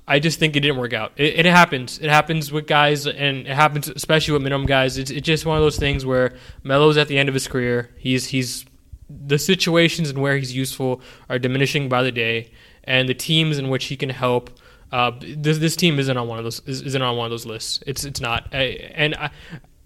I 0.08 0.20
just 0.20 0.38
think 0.38 0.56
it 0.56 0.60
didn't 0.60 0.78
work 0.78 0.94
out. 0.94 1.14
It, 1.16 1.40
it 1.40 1.46
happens. 1.46 2.00
It 2.00 2.10
happens 2.10 2.52
with 2.52 2.68
guys, 2.68 3.08
and 3.08 3.48
it 3.48 3.56
happens 3.56 3.88
especially 3.88 4.34
with 4.34 4.42
minimum 4.42 4.68
guys. 4.68 4.98
It's, 4.98 5.10
it's 5.12 5.26
just 5.26 5.46
one 5.46 5.58
of 5.58 5.64
those 5.64 5.78
things 5.78 6.06
where 6.06 6.36
Melo's 6.64 6.98
at 6.98 7.08
the 7.08 7.18
end 7.18 7.30
of 7.30 7.34
his 7.36 7.48
career. 7.48 7.92
He's 7.98 8.28
he's 8.28 8.66
the 9.10 9.38
situations 9.38 10.10
and 10.10 10.22
where 10.22 10.38
he's 10.38 10.56
useful 10.56 11.02
are 11.30 11.40
diminishing 11.40 11.88
by 11.88 12.04
the 12.04 12.12
day, 12.12 12.52
and 12.84 13.08
the 13.08 13.14
teams 13.14 13.58
in 13.58 13.70
which 13.70 13.86
he 13.86 13.96
can 13.96 14.10
help. 14.10 14.50
Uh, 14.92 15.12
this 15.20 15.58
this 15.60 15.76
team 15.76 15.98
isn't 16.00 16.18
on 16.18 16.28
one 16.28 16.38
of 16.38 16.44
those 16.44 16.62
is- 16.66 16.82
isn't 16.82 17.02
on 17.02 17.16
one 17.16 17.26
of 17.26 17.32
those 17.32 17.46
lists. 17.46 17.82
It's 17.88 18.04
it's 18.04 18.20
not. 18.20 18.50
I, 18.54 18.92
and 18.94 19.16
I, 19.16 19.32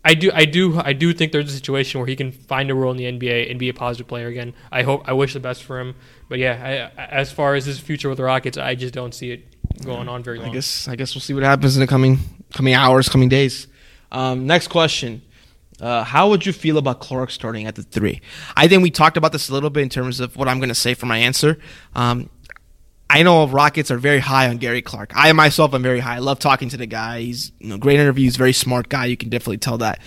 I 0.03 0.13
do 0.13 0.31
I 0.33 0.45
do 0.45 0.79
I 0.79 0.93
do 0.93 1.13
think 1.13 1.31
there's 1.31 1.51
a 1.51 1.55
situation 1.55 1.99
where 1.99 2.07
he 2.07 2.15
can 2.15 2.31
find 2.31 2.71
a 2.71 2.75
role 2.75 2.91
in 2.91 2.97
the 2.97 3.05
NBA 3.05 3.51
and 3.51 3.59
be 3.59 3.69
a 3.69 3.73
positive 3.73 4.07
player 4.07 4.27
again. 4.27 4.53
I 4.71 4.83
hope 4.83 5.07
I 5.07 5.13
wish 5.13 5.33
the 5.33 5.39
best 5.39 5.63
for 5.63 5.79
him. 5.79 5.95
But 6.29 6.39
yeah, 6.39 6.91
I, 6.97 7.03
as 7.03 7.31
far 7.31 7.55
as 7.55 7.65
his 7.65 7.79
future 7.79 8.09
with 8.09 8.17
the 8.17 8.23
Rockets, 8.23 8.57
I 8.57 8.75
just 8.75 8.93
don't 8.93 9.13
see 9.13 9.31
it 9.31 9.45
going 9.83 10.07
on 10.09 10.23
very 10.23 10.39
long. 10.39 10.49
I 10.49 10.53
guess 10.53 10.87
I 10.87 10.95
guess 10.95 11.15
we'll 11.15 11.21
see 11.21 11.33
what 11.33 11.43
happens 11.43 11.75
in 11.75 11.81
the 11.81 11.87
coming 11.87 12.19
coming 12.53 12.73
hours, 12.73 13.09
coming 13.09 13.29
days. 13.29 13.67
Um, 14.11 14.47
next 14.47 14.67
question: 14.67 15.21
uh, 15.81 16.03
How 16.03 16.29
would 16.29 16.45
you 16.45 16.53
feel 16.53 16.77
about 16.77 16.99
Clark 16.99 17.31
starting 17.31 17.65
at 17.65 17.75
the 17.75 17.83
three? 17.83 18.21
I 18.55 18.67
think 18.67 18.83
we 18.83 18.91
talked 18.91 19.17
about 19.17 19.31
this 19.31 19.49
a 19.49 19.53
little 19.53 19.69
bit 19.69 19.83
in 19.83 19.89
terms 19.89 20.19
of 20.19 20.35
what 20.35 20.47
I'm 20.47 20.59
going 20.59 20.69
to 20.69 20.75
say 20.75 20.93
for 20.93 21.05
my 21.05 21.17
answer. 21.17 21.57
Um, 21.95 22.29
I 23.09 23.23
know 23.23 23.47
Rockets 23.47 23.89
are 23.89 23.97
very 23.97 24.19
high 24.19 24.49
on 24.49 24.57
Gary 24.57 24.81
Clark. 24.81 25.11
I 25.15 25.31
myself 25.31 25.73
am 25.73 25.81
very 25.81 25.99
high. 25.99 26.15
I 26.15 26.19
love 26.19 26.39
talking 26.39 26.69
to 26.69 26.77
the 26.77 26.85
guy. 26.85 27.21
He's 27.21 27.51
you 27.59 27.69
know 27.69 27.77
great 27.77 27.99
interviews, 27.99 28.35
very 28.35 28.53
smart 28.53 28.89
guy. 28.89 29.05
You 29.05 29.17
can 29.17 29.29
definitely 29.29 29.57
tell 29.57 29.77
that. 29.79 29.99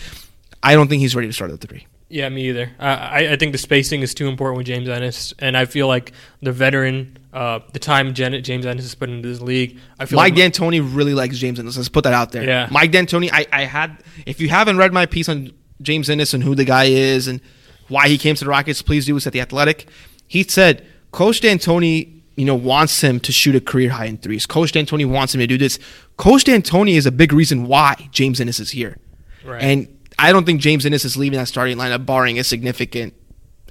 I 0.63 0.75
don't 0.75 0.89
think 0.89 1.01
he's 1.01 1.17
ready 1.17 1.29
to 1.29 1.33
start 1.33 1.51
at 1.51 1.61
the 1.61 1.67
three. 1.67 1.87
Yeah, 2.11 2.29
me 2.29 2.49
either. 2.49 2.73
I, 2.81 3.29
I, 3.29 3.37
think 3.37 3.53
the 3.53 3.59
spacing 3.59 4.03
is 4.03 4.15
too 4.15 4.27
important 4.27 4.59
with 4.59 4.67
James 4.67 4.89
Ennis, 4.89 5.33
and 5.39 5.57
I 5.57 5.65
feel 5.65 5.87
like 5.87 6.13
the 6.43 6.51
veteran, 6.51 7.17
uh, 7.33 7.61
the 7.73 7.79
time 7.79 8.15
Janet 8.15 8.45
James 8.45 8.67
Ennis 8.67 8.85
has 8.85 8.97
put 8.97 9.09
into 9.09 9.29
this 9.29 9.41
league, 9.41 9.79
I 10.01 10.07
feel 10.07 10.17
Mike 10.17 10.35
like 10.35 10.53
D'Antoni 10.53 10.81
really 10.83 11.15
likes 11.15 11.39
James 11.39 11.61
Ennis. 11.61 11.77
Let's 11.77 11.89
put 11.89 12.03
that 12.03 12.13
out 12.13 12.33
there. 12.33 12.43
Yeah. 12.43 12.67
Mike 12.69 12.91
D'Antoni, 12.91 13.31
I, 13.33 13.47
I 13.53 13.63
had, 13.63 14.03
if 14.27 14.41
you 14.41 14.49
haven't 14.49 14.77
read 14.77 14.93
my 14.93 15.07
piece 15.07 15.29
on 15.29 15.53
James 15.83 16.11
Ennis 16.11 16.35
and 16.35 16.43
who 16.43 16.57
the 16.57 16.65
guy 16.65 16.87
is 16.87 17.29
and 17.29 17.41
why 17.87 18.09
he 18.09 18.19
came 18.19 18.35
to 18.35 18.45
the 18.45 18.51
Rockets, 18.51 18.83
please 18.83 19.07
do. 19.07 19.17
It's 19.17 19.29
at 19.29 19.33
The 19.33 19.41
Athletic. 19.41 19.89
He 20.27 20.43
said, 20.43 20.85
Coach 21.13 21.41
D'Antoni, 21.41 22.23
you 22.35 22.45
know, 22.45 22.57
wants 22.57 23.01
him 23.03 23.21
to 23.21 23.31
shoot 23.31 23.55
a 23.55 23.61
career 23.61 23.91
high 23.91 24.07
in 24.07 24.17
threes. 24.17 24.47
Coach 24.47 24.73
D'Antoni 24.73 25.09
wants 25.09 25.33
him 25.33 25.39
to 25.39 25.47
do 25.47 25.57
this. 25.57 25.79
Coach 26.17 26.43
D'Antoni 26.43 26.95
is 26.95 27.07
a 27.07 27.13
big 27.13 27.33
reason 27.33 27.69
why 27.69 28.09
James 28.11 28.41
Ennis 28.41 28.59
is 28.59 28.73
here. 28.73 28.97
Right. 29.45 29.63
And 29.63 30.00
I 30.21 30.33
don't 30.33 30.45
think 30.45 30.61
James 30.61 30.85
Ennis 30.85 31.05
is 31.05 31.17
leaving 31.17 31.39
that 31.39 31.49
starting 31.49 31.77
lineup, 31.77 32.07
barring 32.07 32.39
a 32.39 32.45
significant 32.45 33.15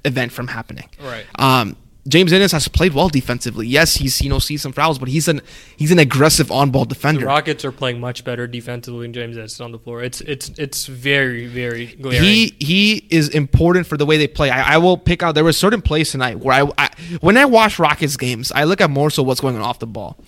event 0.04 0.32
from 0.32 0.48
happening. 0.48 0.88
Right. 1.00 1.24
Um, 1.38 1.76
James 2.08 2.32
Ennis 2.32 2.52
has 2.52 2.66
played 2.66 2.94
well 2.94 3.08
defensively. 3.08 3.66
Yes, 3.66 3.94
he's 3.96 4.20
you 4.22 4.30
know 4.30 4.38
sees 4.38 4.62
some 4.62 4.72
fouls, 4.72 4.98
but 4.98 5.08
he's 5.08 5.28
an 5.28 5.42
he's 5.76 5.90
an 5.90 5.98
aggressive 5.98 6.50
on 6.50 6.70
ball 6.70 6.84
the 6.84 6.94
defender. 6.94 7.26
Rockets 7.26 7.64
are 7.64 7.72
playing 7.72 8.00
much 8.00 8.24
better 8.24 8.46
defensively 8.46 9.02
than 9.02 9.12
James 9.12 9.36
Ennis 9.36 9.60
on 9.60 9.70
the 9.70 9.78
floor. 9.78 10.02
It's 10.02 10.20
it's 10.22 10.48
it's 10.58 10.86
very 10.86 11.46
very 11.46 11.86
glaring. 11.86 12.22
He 12.22 12.56
he 12.58 13.06
is 13.10 13.28
important 13.28 13.86
for 13.86 13.96
the 13.96 14.06
way 14.06 14.16
they 14.16 14.26
play. 14.26 14.50
I, 14.50 14.74
I 14.74 14.78
will 14.78 14.96
pick 14.96 15.22
out. 15.22 15.34
There 15.34 15.44
were 15.44 15.52
certain 15.52 15.82
plays 15.82 16.10
tonight 16.10 16.38
where 16.40 16.64
I, 16.64 16.70
I 16.78 16.90
when 17.20 17.36
I 17.36 17.44
watch 17.44 17.78
Rockets 17.78 18.16
games, 18.16 18.50
I 18.50 18.64
look 18.64 18.80
at 18.80 18.90
more 18.90 19.10
so 19.10 19.22
what's 19.22 19.40
going 19.40 19.56
on 19.56 19.62
off 19.62 19.78
the 19.78 19.86
ball. 19.86 20.18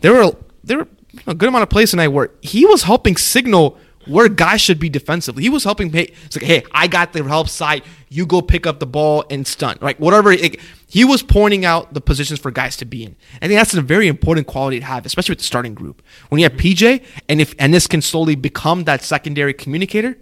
There 0.00 0.12
were 0.12 0.36
there 0.62 0.78
were 0.78 0.88
a 1.26 1.34
good 1.34 1.48
amount 1.48 1.62
of 1.62 1.70
plays 1.70 1.90
tonight 1.90 2.08
where 2.08 2.30
he 2.42 2.66
was 2.66 2.82
helping 2.82 3.16
signal 3.16 3.78
where 4.06 4.28
guys 4.28 4.60
should 4.60 4.78
be 4.78 4.88
defensively. 4.88 5.42
He 5.42 5.48
was 5.48 5.64
helping. 5.64 5.92
Hey, 5.92 6.12
it's 6.24 6.36
like, 6.36 6.44
hey, 6.44 6.62
I 6.72 6.86
got 6.86 7.12
the 7.12 7.22
help 7.24 7.48
side. 7.48 7.82
You 8.08 8.26
go 8.26 8.42
pick 8.42 8.66
up 8.66 8.78
the 8.80 8.86
ball 8.86 9.24
and 9.30 9.46
stun. 9.46 9.78
Like 9.80 9.98
whatever. 9.98 10.32
It, 10.32 10.60
he 10.86 11.04
was 11.04 11.22
pointing 11.22 11.64
out 11.64 11.94
the 11.94 12.00
positions 12.00 12.40
for 12.40 12.50
guys 12.50 12.76
to 12.78 12.84
be 12.84 13.04
in. 13.04 13.16
I 13.40 13.48
think 13.48 13.58
that's 13.58 13.74
a 13.74 13.80
very 13.80 14.08
important 14.08 14.46
quality 14.46 14.80
to 14.80 14.84
have, 14.84 15.06
especially 15.06 15.32
with 15.32 15.38
the 15.38 15.44
starting 15.44 15.74
group. 15.74 16.02
When 16.28 16.38
you 16.38 16.44
have 16.44 16.58
PJ, 16.58 17.04
and 17.28 17.40
if 17.40 17.54
Ennis 17.58 17.86
can 17.86 18.02
slowly 18.02 18.34
become 18.34 18.84
that 18.84 19.02
secondary 19.02 19.54
communicator, 19.54 20.18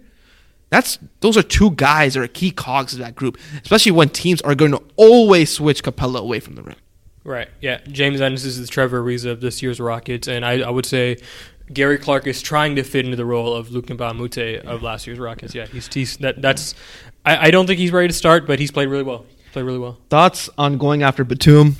that's 0.69 0.97
those 1.19 1.37
are 1.37 1.43
two 1.43 1.71
guys 1.71 2.13
that 2.13 2.23
are 2.23 2.27
key 2.27 2.51
cogs 2.51 2.93
of 2.93 2.99
that 2.99 3.15
group, 3.15 3.37
especially 3.61 3.91
when 3.91 4.09
teams 4.09 4.41
are 4.41 4.55
going 4.55 4.71
to 4.71 4.81
always 4.95 5.51
switch 5.51 5.83
Capela 5.83 6.19
away 6.19 6.39
from 6.39 6.55
the 6.55 6.63
rim. 6.63 6.77
Right. 7.23 7.49
Yeah. 7.59 7.81
James 7.87 8.19
Ennis 8.19 8.45
is 8.45 8.59
the 8.59 8.67
Trevor 8.67 9.03
Ariza 9.03 9.29
of 9.29 9.41
this 9.41 9.61
year's 9.61 9.79
Rockets, 9.79 10.27
and 10.27 10.43
I, 10.45 10.61
I 10.61 10.69
would 10.69 10.85
say 10.85 11.17
Gary 11.73 11.97
Clark 11.97 12.27
is 12.27 12.41
trying 12.41 12.75
to 12.75 12.83
fit 12.83 13.05
into 13.05 13.17
the 13.17 13.25
role 13.25 13.53
of 13.55 13.71
Luc 13.71 13.85
Mbah 13.87 14.11
a 14.11 14.13
Moute 14.13 14.65
of 14.65 14.81
last 14.83 15.07
year's 15.07 15.19
Rockets. 15.19 15.53
Yeah, 15.55 15.65
he's, 15.67 15.91
he's 15.93 16.17
that 16.17 16.41
that's. 16.41 16.75
I, 17.25 17.47
I 17.47 17.51
don't 17.51 17.67
think 17.67 17.79
he's 17.79 17.91
ready 17.91 18.07
to 18.07 18.13
start, 18.13 18.47
but 18.47 18.59
he's 18.59 18.71
played 18.71 18.87
really 18.87 19.03
well. 19.03 19.25
Played 19.53 19.63
really 19.63 19.79
well. 19.79 19.97
Thoughts 20.09 20.49
on 20.57 20.77
going 20.77 21.03
after 21.03 21.23
Batum? 21.23 21.75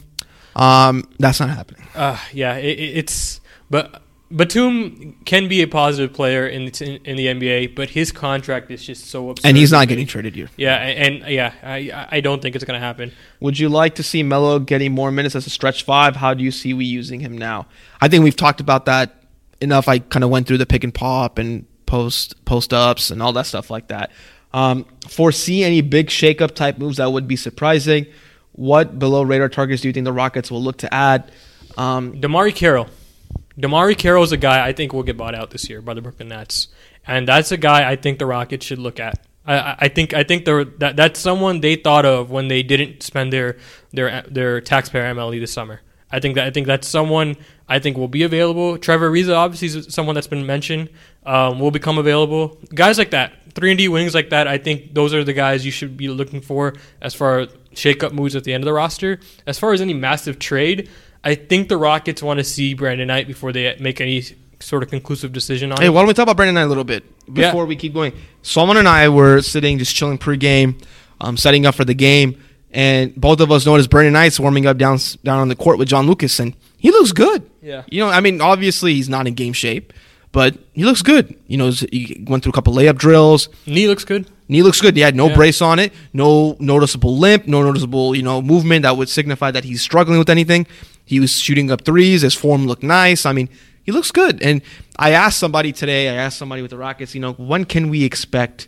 Um, 0.56 1.04
that's 1.20 1.40
not 1.40 1.50
happening. 1.50 1.88
Uh, 1.96 2.18
yeah, 2.34 2.56
it, 2.56 2.78
it- 2.80 2.98
it's 2.98 3.40
but 3.70 4.02
Batum 4.30 5.16
can 5.26 5.48
be 5.48 5.62
a 5.62 5.68
positive 5.68 6.14
player 6.14 6.46
in 6.48 6.66
the, 6.66 7.00
in 7.06 7.16
the 7.18 7.26
NBA, 7.28 7.76
but 7.76 7.90
his 7.92 8.12
contract 8.12 8.70
is 8.72 8.86
just 8.86 9.06
so 9.08 9.30
absurd. 9.30 9.48
And 9.48 9.58
he's 9.58 9.72
not 9.72 9.88
getting 9.88 10.06
traded 10.08 10.36
here. 10.36 10.50
Yeah, 10.58 10.76
and, 10.76 11.24
and 11.24 11.34
yeah, 11.34 11.54
I 11.64 12.08
I 12.12 12.20
don't 12.22 12.42
think 12.42 12.56
it's 12.56 12.64
going 12.66 12.80
to 12.80 12.86
happen. 12.86 13.12
Would 13.40 13.60
you 13.60 13.70
like 13.70 13.96
to 13.96 14.04
see 14.04 14.24
Melo 14.24 14.60
getting 14.60 14.92
more 14.94 15.12
minutes 15.12 15.36
as 15.36 15.48
a 15.48 15.50
stretch 15.50 15.84
five? 15.84 16.18
How 16.18 16.34
do 16.34 16.44
you 16.44 16.52
see 16.52 16.74
we 16.74 16.86
using 16.86 17.20
him 17.22 17.38
now? 17.38 17.68
I 18.02 18.08
think 18.10 18.24
we've 18.24 18.36
talked 18.36 18.60
about 18.62 18.86
that 18.86 19.21
enough. 19.62 19.88
I 19.88 20.00
kind 20.00 20.24
of 20.24 20.30
went 20.30 20.48
through 20.48 20.58
the 20.58 20.66
pick 20.66 20.84
and 20.84 20.94
pop 20.94 21.38
and 21.38 21.66
post 21.86 22.44
post 22.46 22.74
ups 22.74 23.12
and 23.12 23.22
all 23.22 23.34
that 23.34 23.46
stuff 23.46 23.70
like 23.70 23.88
that. 23.88 24.12
Um, 24.54 24.86
foresee 25.08 25.64
any 25.64 25.82
big 25.82 26.08
shakeup 26.08 26.56
type 26.56 26.78
moves 26.78 26.98
that 26.98 27.12
would 27.12 27.28
be 27.28 27.36
surprising? 27.36 28.06
What 28.54 29.00
below 29.00 29.22
radar 29.22 29.48
targets 29.50 29.82
do 29.82 29.88
you 29.88 29.94
think 29.94 30.04
the 30.04 30.12
Rockets 30.14 30.52
will 30.52 30.62
look 30.62 30.78
to 30.80 30.94
add? 30.94 31.32
Um, 31.78 32.14
DeMarre 32.20 32.54
Carroll. 32.54 32.88
DeMarre 33.58 33.98
Carroll 33.98 34.24
is 34.24 34.32
a 34.32 34.38
guy 34.38 34.66
I 34.66 34.74
think 34.74 34.92
will 34.94 35.04
get 35.04 35.16
bought 35.18 35.36
out 35.36 35.52
this 35.52 35.70
year 35.70 35.82
by 35.82 35.94
the 35.94 36.02
Brooklyn 36.02 36.30
Nets, 36.30 36.68
and 37.08 37.28
that's 37.28 37.52
a 37.52 37.58
guy 37.58 37.90
I 37.90 37.96
think 37.96 38.20
the 38.20 38.26
Rockets 38.26 38.66
should 38.66 38.80
look 38.80 39.00
at. 39.00 39.26
I, 39.46 39.76
I- 39.80 39.88
think 39.88 40.14
I 40.14 40.24
think 40.24 40.46
that 40.46 40.94
that's 40.98 41.20
someone 41.20 41.62
they 41.62 41.76
thought 41.76 42.06
of 42.06 42.30
when 42.30 42.48
they 42.48 42.62
didn't 42.62 43.04
spend 43.04 43.32
their 43.32 43.58
their 43.92 44.24
their 44.24 44.62
taxpayer 44.62 45.14
MLE 45.14 45.40
this 45.40 45.54
summer. 45.54 45.82
I 46.12 46.20
think 46.20 46.36
that 46.36 46.46
I 46.46 46.52
think 46.52 46.68
that's 46.68 46.88
someone 46.88 47.38
I 47.72 47.80
think 47.80 47.96
will 47.96 48.10
be 48.10 48.24
available. 48.24 48.78
Trevor 48.78 49.10
Ariza 49.10 49.34
obviously 49.34 49.80
is 49.80 49.94
someone 49.94 50.14
that's 50.14 50.28
been 50.28 50.46
mentioned 50.46 50.90
um, 51.26 51.58
will 51.58 51.72
become 51.72 51.98
available. 51.98 52.60
Guys 52.76 52.98
like 52.98 53.12
that, 53.12 53.32
three 53.54 53.72
and 53.72 53.78
D 53.78 53.88
wings 53.88 54.14
like 54.14 54.30
that. 54.32 54.46
I 54.46 54.58
think 54.58 54.94
those 54.94 55.14
are 55.14 55.24
the 55.24 55.32
guys 55.32 55.66
you 55.66 55.72
should 55.72 55.96
be 55.96 56.10
looking 56.10 56.42
for 56.42 56.74
as 57.02 57.14
far 57.14 57.40
as 57.40 57.50
shake-up 57.74 58.12
moves 58.12 58.36
at 58.36 58.44
the 58.44 58.54
end 58.54 58.64
of 58.64 58.66
the 58.66 58.74
roster. 58.74 59.22
As 59.48 59.58
far 59.58 59.72
as 59.72 59.80
any 59.80 59.94
massive 59.94 60.38
trade, 60.38 60.90
I 61.24 61.36
think 61.36 61.70
the 61.70 61.78
Rockets 61.78 62.22
want 62.22 62.40
to 62.40 62.44
see 62.44 62.74
Brandon 62.74 63.08
Knight 63.08 63.26
before 63.26 63.54
they 63.54 63.74
make 63.80 64.02
any 64.02 64.22
sort 64.60 64.84
of 64.84 64.90
conclusive 64.90 65.32
decision 65.32 65.72
on 65.72 65.78
it. 65.78 65.82
Hey, 65.82 65.88
it. 65.88 65.92
why 65.92 66.02
don't 66.02 66.08
we 66.10 66.14
talk 66.14 66.24
about 66.24 66.36
Brandon 66.36 66.56
Knight 66.56 66.64
a 66.64 66.68
little 66.68 66.84
bit 66.84 67.06
Yeah. 67.34 67.48
before 67.48 67.66
we 67.66 67.78
keep 67.78 67.94
going? 67.94 68.12
Solomon 68.42 68.76
and 68.78 68.88
I 68.88 69.08
were 69.08 69.42
sitting 69.42 69.78
just 69.78 69.96
chilling 69.96 70.18
pregame, 70.18 70.76
um, 71.22 71.38
setting 71.38 71.66
up 71.66 71.76
for 71.76 71.86
the 71.86 71.94
game, 71.94 72.36
and 72.74 73.14
both 73.16 73.40
of 73.40 73.52
us 73.52 73.66
noticed 73.66 73.90
Brandon 73.90 74.14
Knight's 74.14 74.40
warming 74.40 74.66
up 74.66 74.78
down 74.78 74.98
down 75.24 75.40
on 75.40 75.48
the 75.50 75.56
court 75.56 75.78
with 75.78 75.88
John 75.88 76.08
Lucas, 76.08 76.40
and 76.40 76.56
he 76.78 76.92
looks 76.92 77.12
good. 77.12 77.50
Yeah. 77.62 77.84
you 77.90 78.00
know, 78.04 78.10
I 78.10 78.22
mean, 78.22 78.42
obviously 78.42 78.94
he's 78.96 79.08
not 79.10 79.28
in 79.28 79.34
game 79.36 79.54
shape, 79.54 79.94
but 80.32 80.58
he 80.74 80.84
looks 80.84 81.02
good. 81.02 81.36
You 81.48 81.58
know, 81.58 81.70
he 81.70 82.24
went 82.28 82.44
through 82.44 82.52
a 82.52 82.54
couple 82.54 82.74
layup 82.74 82.98
drills. 82.98 83.50
Knee 83.68 83.88
looks 83.88 84.04
good. 84.06 84.28
Knee 84.48 84.64
looks 84.64 84.82
good. 84.82 84.96
He 84.96 85.02
had 85.02 85.16
no 85.16 85.28
Yeah. 85.30 85.36
brace 85.36 85.62
on 85.62 85.80
it, 85.80 85.94
no 86.14 86.58
noticeable 86.60 87.18
limp, 87.18 87.48
no 87.48 87.64
noticeable 87.64 88.16
you 88.16 88.24
know 88.24 88.42
movement 88.42 88.84
that 88.84 88.98
would 88.98 89.10
signify 89.10 89.52
that 89.52 89.64
he's 89.64 89.82
struggling 89.82 90.18
with 90.20 90.30
anything. 90.30 90.66
He 91.06 91.20
was 91.20 91.32
shooting 91.40 91.72
up 91.72 91.84
threes. 91.86 92.22
His 92.22 92.34
form 92.36 92.68
looked 92.68 92.84
nice. 92.84 93.26
I 93.26 93.34
mean, 93.34 93.50
he 93.84 93.92
looks 93.92 94.12
good. 94.12 94.42
And 94.42 94.62
I 94.98 95.12
asked 95.12 95.40
somebody 95.40 95.72
today. 95.72 96.10
I 96.10 96.14
asked 96.14 96.38
somebody 96.38 96.62
with 96.62 96.72
the 96.72 96.78
Rockets. 96.78 97.14
You 97.16 97.22
know, 97.22 97.34
when 97.34 97.66
can 97.66 97.90
we 97.90 98.04
expect 98.04 98.68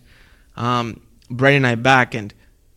um, 0.57 0.99
Brandon 1.29 1.61
Knight 1.63 1.83
back? 1.83 2.13
And 2.15 2.33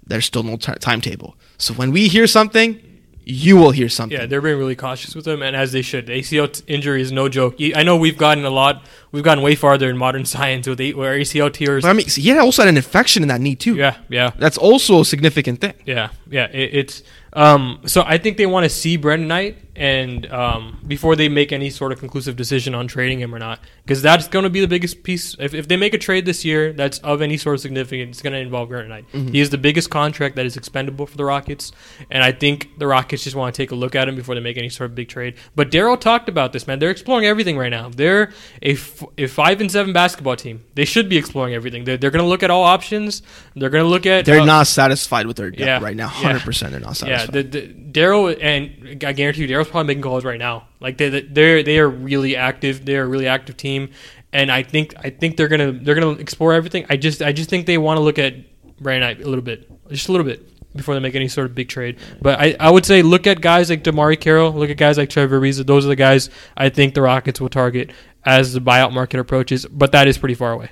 there's 0.07 0.25
still 0.25 0.42
no 0.42 0.57
ti 0.57 0.73
timetable. 0.81 1.37
So 1.59 1.75
when 1.75 1.90
we 1.92 2.09
hear 2.09 2.27
something, 2.27 2.81
you 3.29 3.57
will 3.57 3.73
hear 3.73 3.88
something. 3.88 4.16
Yeah, 4.16 4.27
they're 4.27 4.40
being 4.40 4.57
really 4.57 4.77
cautious 4.77 5.16
with 5.16 5.27
him, 5.27 5.42
and 5.42 5.57
as 5.57 5.73
they 5.73 5.83
should. 5.83 6.07
The 6.07 6.12
ACL 6.12 6.53
t- 6.53 6.62
injury 6.73 7.03
is 7.03 7.11
no 7.11 7.29
joke. 7.29 7.57
I 7.75 7.83
know 7.83 7.97
we've 7.97 8.16
gotten 8.16 8.45
a 8.45 8.51
lot, 8.51 8.87
we've 9.11 9.25
gotten 9.25 9.42
way 9.42 9.57
farther 9.57 9.90
in 9.90 9.97
modern 9.99 10.25
science 10.35 10.69
with 10.69 10.79
where 10.79 11.19
ACL 11.19 11.53
tears. 11.53 11.83
But 11.83 11.88
I 11.88 11.92
mean, 11.95 12.07
he 12.07 12.29
had 12.29 12.38
also 12.38 12.62
had 12.62 12.69
an 12.69 12.77
infection 12.77 13.23
in 13.25 13.29
that 13.29 13.40
knee 13.40 13.57
too. 13.57 13.75
Yeah, 13.75 13.97
yeah, 14.09 14.31
That's 14.38 14.57
also 14.57 15.01
a 15.01 15.05
significant 15.05 15.61
thing. 15.61 15.75
yeah, 15.85 16.11
yeah. 16.31 16.47
It, 16.53 16.75
it's 16.75 17.03
um. 17.33 17.81
So 17.87 18.03
I 18.07 18.16
think 18.19 18.37
they 18.37 18.47
want 18.47 18.62
to 18.62 18.71
see 18.71 18.97
Brandon 18.97 19.27
Knight, 19.27 19.65
and 19.76 20.30
um, 20.32 20.78
before 20.86 21.16
they 21.16 21.28
make 21.28 21.52
any 21.52 21.70
sort 21.70 21.92
of 21.92 21.98
conclusive 21.98 22.36
decision 22.36 22.74
on 22.74 22.86
trading 22.86 23.20
him 23.20 23.34
or 23.34 23.38
not, 23.38 23.60
because 23.84 24.02
that's 24.02 24.28
going 24.28 24.44
to 24.44 24.50
be 24.50 24.60
the 24.60 24.68
biggest 24.68 25.02
piece. 25.02 25.36
If, 25.38 25.54
if 25.54 25.68
they 25.68 25.76
make 25.76 25.94
a 25.94 25.98
trade 25.98 26.26
this 26.26 26.44
year 26.44 26.72
that's 26.72 26.98
of 26.98 27.22
any 27.22 27.36
sort 27.36 27.54
of 27.54 27.60
significance, 27.60 28.16
it's 28.16 28.22
going 28.22 28.32
to 28.32 28.38
involve 28.38 28.68
Brandon 28.68 28.88
Knight. 28.88 29.04
He 29.32 29.40
is 29.40 29.50
the 29.50 29.58
biggest 29.58 29.90
contract 29.90 30.36
that 30.36 30.46
is 30.46 30.56
expendable 30.56 31.06
for 31.06 31.16
the 31.16 31.24
Rockets, 31.24 31.72
and 32.10 32.22
I 32.22 32.32
think 32.32 32.78
the 32.78 32.86
Rockets 32.86 33.24
just 33.24 33.36
want 33.36 33.54
to 33.54 33.62
take 33.62 33.70
a 33.70 33.74
look 33.74 33.94
at 33.94 34.08
him 34.08 34.16
before 34.16 34.34
they 34.34 34.40
make 34.40 34.56
any 34.56 34.68
sort 34.68 34.90
of 34.90 34.94
big 34.94 35.08
trade. 35.08 35.34
But 35.54 35.70
Daryl 35.70 36.00
talked 36.00 36.28
about 36.28 36.52
this, 36.52 36.66
man. 36.66 36.78
They're 36.78 36.90
exploring 36.90 37.26
everything 37.26 37.58
right 37.58 37.70
now. 37.70 37.90
They're 37.90 38.32
a, 38.62 38.72
f- 38.72 39.04
a 39.18 39.26
five 39.26 39.60
and 39.60 39.70
seven 39.70 39.92
basketball 39.92 40.36
team. 40.36 40.64
They 40.74 40.84
should 40.84 41.08
be 41.08 41.16
exploring 41.16 41.54
everything. 41.54 41.84
They're, 41.84 41.96
they're 41.96 42.10
going 42.10 42.24
to 42.24 42.28
look 42.28 42.42
at 42.42 42.50
all 42.50 42.64
options. 42.64 43.22
They're 43.54 43.70
going 43.70 43.84
to 43.84 43.88
look 43.88 44.06
at 44.06 44.24
They're 44.24 44.40
uh, 44.40 44.44
not 44.44 44.66
satisfied 44.66 45.26
with 45.26 45.36
their 45.36 45.50
depth 45.50 45.60
yeah, 45.60 45.80
right 45.80 45.96
now. 45.96 46.06
yeah. 46.06 46.26
Hundred 46.26 46.42
percent, 46.42 46.72
they're 46.72 46.80
not 46.80 47.00
yeah, 47.02 47.18
satisfied. 47.18 47.52
the, 47.52 47.60
the, 47.60 47.86
Daryl 47.96 48.36
and 48.40 49.04
I 49.04 49.12
guarantee 49.12 49.42
you, 49.42 49.48
Probably 49.70 49.88
making 49.88 50.02
calls 50.02 50.24
right 50.24 50.38
now. 50.38 50.68
Like 50.81 50.98
they 50.98 51.09
they 51.09 51.62
they 51.62 51.79
are 51.79 51.88
really 51.88 52.37
active. 52.37 52.85
They're 52.85 53.05
a 53.05 53.07
really 53.07 53.26
active 53.26 53.57
team, 53.57 53.90
and 54.33 54.50
I 54.50 54.62
think 54.62 54.94
I 54.98 55.11
think 55.11 55.37
they're 55.37 55.48
gonna 55.48 55.72
they're 55.72 55.94
gonna 55.94 56.12
explore 56.12 56.52
everything. 56.52 56.87
I 56.88 56.96
just 56.96 57.22
I 57.22 57.33
just 57.33 57.50
think 57.50 57.66
they 57.66 57.79
want 57.79 57.98
to 57.98 58.02
look 58.02 58.18
at 58.18 58.35
Brandon 58.79 59.09
Knight 59.09 59.24
a 59.24 59.29
little 59.29 59.44
bit, 59.44 59.70
just 59.90 60.09
a 60.09 60.12
little 60.12 60.26
bit 60.26 60.52
before 60.76 60.94
they 60.94 61.00
make 61.00 61.14
any 61.14 61.29
sort 61.29 61.46
of 61.46 61.55
big 61.55 61.68
trade. 61.68 61.98
But 62.20 62.38
I, 62.38 62.57
I 62.61 62.70
would 62.70 62.85
say 62.85 63.02
look 63.02 63.26
at 63.26 63.40
guys 63.40 63.70
like 63.70 63.83
DeMarre 63.83 64.20
Carroll, 64.20 64.52
look 64.52 64.70
at 64.70 64.76
guys 64.76 64.98
like 64.98 65.09
Trevor 65.11 65.40
Ariza. 65.40 65.66
Those 65.66 65.85
are 65.85 65.88
the 65.88 65.96
guys 65.96 66.31
I 66.57 66.68
think 66.68 66.94
the 66.94 67.02
Rockets 67.02 67.40
will 67.40 67.48
target 67.48 67.92
as 68.24 68.52
the 68.52 68.61
buyout 68.61 68.92
market 68.92 69.20
approaches. 69.20 69.66
But 69.66 69.92
that 69.92 70.07
is 70.07 70.18
pretty 70.18 70.35
far 70.35 70.52
away. 70.52 70.70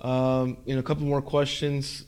Um, 0.00 0.58
you 0.66 0.74
know, 0.74 0.80
a 0.80 0.82
couple 0.82 1.06
more 1.06 1.22
questions. 1.22 2.04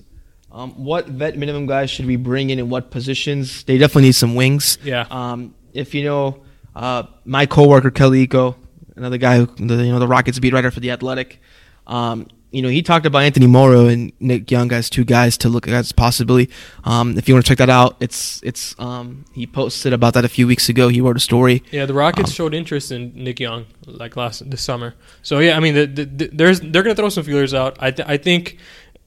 Um, 0.50 0.72
what 0.82 1.06
vet 1.06 1.36
minimum 1.36 1.66
guys 1.66 1.90
should 1.90 2.06
we 2.06 2.16
bring 2.16 2.50
in 2.50 2.58
in 2.58 2.70
what 2.70 2.90
positions? 2.90 3.64
They 3.64 3.76
definitely 3.76 4.04
need 4.04 4.14
some 4.14 4.34
wings. 4.34 4.78
Yeah. 4.82 5.06
Um, 5.10 5.54
if 5.78 5.94
you 5.94 6.04
know, 6.04 6.42
uh, 6.74 7.04
my 7.24 7.46
coworker 7.46 7.90
Kelly 7.90 8.26
Iko, 8.26 8.56
another 8.96 9.18
guy 9.18 9.38
who 9.38 9.46
the, 9.46 9.84
you 9.84 9.92
know 9.92 9.98
the 9.98 10.08
Rockets 10.08 10.38
beat 10.38 10.52
writer 10.52 10.70
for 10.70 10.80
the 10.80 10.90
Athletic. 10.90 11.40
Um, 11.86 12.28
you 12.50 12.62
know, 12.62 12.68
he 12.68 12.80
talked 12.82 13.04
about 13.04 13.22
Anthony 13.22 13.46
Morrow 13.46 13.88
and 13.88 14.10
Nick 14.20 14.50
Young 14.50 14.72
as 14.72 14.88
two 14.88 15.04
guys 15.04 15.36
to 15.38 15.50
look 15.50 15.68
at 15.68 15.74
as 15.74 15.92
possibly. 15.92 16.48
Um, 16.84 17.18
if 17.18 17.28
you 17.28 17.34
want 17.34 17.44
to 17.44 17.50
check 17.50 17.58
that 17.58 17.68
out, 17.68 17.96
it's 18.00 18.42
it's 18.42 18.74
um, 18.78 19.26
he 19.34 19.46
posted 19.46 19.92
about 19.92 20.14
that 20.14 20.24
a 20.24 20.28
few 20.28 20.46
weeks 20.46 20.68
ago. 20.68 20.88
He 20.88 21.00
wrote 21.00 21.16
a 21.16 21.20
story. 21.20 21.62
Yeah, 21.70 21.84
the 21.84 21.94
Rockets 21.94 22.32
showed 22.32 22.54
interest 22.54 22.90
in 22.90 23.12
Nick 23.14 23.38
Young 23.38 23.66
like 23.86 24.16
last 24.16 24.48
this 24.50 24.62
summer. 24.62 24.94
So 25.22 25.40
yeah, 25.40 25.56
I 25.56 25.60
mean, 25.60 25.74
the, 25.74 25.86
the, 25.86 26.04
the, 26.04 26.30
there's 26.32 26.60
they're 26.60 26.82
gonna 26.82 26.94
throw 26.94 27.10
some 27.10 27.24
feelers 27.24 27.54
out. 27.54 27.76
I 27.80 27.90
th- 27.90 28.08
I 28.08 28.16
think 28.16 28.58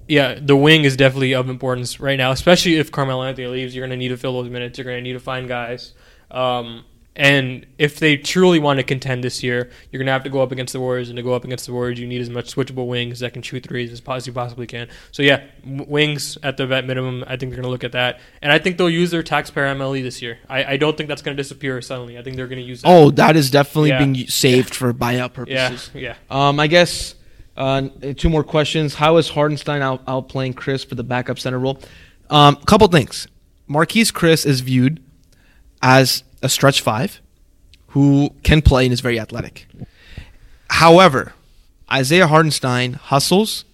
yeah, 0.08 0.38
the 0.42 0.56
wing 0.56 0.84
is 0.84 0.98
definitely 0.98 1.34
of 1.34 1.50
importance 1.50 2.00
right 2.00 2.18
now, 2.18 2.32
especially 2.32 2.76
if 2.76 2.92
Carmelo 2.92 3.24
Anthony 3.24 3.48
leaves. 3.48 3.76
You're 3.76 3.84
going 3.88 3.98
to 3.98 3.98
need 3.98 4.10
to 4.10 4.18
fill 4.18 4.34
those 4.34 4.50
minutes. 4.52 4.78
You're 4.78 4.86
going 4.86 4.98
to 4.98 5.02
need 5.02 5.14
to 5.14 5.20
find 5.20 5.48
guys. 5.48 5.94
Um, 6.32 6.86
and 7.14 7.66
if 7.78 8.00
they 8.00 8.16
truly 8.16 8.58
want 8.58 8.78
to 8.80 8.84
contend 8.84 9.22
this 9.22 9.44
year, 9.44 9.70
you're 9.92 10.00
going 10.00 10.06
to 10.06 10.14
have 10.14 10.24
to 10.24 10.30
go 10.30 10.42
up 10.42 10.54
against 10.54 10.72
the 10.72 10.80
Warriors. 10.80 11.10
And 11.10 11.18
to 11.18 11.22
go 11.22 11.34
up 11.34 11.44
against 11.44 11.66
the 11.66 11.74
Warriors, 11.74 12.00
you 12.00 12.08
need 12.08 12.22
as 12.22 12.30
much 12.30 12.56
switchable 12.56 12.88
wings 12.88 13.20
that 13.20 13.34
can 13.34 13.42
shoot 13.42 13.68
threes 13.68 13.92
as 13.92 14.26
you 14.28 14.32
possibly 14.32 14.66
can. 14.66 14.88
So, 15.12 15.22
yeah, 15.22 15.44
wings 15.66 16.38
at 16.42 16.56
the 16.56 16.66
vet 16.66 16.86
minimum, 16.86 17.26
I 17.28 17.36
think 17.36 17.52
they're 17.52 17.58
going 17.62 17.64
to 17.64 17.70
look 17.70 17.84
at 17.84 17.92
that. 17.92 18.22
And 18.42 18.50
I 18.52 18.60
think 18.60 18.78
they'll 18.78 18.90
use 18.90 19.12
their 19.12 19.24
taxpayer 19.24 19.66
MLE 19.76 20.02
this 20.04 20.22
year. 20.22 20.40
I, 20.48 20.64
I 20.64 20.78
don't 20.78 20.96
think 20.96 21.10
that's 21.10 21.22
going 21.22 21.36
to 21.36 21.44
disappear 21.44 21.82
suddenly. 21.82 22.18
I 22.18 22.24
think 22.24 22.38
they're 22.38 22.48
going 22.48 22.62
to 22.62 22.66
use 22.68 22.82
that. 22.82 22.88
Oh, 22.88 23.12
that 23.12 23.36
is 23.36 23.52
definitely 23.52 23.90
Yeah. 23.90 24.06
being 24.06 24.28
saved 24.28 24.74
for 24.74 24.94
buyout 24.94 25.34
purposes. 25.34 25.92
yeah. 25.94 26.16
yeah. 26.32 26.48
Um, 26.48 26.62
I 26.62 26.68
guess 26.68 27.16
uh, 27.58 27.90
two 28.16 28.30
more 28.30 28.46
questions. 28.46 28.96
How 28.96 29.18
is 29.18 29.28
Hartenstein 29.30 29.82
out, 29.82 30.06
outplaying 30.06 30.54
Chriss 30.54 30.86
for 30.88 30.96
the 30.96 31.04
backup 31.04 31.40
center 31.40 31.60
role? 31.60 31.78
Um, 32.30 32.56
couple 32.56 32.88
things. 32.88 33.28
Marquese 33.70 34.14
Chriss 34.14 34.46
is 34.46 34.62
viewed 34.62 35.04
as 35.82 36.24
a 36.42 36.50
stretch 36.50 36.82
five 36.82 37.22
who 37.88 38.34
can 38.44 38.62
play 38.62 38.86
and 38.86 38.94
is 38.94 39.02
very 39.02 39.20
athletic. 39.20 39.68
However, 40.70 41.34
Isaiah 41.92 42.28
Hartenstein 42.28 42.94
hustles. 42.94 43.66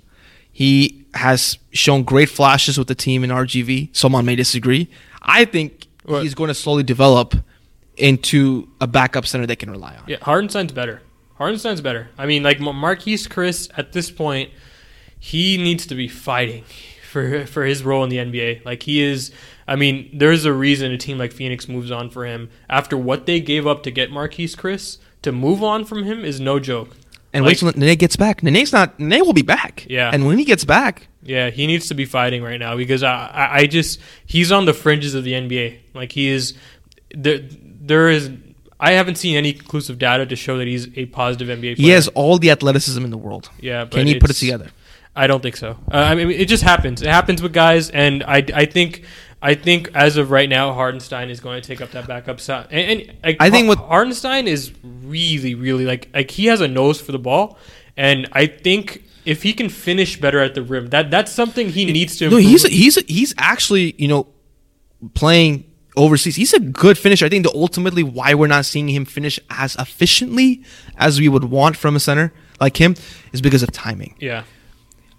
He 0.52 1.06
has 1.14 1.58
shown 1.72 2.04
great 2.04 2.30
flashes 2.30 2.78
with 2.78 2.88
the 2.88 2.96
team 2.96 3.24
in 3.24 3.30
RGV. 3.30 3.96
Someone 3.96 4.26
may 4.26 4.36
disagree. 4.36 4.90
I 5.22 5.46
think 5.46 5.86
he's 6.08 6.34
going 6.34 6.48
to 6.48 6.54
slowly 6.56 6.84
develop 6.84 7.36
into 7.96 8.68
a 8.82 8.88
backup 8.88 9.26
center 9.26 9.46
they 9.46 9.56
can 9.56 9.70
rely 9.70 9.96
on. 9.96 10.04
Yeah, 10.08 10.18
Hartenstein's 10.22 10.72
better. 10.72 11.02
Hartenstein's 11.36 11.82
better. 11.82 12.10
I 12.18 12.26
mean, 12.26 12.44
like 12.44 12.60
Mar- 12.60 12.74
Marquese 12.74 13.28
Chriss 13.28 13.70
at 13.78 13.94
this 13.94 14.10
point, 14.10 14.52
he 15.20 15.58
needs 15.58 15.86
to 15.88 15.96
be 15.96 16.08
fighting 16.08 16.64
for 17.12 17.46
for 17.46 17.66
his 17.66 17.84
role 17.84 18.04
in 18.04 18.10
the 18.10 18.18
NBA. 18.18 18.66
Like 18.66 18.84
he 18.84 19.02
is. 19.02 19.32
I 19.68 19.76
mean, 19.76 20.10
there's 20.14 20.46
a 20.46 20.54
reason 20.54 20.92
a 20.92 20.98
team 20.98 21.18
like 21.18 21.34
Phoenix 21.34 21.68
moves 21.68 21.92
on 21.92 22.10
for 22.10 22.26
him 22.26 22.50
after 22.70 22.98
what 22.98 23.26
they 23.26 23.40
gave 23.40 23.68
up 23.68 23.84
to 23.84 23.92
get 23.92 24.10
Marquese 24.12 24.56
Chriss. 24.56 24.98
To 25.24 25.32
move 25.32 25.64
on 25.64 25.84
from 25.84 26.04
him 26.04 26.24
is 26.24 26.40
no 26.40 26.60
joke. 26.60 26.96
And 27.34 27.44
Like- 27.44 27.62
wait 27.62 27.74
till 27.74 27.80
Nene 27.80 27.98
gets 27.98 28.16
back. 28.16 28.42
Nene's 28.44 28.72
not. 28.72 28.98
Nene 29.00 29.26
will 29.26 29.34
be 29.34 29.42
back. 29.42 29.86
Yeah. 29.90 30.10
And 30.14 30.26
when 30.26 30.38
he 30.38 30.46
gets 30.46 30.64
back, 30.64 31.08
Yeah, 31.24 31.50
he 31.50 31.68
needs 31.68 31.88
to 31.90 31.94
be 31.96 32.06
fighting 32.06 32.42
right 32.44 32.60
now 32.60 32.78
because 32.78 33.04
I, 33.04 33.28
I, 33.34 33.58
I 33.60 33.66
just 33.68 34.00
he's 34.26 34.52
on 34.52 34.66
the 34.66 34.74
fringes 34.74 35.14
of 35.16 35.24
the 35.26 35.34
NBA. 35.34 35.80
Like 35.94 36.14
he 36.14 36.30
is 36.30 36.54
there. 37.14 37.40
There 37.42 38.10
is. 38.10 38.30
I 38.80 38.92
haven't 38.92 39.16
seen 39.16 39.36
any 39.36 39.54
conclusive 39.54 39.98
data 39.98 40.26
to 40.28 40.36
show 40.36 40.58
that 40.60 40.68
he's 40.68 40.88
a 40.98 41.08
positive 41.08 41.48
NBA 41.50 41.76
player. 41.76 41.88
he 41.88 41.90
has 41.90 42.08
all 42.10 42.38
the 42.38 42.52
athleticism 42.52 43.04
in 43.04 43.10
the 43.10 43.18
world. 43.18 43.50
Yeah, 43.60 43.86
but 43.86 43.94
Can 43.98 44.08
he 44.08 44.20
put 44.20 44.30
it 44.30 44.36
together? 44.36 44.70
I 45.16 45.26
don't 45.26 45.42
think 45.42 45.58
so. 45.58 45.72
Uh, 45.92 45.98
I 45.98 46.14
mean, 46.14 46.30
it 46.30 46.48
just 46.48 46.62
happens. 46.64 47.02
It 47.02 47.08
happens 47.10 47.42
with 47.42 47.52
guys, 47.52 47.90
and 47.90 48.24
I, 48.24 48.46
I 48.54 48.66
think 48.66 49.04
I 49.42 49.54
think 49.54 49.92
as 49.94 50.18
of 50.18 50.32
right 50.32 50.50
now, 50.50 50.74
Hartenstein 50.74 51.30
is 51.30 51.40
going 51.40 51.62
to 51.62 51.68
take 51.68 51.80
up 51.80 51.92
that 51.92 52.08
backup 52.08 52.40
side. 52.40 52.68
And, 52.72 53.02
and 53.02 53.18
like, 53.24 53.38
I 53.40 53.50
think 53.50 53.70
with- 53.70 53.80
Hartenstein 53.80 54.48
is 54.48 54.74
really, 54.84 55.54
really 55.56 55.86
like 55.86 56.10
like 56.14 56.32
he 56.32 56.46
has 56.48 56.62
a 56.62 56.68
nose 56.68 57.00
for 57.00 57.12
the 57.12 57.20
ball, 57.20 57.58
and 57.96 58.28
I 58.32 58.48
think 58.48 59.04
if 59.26 59.44
he 59.44 59.54
can 59.54 59.70
finish 59.70 60.20
better 60.20 60.40
at 60.40 60.56
the 60.56 60.64
rim, 60.64 60.88
that 60.88 61.12
that's 61.12 61.32
something 61.32 61.70
he 61.70 61.86
needs 61.86 62.18
to. 62.18 62.30
No, 62.30 62.38
improve. 62.38 62.50
he's 62.50 62.64
he's 62.64 62.96
he's 63.08 63.34
actually 63.38 63.94
you 63.98 64.08
know 64.08 64.28
playing 65.14 65.66
overseas. 65.96 66.36
He's 66.36 66.54
a 66.54 66.60
good 66.60 66.98
finisher. 66.98 67.26
I 67.26 67.30
think 67.30 67.44
the 67.46 67.54
ultimately 67.54 68.04
why 68.04 68.34
we're 68.34 68.48
not 68.48 68.66
seeing 68.66 68.88
him 68.88 69.06
finish 69.06 69.40
as 69.50 69.76
efficiently 69.76 70.64
as 70.98 71.20
we 71.20 71.30
would 71.30 71.46
want 71.46 71.76
from 71.78 71.96
a 71.96 72.00
center 72.00 72.34
like 72.60 72.78
him 72.78 72.96
is 73.34 73.42
because 73.42 73.62
of 73.62 73.72
timing. 73.72 74.16
yeah. 74.20 74.44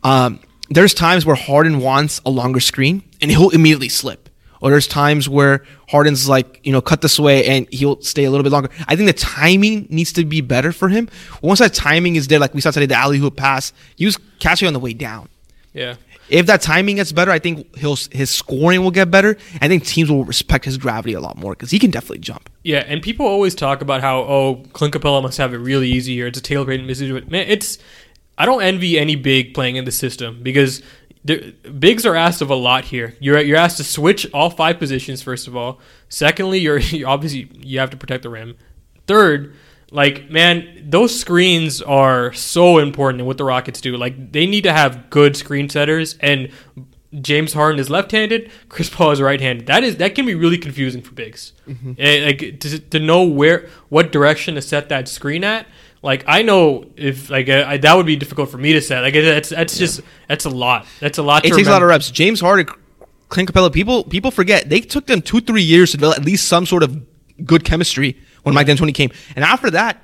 Um, 0.03 0.41
there's 0.71 0.93
times 0.95 1.25
where 1.25 1.35
Harden 1.37 1.81
wants 1.81 2.21
a 2.27 2.31
longer 2.31 2.61
screen 2.61 3.03
and 3.21 3.31
he'll 3.31 3.51
immediately 3.51 3.89
slip. 3.89 4.29
Or 4.61 4.71
there's 4.71 4.89
times 4.89 5.29
where 5.29 5.65
Harden's 5.89 6.29
like, 6.29 6.61
you 6.65 6.73
know, 6.73 6.81
cut 6.81 7.01
this 7.01 7.19
way 7.19 7.47
and 7.47 7.69
he'll 7.73 8.01
stay 8.03 8.25
a 8.25 8.31
little 8.31 8.43
bit 8.43 8.51
longer. 8.51 8.71
I 8.89 8.97
think 8.97 9.07
the 9.07 9.13
timing 9.13 9.87
needs 9.89 10.13
to 10.15 10.25
be 10.25 10.41
better 10.41 10.73
for 10.73 10.89
him. 10.89 11.09
Once 11.43 11.61
that 11.61 11.75
timing 11.75 12.17
is 12.17 12.27
there, 12.27 12.41
like 12.41 12.55
we 12.55 12.61
saw 12.61 12.73
today, 12.73 12.87
the 12.87 12.97
alley-oop 12.97 13.37
pass, 13.37 13.73
he 13.97 14.05
was 14.05 14.19
catching 14.41 14.67
on 14.67 14.75
the 14.75 14.81
way 14.81 14.95
down. 14.95 15.29
Yeah. 15.73 15.95
If 16.29 16.47
that 16.47 16.61
timing 16.61 16.97
gets 16.97 17.13
better, 17.13 17.31
I 17.31 17.39
think 17.39 17.75
he'll 17.77 17.97
his 18.11 18.31
scoring 18.31 18.83
will 18.83 18.91
get 18.91 19.11
better. 19.11 19.39
I 19.61 19.69
think 19.69 19.87
teams 19.87 20.11
will 20.11 20.25
respect 20.25 20.65
his 20.65 20.77
gravity 20.77 21.15
a 21.15 21.21
lot 21.21 21.39
more 21.39 21.53
because 21.53 21.71
he 21.71 21.79
can 21.79 21.91
definitely 21.91 22.19
jump. 22.19 22.51
Yeah, 22.65 22.85
and 22.87 23.01
people 23.01 23.27
always 23.27 23.55
talk 23.55 23.81
about 23.81 24.03
how 24.03 24.19
oh 24.21 24.63
Clint 24.75 24.93
Capela 24.93 25.23
must 25.23 25.39
have 25.39 25.55
it 25.55 25.59
really 25.59 25.89
easy 25.89 26.15
here. 26.15 26.27
It's 26.27 26.39
a 26.39 26.43
Taylor 26.43 26.67
Payton 26.67 26.87
message. 26.87 27.11
Man, 27.31 27.47
it's 27.49 27.79
I 28.37 28.45
don't 28.45 28.63
envy 28.63 28.99
any 28.99 29.17
big 29.17 29.55
playing 29.55 29.77
in 29.77 29.87
the 29.87 29.93
system 29.93 30.43
because 30.43 30.83
bigs 31.79 32.07
are 32.07 32.15
asked 32.15 32.43
of 32.43 32.51
a 32.51 32.55
lot 32.55 32.85
here. 32.87 33.15
You're 33.21 33.41
you're 33.41 33.57
asked 33.57 33.77
to 33.79 33.85
switch 33.85 34.27
all 34.33 34.51
five 34.51 34.79
positions 34.79 35.23
first 35.23 35.47
of 35.47 35.57
all. 35.57 35.81
Secondly, 36.09 36.59
you're, 36.59 36.79
you're 36.99 37.09
obviously 37.09 37.51
you 37.55 37.79
have 37.79 37.91
to 37.91 37.97
protect 37.97 38.23
the 38.23 38.31
rim. 38.31 38.57
Third, 39.07 39.55
like 39.91 40.31
man, 40.31 40.87
those 40.89 41.19
screens 41.19 41.83
are 41.83 42.33
so 42.33 42.79
important 42.79 43.21
in 43.21 43.27
what 43.27 43.39
the 43.39 43.45
Rockets 43.45 43.81
do. 43.81 43.97
Like 43.97 44.33
they 44.33 44.47
need 44.47 44.65
to 44.65 44.73
have 44.73 45.11
good 45.11 45.37
screen 45.37 45.69
setters 45.69 46.17
and. 46.21 46.51
James 47.23 47.55
Harden 47.55 47.81
is 47.81 47.89
left-handed. 47.89 48.51
Chris 48.69 48.91
Paul 48.91 49.13
is 49.13 49.23
right-handed. 49.23 49.67
That 49.67 49.83
is 49.83 49.97
that 49.97 50.15
can 50.15 50.27
be 50.27 50.35
really 50.35 50.59
confusing 50.59 51.01
for 51.01 51.13
bigs. 51.13 51.55
Eh, 51.97 52.27
like 52.27 52.61
to, 52.61 52.79
to 52.79 53.01
know 53.01 53.23
where 53.23 53.67
what 53.89 54.13
direction 54.13 54.57
to 54.57 54.61
set 54.61 54.91
that 54.91 55.09
screen 55.09 55.43
at. 55.43 55.67
Like 56.03 56.25
I 56.27 56.43
know 56.43 56.87
if 56.97 57.29
like 57.31 57.49
uh, 57.49 57.65
I, 57.67 57.77
that 57.79 57.97
would 57.97 58.07
be 58.07 58.17
difficult 58.17 58.51
for 58.51 58.59
me 58.59 58.73
to 58.75 58.81
set. 58.81 59.03
Like 59.03 59.15
that's 59.15 59.49
that's 59.49 59.77
just 59.77 60.01
that's 60.29 60.45
a 60.45 60.51
lot. 60.51 60.87
That's 61.01 61.19
a 61.19 61.23
lot. 61.23 61.45
It 61.45 61.51
to 61.51 61.57
takes 61.57 61.69
a 61.69 61.73
lot 61.73 61.83
of 61.83 61.89
reps. 61.89 62.11
James 62.11 62.41
Harden, 62.41 62.73
Clint 63.29 63.53
Capela, 63.53 63.73
people 63.73 64.05
people 64.05 64.31
forget 64.31 64.69
they 64.69 64.81
took 64.81 65.07
them 65.07 65.21
two 65.21 65.41
three 65.41 65.63
years 65.63 65.91
to 65.91 65.97
develop 65.97 66.19
at 66.19 66.25
least 66.25 66.47
some 66.47 66.67
sort 66.67 66.83
of 66.83 67.05
good 67.45 67.65
chemistry 67.65 68.17
when 68.45 68.55
Mike 68.55 68.67
D'Antoni 68.67 68.95
came, 68.95 69.11
and 69.35 69.45
after 69.45 69.71
that, 69.71 70.01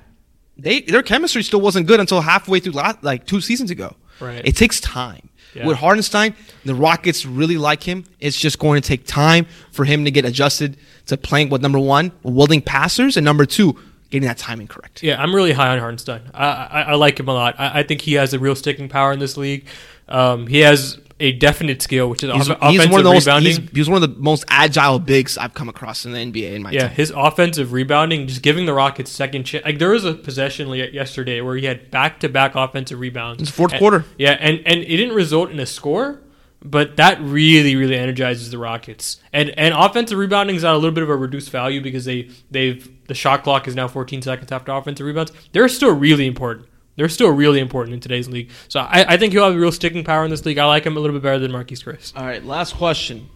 they 0.57 0.81
their 0.81 1.03
chemistry 1.03 1.43
still 1.43 1.61
wasn't 1.61 1.87
good 1.87 1.99
until 1.99 2.21
halfway 2.21 2.59
through 2.59 2.73
last, 2.73 3.03
like 3.03 3.25
two 3.25 3.39
seasons 3.39 3.71
ago. 3.71 3.95
Right. 4.19 4.45
It 4.45 4.55
takes 4.55 4.79
time. 4.79 5.29
Yeah. 5.53 5.65
With 5.67 5.77
Hartenstein, 5.77 6.35
the 6.65 6.75
Rockets 6.75 7.25
really 7.25 7.57
like 7.57 7.81
him. 7.81 8.03
It's 8.19 8.37
just 8.37 8.59
going 8.59 8.81
to 8.81 8.85
take 8.85 9.05
time 9.05 9.47
for 9.71 9.85
him 9.85 10.03
to 10.03 10.11
get 10.11 10.25
adjusted 10.25 10.75
to 11.05 11.15
playing 11.15 11.49
with 11.49 11.61
number 11.61 11.79
one, 11.79 12.11
willing 12.23 12.61
passers, 12.61 13.15
and 13.15 13.23
number 13.23 13.45
two, 13.45 13.79
getting 14.15 14.27
that 14.27 14.37
timing 14.37 14.67
correct. 14.67 15.03
Yeah, 15.03 15.21
I'm 15.21 15.33
really 15.35 15.53
high 15.53 15.69
on 15.69 15.79
Hartenstein. 15.79 16.21
I, 16.33 16.45
I, 16.45 16.81
I 16.81 16.93
like 16.95 17.19
him 17.19 17.27
a 17.27 17.33
lot. 17.33 17.55
I, 17.59 17.79
I 17.79 17.83
think 17.83 18.01
he 18.01 18.13
has 18.13 18.33
a 18.33 18.39
real 18.39 18.55
sticking 18.55 18.89
power 18.89 19.11
in 19.11 19.19
this 19.19 19.37
league. 19.37 19.65
Um, 20.07 20.47
he 20.47 20.59
has 20.59 20.99
a 21.19 21.31
definite 21.31 21.81
skill, 21.81 22.09
which 22.09 22.23
is 22.23 22.31
He's, 22.33 22.49
off- 22.49 22.57
he's 22.71 22.79
offensive 22.81 22.91
one 22.91 22.99
of 22.99 23.05
the 23.05 23.13
most 23.13 23.43
he's, 23.43 23.57
he's 23.71 23.89
one 23.89 24.03
of 24.03 24.09
the 24.13 24.19
most 24.19 24.43
agile 24.49 24.99
bigs 24.99 25.37
I've 25.37 25.53
come 25.53 25.69
across 25.69 26.05
in 26.05 26.11
the 26.11 26.17
NBA 26.19 26.53
in 26.53 26.61
my 26.63 26.71
Yeah, 26.71 26.81
time. 26.87 26.89
his 26.91 27.11
offensive 27.15 27.71
rebounding, 27.71 28.27
just 28.27 28.41
giving 28.41 28.65
the 28.65 28.73
Rockets 28.73 29.11
second 29.11 29.45
chance. 29.45 29.63
Like 29.63 29.79
there 29.79 29.91
was 29.91 30.03
a 30.03 30.13
possession 30.13 30.67
yesterday 30.69 31.39
where 31.41 31.55
he 31.55 31.65
had 31.65 31.89
back 31.89 32.19
to 32.19 32.29
back 32.29 32.55
offensive 32.55 32.99
rebounds. 32.99 33.41
It's 33.41 33.49
fourth 33.51 33.71
And- 33.71 33.79
quarter. 33.79 34.03
Yeah, 34.17 34.31
and 34.39 34.57
and 34.65 34.79
it 34.81 34.97
didn't 34.97 35.15
result 35.15 35.51
in 35.51 35.59
a 35.59 35.65
score, 35.65 36.19
but 36.65 36.97
that 36.97 37.21
really 37.21 37.75
really 37.75 37.95
energizes 37.95 38.51
the 38.51 38.57
Rockets. 38.57 39.21
And 39.31 39.51
and 39.51 39.73
offensive 39.73 40.17
rebounding 40.17 40.55
is 40.55 40.63
at 40.63 40.73
a 40.73 40.77
little 40.77 40.91
bit 40.91 41.03
of 41.03 41.09
a 41.09 41.15
reduced 41.15 41.49
value 41.49 41.81
because 41.81 42.05
they 42.05 42.29
they've 42.51 42.89
the 43.07 43.13
shot 43.13 43.43
clock 43.43 43.67
is 43.67 43.75
now 43.75 43.87
14 43.87 44.21
seconds 44.21 44.51
after 44.51 44.71
offensive 44.71 45.05
rebounds. 45.05 45.31
They're 45.51 45.69
still 45.69 45.93
really 45.93 46.25
important. 46.25 46.67
They're 46.95 47.09
still 47.09 47.29
really 47.29 47.59
important 47.59 47.93
in 47.93 47.99
today's 47.99 48.27
league. 48.27 48.51
So 48.67 48.79
I, 48.79 49.13
I 49.13 49.17
think 49.17 49.33
he'll 49.33 49.43
have 49.43 49.55
a 49.55 49.59
real 49.59 49.71
sticking 49.71 50.03
power 50.03 50.23
in 50.23 50.31
this 50.31 50.45
league. 50.45 50.57
I 50.57 50.65
like 50.65 50.85
him 50.85 50.95
a 50.95 50.99
little 50.99 51.15
bit 51.15 51.23
better 51.23 51.39
than 51.39 51.51
Marquese 51.51 51.83
Chriss. 51.83 52.13
All 52.15 52.25
right, 52.25 52.43
last 52.43 52.75
question. 52.75 53.29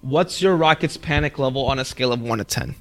What's 0.00 0.40
your 0.40 0.56
Rockets 0.56 0.96
panic 0.96 1.38
level 1.38 1.66
on 1.66 1.78
a 1.78 1.84
scale 1.84 2.12
of 2.12 2.20
1 2.20 2.38
to 2.38 2.44
10? 2.44 2.74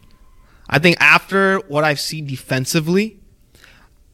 I 0.69 0.79
think 0.79 0.97
after 0.99 1.57
what 1.67 1.83
I've 1.83 1.99
seen 1.99 2.27
defensively, 2.27 3.19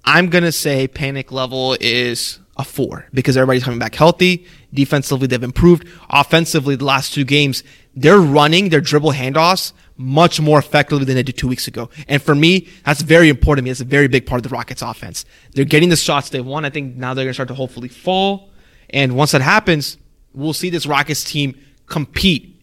I'm 0.03 0.29
going 0.29 0.43
to 0.43 0.51
say 0.51 0.87
panic 0.87 1.31
level 1.31 1.77
is 1.79 2.39
a 2.57 2.63
4 2.63 3.07
because 3.13 3.37
everybody's 3.37 3.63
coming 3.63 3.79
back 3.79 3.95
healthy. 3.95 4.47
Defensively, 4.73 5.27
they've 5.27 5.43
improved. 5.43 5.87
Offensively, 6.09 6.75
the 6.75 6.85
last 6.85 7.13
two 7.13 7.25
games, 7.25 7.63
they're 7.95 8.19
running 8.19 8.69
their 8.69 8.81
dribble 8.81 9.11
handoffs 9.11 9.73
much 9.97 10.39
more 10.39 10.57
effectively 10.57 11.05
than 11.05 11.15
they 11.15 11.23
did 11.23 11.37
two 11.37 11.47
weeks 11.47 11.67
ago. 11.67 11.89
And 12.07 12.21
for 12.21 12.33
me, 12.33 12.67
that's 12.85 13.01
very 13.01 13.29
important 13.29 13.63
to 13.63 13.63
me. 13.65 13.71
It's 13.71 13.81
a 13.81 13.85
very 13.85 14.07
big 14.07 14.25
part 14.25 14.39
of 14.39 14.49
the 14.49 14.55
Rockets 14.55 14.81
offense. 14.81 15.25
They're 15.53 15.65
getting 15.65 15.89
the 15.89 15.95
shots 15.95 16.29
they 16.29 16.41
want. 16.41 16.65
I 16.65 16.69
think 16.69 16.95
now 16.95 17.13
they're 17.13 17.25
going 17.25 17.31
to 17.31 17.33
start 17.33 17.49
to 17.49 17.55
hopefully 17.55 17.89
fall. 17.89 18.49
And 18.89 19.15
once 19.15 19.31
that 19.31 19.41
happens, 19.41 19.97
we'll 20.33 20.53
see 20.53 20.69
this 20.69 20.85
Rockets 20.85 21.23
team 21.23 21.59
compete 21.85 22.61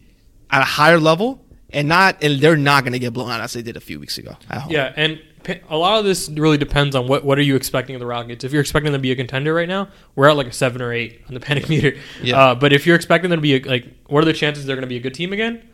at 0.49 0.61
a 0.61 0.65
higher 0.65 0.99
level 0.99 1.43
and 1.71 1.87
not 1.87 2.23
and 2.23 2.39
they're 2.39 2.57
not 2.57 2.83
going 2.83 2.93
to 2.93 2.99
get 2.99 3.13
blown 3.13 3.29
out 3.29 3.41
as 3.41 3.53
they 3.53 3.61
did 3.61 3.77
a 3.77 3.79
few 3.79 3.99
weeks 3.99 4.17
ago. 4.17 4.35
Yeah, 4.69 4.93
and 4.95 5.21
a 5.69 5.77
lot 5.77 5.99
of 5.99 6.05
this 6.05 6.29
really 6.29 6.57
depends 6.57 6.95
on 6.95 7.07
what 7.07 7.23
what 7.23 7.37
are 7.37 7.43
you 7.43 7.55
expecting 7.55 7.95
of 7.95 7.99
the 7.99 8.05
Rockets. 8.05 8.43
If 8.43 8.51
you're 8.51 8.61
expecting 8.61 8.91
them 8.91 8.99
to 8.99 9.03
be 9.03 9.11
a 9.11 9.15
contender 9.15 9.53
right 9.53 9.67
now, 9.67 9.89
we're 10.15 10.27
at 10.27 10.35
like 10.35 10.47
a 10.47 10.51
seven 10.51 10.81
or 10.81 10.91
eight 10.91 11.21
on 11.27 11.33
the 11.33 11.39
panic 11.49 11.69
meter. 11.69 11.97
Yeah. 12.21 12.39
Uh, 12.39 12.55
but 12.55 12.73
if 12.73 12.85
you're 12.85 12.95
expecting 12.95 13.29
them 13.29 13.37
to 13.37 13.41
be 13.41 13.55
a, 13.55 13.59
like, 13.61 13.87
what 14.07 14.21
are 14.21 14.25
the 14.25 14.33
chances 14.33 14.65
they're 14.65 14.75
going 14.75 14.81
to 14.81 14.87
be 14.87 14.97
a 14.97 15.01
good 15.01 15.13
team 15.13 15.33
again? 15.33 15.67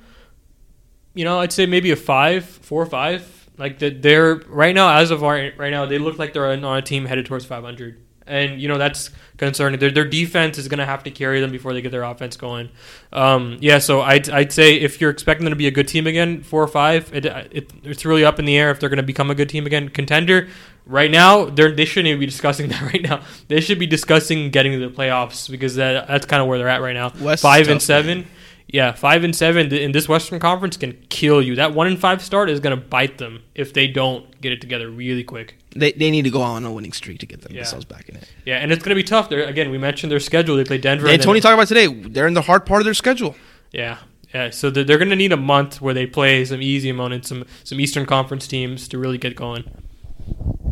You 1.13 1.23
know, 1.23 1.39
I'd 1.39 1.51
say 1.51 1.65
maybe 1.65 1.91
a 1.91 1.95
five, 1.95 2.45
four 2.45 2.81
or 2.81 2.85
five. 2.85 3.31
Like 3.57 3.79
that, 3.79 4.01
they're 4.01 4.35
right 4.47 4.75
now 4.75 4.97
as 4.97 5.11
of 5.11 5.21
right, 5.21 5.57
right 5.57 5.71
now, 5.71 5.85
they 5.85 5.97
look 5.97 6.19
like 6.19 6.33
they're 6.33 6.47
on 6.47 6.63
a 6.63 6.81
team 6.81 7.05
headed 7.05 7.25
towards 7.25 7.45
500. 7.45 8.04
And 8.27 8.61
you 8.61 8.67
know 8.67 8.77
that's 8.77 9.11
concerning. 9.37 9.79
Their 9.79 9.91
their 9.91 10.05
defense 10.05 10.57
is 10.57 10.67
going 10.67 10.79
to 10.79 10.85
have 10.85 11.03
to 11.03 11.11
carry 11.11 11.41
them 11.41 11.51
before 11.51 11.73
they 11.73 11.81
get 11.81 11.91
their 11.91 12.03
offense 12.03 12.37
going. 12.37 12.69
Um, 13.11 13.57
yeah, 13.61 13.79
so 13.79 14.01
I'd 14.01 14.29
I'd 14.29 14.51
say 14.51 14.75
if 14.75 14.99
you're 14.99 15.09
expecting 15.09 15.45
them 15.45 15.51
to 15.51 15.57
be 15.57 15.67
a 15.67 15.71
good 15.71 15.87
team 15.87 16.07
again, 16.07 16.41
four 16.43 16.63
or 16.63 16.67
five, 16.67 17.13
it, 17.13 17.25
it 17.25 17.71
it's 17.83 18.05
really 18.05 18.25
up 18.25 18.39
in 18.39 18.45
the 18.45 18.57
air 18.57 18.71
if 18.71 18.79
they're 18.79 18.89
going 18.89 18.97
to 18.97 19.03
become 19.03 19.29
a 19.29 19.35
good 19.35 19.49
team 19.49 19.65
again, 19.65 19.89
contender. 19.89 20.47
Right 20.85 21.11
now, 21.11 21.45
they 21.45 21.71
they 21.71 21.85
shouldn't 21.85 22.07
even 22.07 22.19
be 22.19 22.25
discussing 22.25 22.69
that 22.69 22.81
right 22.81 23.01
now. 23.01 23.21
They 23.47 23.61
should 23.61 23.79
be 23.79 23.87
discussing 23.87 24.49
getting 24.51 24.73
to 24.73 24.89
the 24.89 24.93
playoffs 24.93 25.49
because 25.49 25.75
that 25.75 26.07
that's 26.07 26.25
kind 26.25 26.41
of 26.41 26.47
where 26.47 26.57
they're 26.57 26.69
at 26.69 26.81
right 26.81 26.93
now. 26.93 27.11
West 27.19 27.41
five 27.41 27.67
and 27.67 27.81
seven. 27.81 28.19
man. 28.19 28.27
Yeah, 28.67 28.93
five 28.93 29.23
and 29.23 29.35
seven 29.35 29.71
in 29.71 29.91
this 29.91 30.09
Western 30.09 30.39
Conference 30.39 30.75
can 30.75 30.97
kill 31.09 31.39
you. 31.39 31.55
That 31.55 31.75
one 31.75 31.85
and 31.85 31.99
five 31.99 32.21
start 32.23 32.49
is 32.49 32.59
going 32.59 32.77
to 32.77 32.83
bite 32.83 33.19
them 33.19 33.43
if 33.53 33.73
they 33.73 33.85
don't 33.87 34.41
get 34.41 34.51
it 34.51 34.59
together 34.59 34.89
really 34.89 35.23
quick. 35.23 35.55
They, 35.75 35.91
they 35.91 36.09
need 36.09 36.21
to 36.23 36.29
go 36.29 36.41
on 36.41 36.63
a 36.65 36.71
winning 36.71 36.93
streak 36.93 37.19
to 37.19 37.25
get 37.25 37.41
them 37.41 37.51
Yeah. 37.51 37.61
themselves 37.61 37.85
back 37.85 38.07
in 38.07 38.15
it. 38.15 38.31
Yeah, 38.45 38.57
and 38.57 38.71
it's 38.71 38.81
going 38.83 38.95
to 38.95 38.95
be 38.95 39.03
tough. 39.03 39.29
They're, 39.29 39.43
again, 39.43 39.69
we 39.71 39.77
mentioned 39.77 40.09
their 40.11 40.21
schedule. 40.21 40.55
They 40.55 40.63
play 40.63 40.77
Denver. 40.77 41.05
And 41.05 41.15
and 41.15 41.21
Tony 41.23 41.41
talked 41.41 41.53
about 41.53 41.67
today. 41.67 41.87
They're 41.87 42.27
in 42.27 42.33
the 42.33 42.41
hard 42.43 42.65
part 42.65 42.81
of 42.81 42.85
their 42.85 42.93
schedule. 42.93 43.35
Yeah, 43.71 43.97
yeah. 44.33 44.51
So 44.51 44.69
they're, 44.69 44.85
they're 44.85 44.97
going 44.97 45.09
to 45.09 45.15
need 45.17 45.33
a 45.33 45.37
month 45.37 45.81
where 45.81 45.93
they 45.93 46.05
play 46.05 46.45
some 46.45 46.61
easy 46.61 46.89
opponents, 46.89 47.27
some 47.27 47.43
some 47.65 47.79
Eastern 47.79 48.05
Conference 48.05 48.47
teams 48.47 48.87
to 48.87 48.97
really 48.97 49.17
get 49.17 49.35
going. 49.35 49.65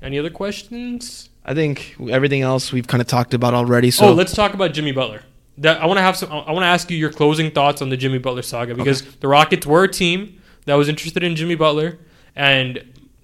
Any 0.02 0.18
other 0.20 0.30
questions? 0.30 1.30
I 1.46 1.54
think 1.54 1.96
everything 2.10 2.42
else 2.42 2.72
we've 2.72 2.88
kind 2.88 3.02
of 3.02 3.08
talked 3.08 3.34
about 3.34 3.54
already. 3.54 3.92
So 3.92 4.08
oh, 4.08 4.14
let's 4.14 4.34
talk 4.34 4.54
about 4.54 4.74
Jimmy 4.74 4.94
Butler. 4.94 5.24
That 5.58 5.82
I 5.82 5.86
want 5.86 5.98
to 5.98 6.02
have 6.02 6.16
some. 6.16 6.32
I 6.32 6.52
want 6.52 6.64
to 6.64 6.68
ask 6.68 6.90
you 6.90 6.98
your 6.98 7.12
closing 7.12 7.52
thoughts 7.52 7.82
on 7.82 7.90
the 7.90 7.98
Jimmy 7.98 8.18
Butler 8.20 8.42
saga 8.42 8.74
because 8.74 9.02
the 9.18 9.28
Rockets 9.28 9.66
were 9.68 9.84
a 9.84 9.92
team 9.92 10.42
that 10.66 10.76
was 10.76 10.88
interested 10.88 11.24
in 11.24 11.36
Jimmy 11.36 11.56
Butler 11.56 12.00
and 12.36 12.84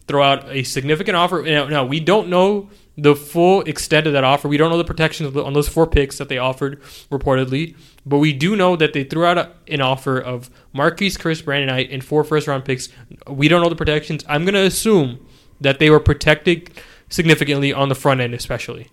throw 0.09 0.23
out 0.23 0.49
a 0.49 0.63
significant 0.63 1.15
offer. 1.15 1.43
Now, 1.43 1.67
now 1.67 1.85
we 1.85 1.99
don't 1.99 2.27
know 2.27 2.69
the 2.97 3.15
full 3.15 3.61
extent 3.61 4.07
of 4.07 4.13
that 4.13 4.23
offer. 4.23 4.47
We 4.47 4.57
don't 4.57 4.71
know 4.71 4.77
the 4.77 4.83
protections 4.83 5.37
on 5.37 5.53
those 5.53 5.69
four 5.69 5.87
picks 5.87 6.17
that 6.17 6.27
they 6.27 6.39
offered 6.39 6.81
reportedly, 7.11 7.77
but 8.05 8.17
we 8.17 8.33
do 8.33 8.55
know 8.55 8.75
that 8.75 8.93
they 8.93 9.03
threw 9.03 9.23
out 9.23 9.37
a, 9.37 9.51
an 9.67 9.81
offer 9.81 10.19
of 10.19 10.49
Marquese 10.75 11.17
Chriss 11.17 11.45
Brandon 11.45 11.67
Knight 11.67 11.91
and 11.91 12.03
four 12.03 12.23
first 12.23 12.47
round 12.47 12.65
picks. 12.65 12.89
We 13.27 13.47
don't 13.47 13.61
know 13.61 13.69
the 13.69 13.75
protections. 13.75 14.25
I'm 14.27 14.43
going 14.43 14.55
to 14.55 14.65
assume 14.65 15.25
that 15.61 15.77
they 15.77 15.91
were 15.91 15.99
protected 15.99 16.71
significantly 17.07 17.71
on 17.71 17.87
the 17.87 17.95
front 17.95 18.19
end, 18.19 18.33
especially. 18.33 18.89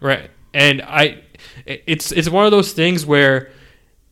Right. 0.00 0.30
And 0.52 0.82
I 0.82 1.22
it's 1.64 2.10
it's 2.10 2.28
one 2.28 2.44
of 2.44 2.50
those 2.50 2.72
things 2.72 3.06
where 3.06 3.50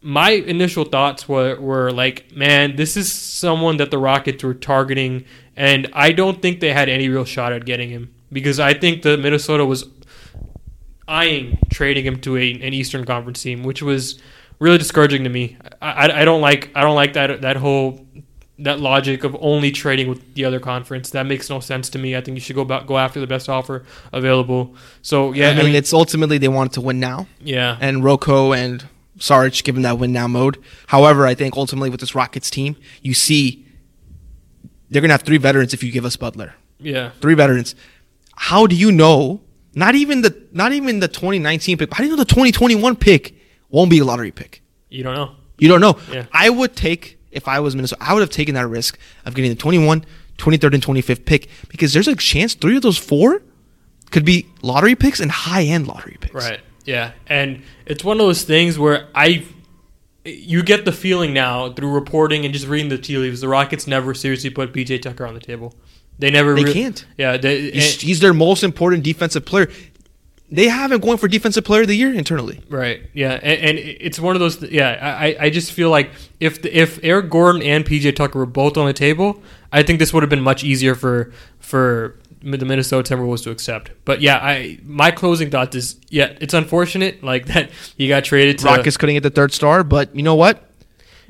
my 0.05 0.33
initial 0.33 0.85
thoughts 0.85 1.27
were, 1.27 1.59
were 1.59 1.91
like, 1.91 2.31
man, 2.37 2.77
this 2.77 2.97
is 2.97 3.11
someone 3.11 3.79
that 3.79 3.91
the 3.91 3.99
Rockets 3.99 4.45
were 4.45 4.53
targeting, 4.53 5.25
and 5.57 5.89
I 5.95 6.13
don't 6.13 6.43
think 6.43 6.61
they 6.61 6.73
had 6.75 6.91
any 6.91 7.09
real 7.09 7.25
shot 7.25 7.53
at 7.53 7.65
getting 7.65 7.89
him 7.89 8.15
because 8.31 8.61
I 8.61 8.75
think 8.75 9.03
the 9.03 9.17
Minnesota 9.17 9.65
was 9.65 9.87
eyeing 11.09 11.59
trading 11.73 12.05
him 12.05 12.21
to 12.21 12.37
a, 12.37 12.53
an 12.53 12.75
Eastern 12.75 13.07
Conference 13.07 13.43
team, 13.43 13.63
which 13.63 13.83
was 13.83 14.21
really 14.59 14.77
discouraging 14.77 15.25
to 15.25 15.31
me. 15.31 15.57
I, 15.81 15.91
I, 15.91 16.21
I 16.21 16.25
don't 16.25 16.43
like 16.43 16.71
I 16.75 16.83
don't 16.83 16.97
like 16.97 17.15
that 17.15 17.41
that 17.41 17.57
whole 17.57 18.07
that 18.59 18.81
logic 18.81 19.25
of 19.25 19.37
only 19.41 19.71
trading 19.71 20.09
with 20.09 20.35
the 20.35 20.45
other 20.45 20.61
conference. 20.61 21.11
That 21.11 21.25
makes 21.27 21.49
no 21.51 21.61
sense 21.61 21.89
to 21.91 21.99
me. 21.99 22.15
I 22.15 22.21
think 22.21 22.37
you 22.37 22.41
should 22.41 22.55
go 22.55 22.63
about, 22.63 22.87
go 22.87 22.99
after 22.99 23.19
the 23.19 23.27
best 23.27 23.49
offer 23.49 23.85
available. 24.13 24.77
So 25.03 25.33
yeah, 25.33 25.51
I 25.51 25.63
mean, 25.63 25.75
it's 25.75 25.93
ultimately 25.93 26.39
they 26.39 26.49
wanted 26.49 26.73
to 26.75 26.81
win 26.83 27.01
now, 27.01 27.27
yeah, 27.41 27.79
and 27.81 28.05
Rocco 28.05 28.53
and 28.53 28.87
Sarge 29.19 29.63
give 29.65 29.75
them 29.75 29.83
that 29.83 29.99
win 29.99 30.13
now 30.13 30.27
mode. 30.27 30.59
However, 30.89 31.27
I 31.27 31.35
think 31.35 31.57
ultimately 31.57 31.91
with 31.91 32.01
this 32.01 32.15
Rockets 32.15 32.51
team, 32.51 32.77
you 33.03 33.15
see 33.15 33.65
they're 34.91 35.01
gonna 35.03 35.15
have 35.15 35.23
three 35.23 35.39
veterans 35.39 35.73
if 35.75 35.83
you 35.83 35.93
give 35.93 36.05
us 36.05 36.17
Butler. 36.17 36.55
yeah. 36.79 37.11
Three 37.21 37.35
veterans. 37.35 37.75
How 38.37 38.67
do 38.67 38.75
you 38.77 38.91
know? 38.93 39.41
Not 39.77 39.95
even 39.97 40.23
the 40.23 40.47
not 40.53 40.73
even 40.73 41.01
the 41.01 41.09
2019 41.09 41.79
pick. 41.79 41.93
How 41.93 41.99
do 41.99 42.05
you 42.05 42.11
know 42.11 42.17
the 42.17 42.25
2021 42.25 42.97
pick 42.97 43.35
won't 43.71 43.91
be 43.91 43.99
a 43.99 44.05
lottery 44.05 44.31
pick? 44.31 44.63
You 44.89 45.03
don't 45.03 45.15
know. 45.15 45.33
You 45.59 45.69
don't 45.69 45.81
know. 45.81 45.99
Yeah. 46.13 46.27
I 46.33 46.51
would 46.51 46.77
take 46.77 47.19
if 47.33 47.49
I 47.49 47.59
was 47.61 47.75
Minnesota. 47.75 48.03
I 48.05 48.15
would 48.15 48.21
have 48.21 48.31
taken 48.31 48.55
that 48.55 48.69
risk 48.69 48.99
of 49.25 49.35
getting 49.35 49.51
the 49.51 49.57
21, 49.57 50.05
23rd, 50.39 50.75
and 50.75 50.83
25th 50.83 51.25
pick 51.25 51.49
because 51.69 51.93
there's 51.93 52.07
a 52.07 52.15
chance 52.15 52.55
three 52.55 52.77
of 52.77 52.83
those 52.83 52.99
four 52.99 53.43
could 54.13 54.25
be 54.25 54.47
lottery 54.63 54.95
picks 54.95 55.19
and 55.19 55.31
high 55.31 55.63
end 55.65 55.89
lottery 55.89 56.17
picks. 56.21 56.35
Right. 56.35 56.61
Yeah. 56.85 57.13
And 57.27 57.63
it's 57.87 58.05
one 58.05 58.21
of 58.21 58.27
those 58.27 58.43
things 58.45 58.79
where 58.79 59.09
I 59.15 59.45
you 60.25 60.63
get 60.63 60.85
the 60.87 60.93
feeling 60.93 61.35
now 61.35 61.71
through 61.73 61.91
reporting 61.91 62.45
and 62.45 62.55
just 62.55 62.67
reading 62.67 62.89
the 62.89 62.97
tea 62.99 63.19
leaves, 63.19 63.41
the 63.43 63.49
Rockets 63.49 63.87
never 63.87 64.15
seriously 64.15 64.49
put 64.51 64.73
PJ 64.73 65.03
Tucker 65.03 65.27
on 65.27 65.35
the 65.35 65.41
table. 65.41 65.75
They 66.19 66.31
never 66.31 66.55
They 66.55 66.65
rea- 66.65 66.73
can't. 66.73 67.05
Yeah, 67.19 67.37
they, 67.37 67.71
He's, 67.73 67.93
and- 67.95 68.03
he's 68.03 68.21
their 68.21 68.33
most 68.33 68.63
important 68.63 69.03
defensive 69.03 69.45
player. 69.45 69.69
They 70.51 70.69
haven't 70.69 71.03
going 71.03 71.19
for 71.19 71.27
defensive 71.27 71.65
player 71.65 71.83
of 71.83 71.89
the 71.89 71.97
year 71.97 72.15
internally. 72.15 72.61
Right. 72.69 73.03
Yeah, 73.13 73.33
and, 73.43 73.61
and 73.71 73.79
it's 73.79 74.21
one 74.21 74.37
of 74.37 74.41
those. 74.41 74.63
Yeah, 74.63 74.99
I, 75.01 75.37
I 75.47 75.51
just 75.51 75.73
feel 75.73 75.91
like 75.91 76.11
if 76.39 76.63
the, 76.63 76.75
if 76.79 77.01
Eric 77.03 77.29
Gordon 77.31 77.63
and 77.63 77.85
PJ 77.85 78.15
Tucker 78.15 78.39
were 78.39 78.47
both 78.47 78.77
on 78.77 78.87
the 78.87 78.93
table, 78.93 79.43
I 79.73 79.83
think 79.83 79.99
this 79.99 80.13
would 80.13 80.23
have 80.23 80.31
been 80.31 80.43
much 80.43 80.63
easier 80.63 80.95
for 80.95 81.33
for 81.59 82.15
the 82.45 82.65
Minnesota 82.65 83.15
Timberwolves 83.15 83.43
to 83.45 83.51
accept. 83.51 83.91
But 84.05 84.21
yeah, 84.21 84.39
I 84.39 84.79
my 84.85 85.11
closing 85.11 85.51
thought 85.51 85.75
is 85.75 85.99
yeah, 86.11 86.37
it's 86.41 86.55
unfortunate 86.55 87.23
like 87.23 87.47
that 87.55 87.71
he 87.97 88.09
got 88.09 88.25
traded 88.25 88.59
to 88.59 88.67
Rockets 88.67 88.97
couldn't 88.97 89.15
get 89.15 89.23
the 89.23 89.31
third 89.31 89.53
star, 89.53 89.85
but 89.85 90.15
you 90.15 90.23
know 90.23 90.35
what? 90.35 90.71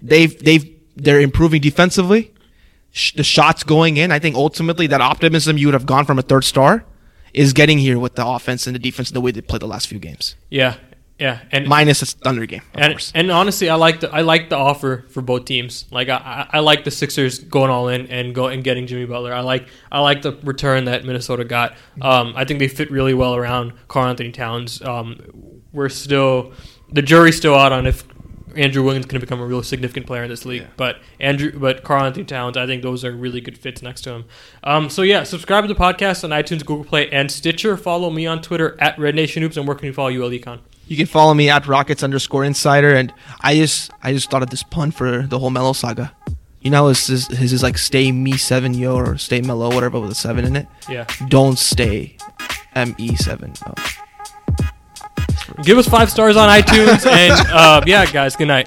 They've 0.02 0.36
they've 0.42 0.70
they're 0.96 1.20
improving 1.20 1.60
defensively. 1.60 2.32
The 3.16 3.24
shots 3.24 3.64
going 3.64 3.96
in. 3.96 4.12
I 4.12 4.20
think 4.20 4.36
ultimately 4.36 4.86
that 4.86 5.00
optimism 5.00 5.58
you 5.58 5.66
would 5.66 5.74
have 5.74 5.86
gone 5.86 6.04
from 6.04 6.18
a 6.18 6.22
third 6.22 6.44
star 6.44 6.84
is 7.32 7.52
getting 7.52 7.78
here 7.78 7.98
with 7.98 8.14
the 8.14 8.24
offense 8.24 8.68
and 8.68 8.74
the 8.74 8.78
defense 8.78 9.08
and 9.08 9.16
the 9.16 9.20
way 9.20 9.32
they 9.32 9.40
played 9.40 9.60
the 9.60 9.66
last 9.66 9.88
few 9.88 9.98
games. 9.98 10.36
yeah 10.50 10.76
yeah 11.18 11.40
and 11.52 11.66
Minus 11.68 12.00
the 12.00 12.06
Thunder 12.06 12.46
game, 12.46 12.62
of 12.74 12.80
and, 12.80 12.92
course. 12.94 13.12
and 13.14 13.30
honestly, 13.30 13.68
I 13.68 13.76
like 13.76 14.00
the 14.00 14.10
I 14.12 14.22
like 14.22 14.50
the 14.50 14.56
offer 14.56 15.04
for 15.10 15.22
both 15.22 15.44
teams. 15.44 15.86
Like 15.90 16.08
I, 16.08 16.16
I 16.16 16.56
I 16.56 16.60
like 16.60 16.84
the 16.84 16.90
Sixers 16.90 17.38
going 17.38 17.70
all 17.70 17.88
in 17.88 18.06
and 18.08 18.34
go 18.34 18.46
and 18.46 18.64
getting 18.64 18.86
Jimmy 18.86 19.06
Butler. 19.06 19.32
I 19.32 19.40
like 19.40 19.68
I 19.92 20.00
like 20.00 20.22
the 20.22 20.32
return 20.42 20.86
that 20.86 21.04
Minnesota 21.04 21.44
got. 21.44 21.76
Um, 22.00 22.32
I 22.36 22.44
think 22.44 22.58
they 22.58 22.68
fit 22.68 22.90
really 22.90 23.14
well 23.14 23.36
around 23.36 23.72
Karl-Anthony 23.88 24.32
Towns. 24.32 24.82
Um, 24.82 25.20
we're 25.72 25.88
still 25.88 26.52
the 26.92 27.02
jury's 27.02 27.36
still 27.36 27.54
out 27.54 27.72
on 27.72 27.86
if 27.86 28.04
Andrew 28.56 28.82
Wiggins 28.84 29.06
going 29.06 29.20
to 29.20 29.26
become 29.26 29.40
a 29.40 29.46
real 29.46 29.62
significant 29.62 30.06
player 30.06 30.22
in 30.22 30.30
this 30.30 30.44
league. 30.44 30.66
But 30.76 31.00
Andrew, 31.18 31.58
but 31.58 31.82
Karl-Anthony 31.82 32.24
Towns, 32.24 32.56
I 32.56 32.66
think 32.66 32.82
those 32.82 33.04
are 33.04 33.12
really 33.12 33.40
good 33.40 33.58
fits 33.58 33.82
next 33.82 34.02
to 34.02 34.10
him. 34.12 34.24
Um, 34.62 34.90
so 34.90 35.02
yeah, 35.02 35.24
subscribe 35.24 35.64
to 35.64 35.68
the 35.68 35.78
podcast 35.78 36.24
on 36.24 36.30
iTunes, 36.30 36.64
Google 36.64 36.84
Play, 36.84 37.10
and 37.10 37.30
Stitcher. 37.30 37.76
Follow 37.76 38.10
me 38.10 38.26
on 38.26 38.42
Twitter 38.42 38.76
at 38.80 38.98
Red 38.98 39.14
Nation 39.14 39.42
Hoops, 39.42 39.56
and 39.56 39.66
where 39.66 39.76
can 39.76 39.86
you 39.86 39.92
follow 39.92 40.08
you, 40.08 40.20
Alicon? 40.20 40.60
You 40.86 40.96
can 40.96 41.06
follow 41.06 41.32
me 41.34 41.48
at 41.48 41.66
Rockets 41.66 42.02
underscore 42.02 42.44
Insider, 42.44 42.94
and 42.94 43.12
I 43.40 43.56
just 43.56 43.90
I 44.02 44.12
just 44.12 44.30
thought 44.30 44.42
of 44.42 44.50
this 44.50 44.62
pun 44.62 44.90
for 44.90 45.22
the 45.22 45.38
whole 45.38 45.50
Melo 45.50 45.72
saga. 45.72 46.14
You 46.60 46.70
know, 46.70 46.88
his 46.88 47.06
his, 47.06 47.52
is 47.52 47.62
like 47.62 47.78
stay 47.78 48.12
me 48.12 48.36
seven 48.36 48.74
yo 48.74 48.94
or 48.94 49.18
stay 49.18 49.40
mellow 49.40 49.74
whatever 49.74 50.00
with 50.00 50.10
a 50.10 50.14
seven 50.14 50.44
in 50.44 50.56
it. 50.56 50.66
Yeah. 50.88 51.06
Don't 51.28 51.58
stay 51.58 52.16
M 52.74 52.94
E 52.98 53.16
seven. 53.16 53.54
Oh. 53.66 53.74
Give 55.62 55.78
us 55.78 55.88
five 55.88 56.10
stars 56.10 56.36
on 56.36 56.48
iTunes, 56.48 57.06
and 57.06 57.48
uh, 57.50 57.82
yeah, 57.86 58.06
guys, 58.06 58.34
good 58.36 58.48
night. 58.48 58.66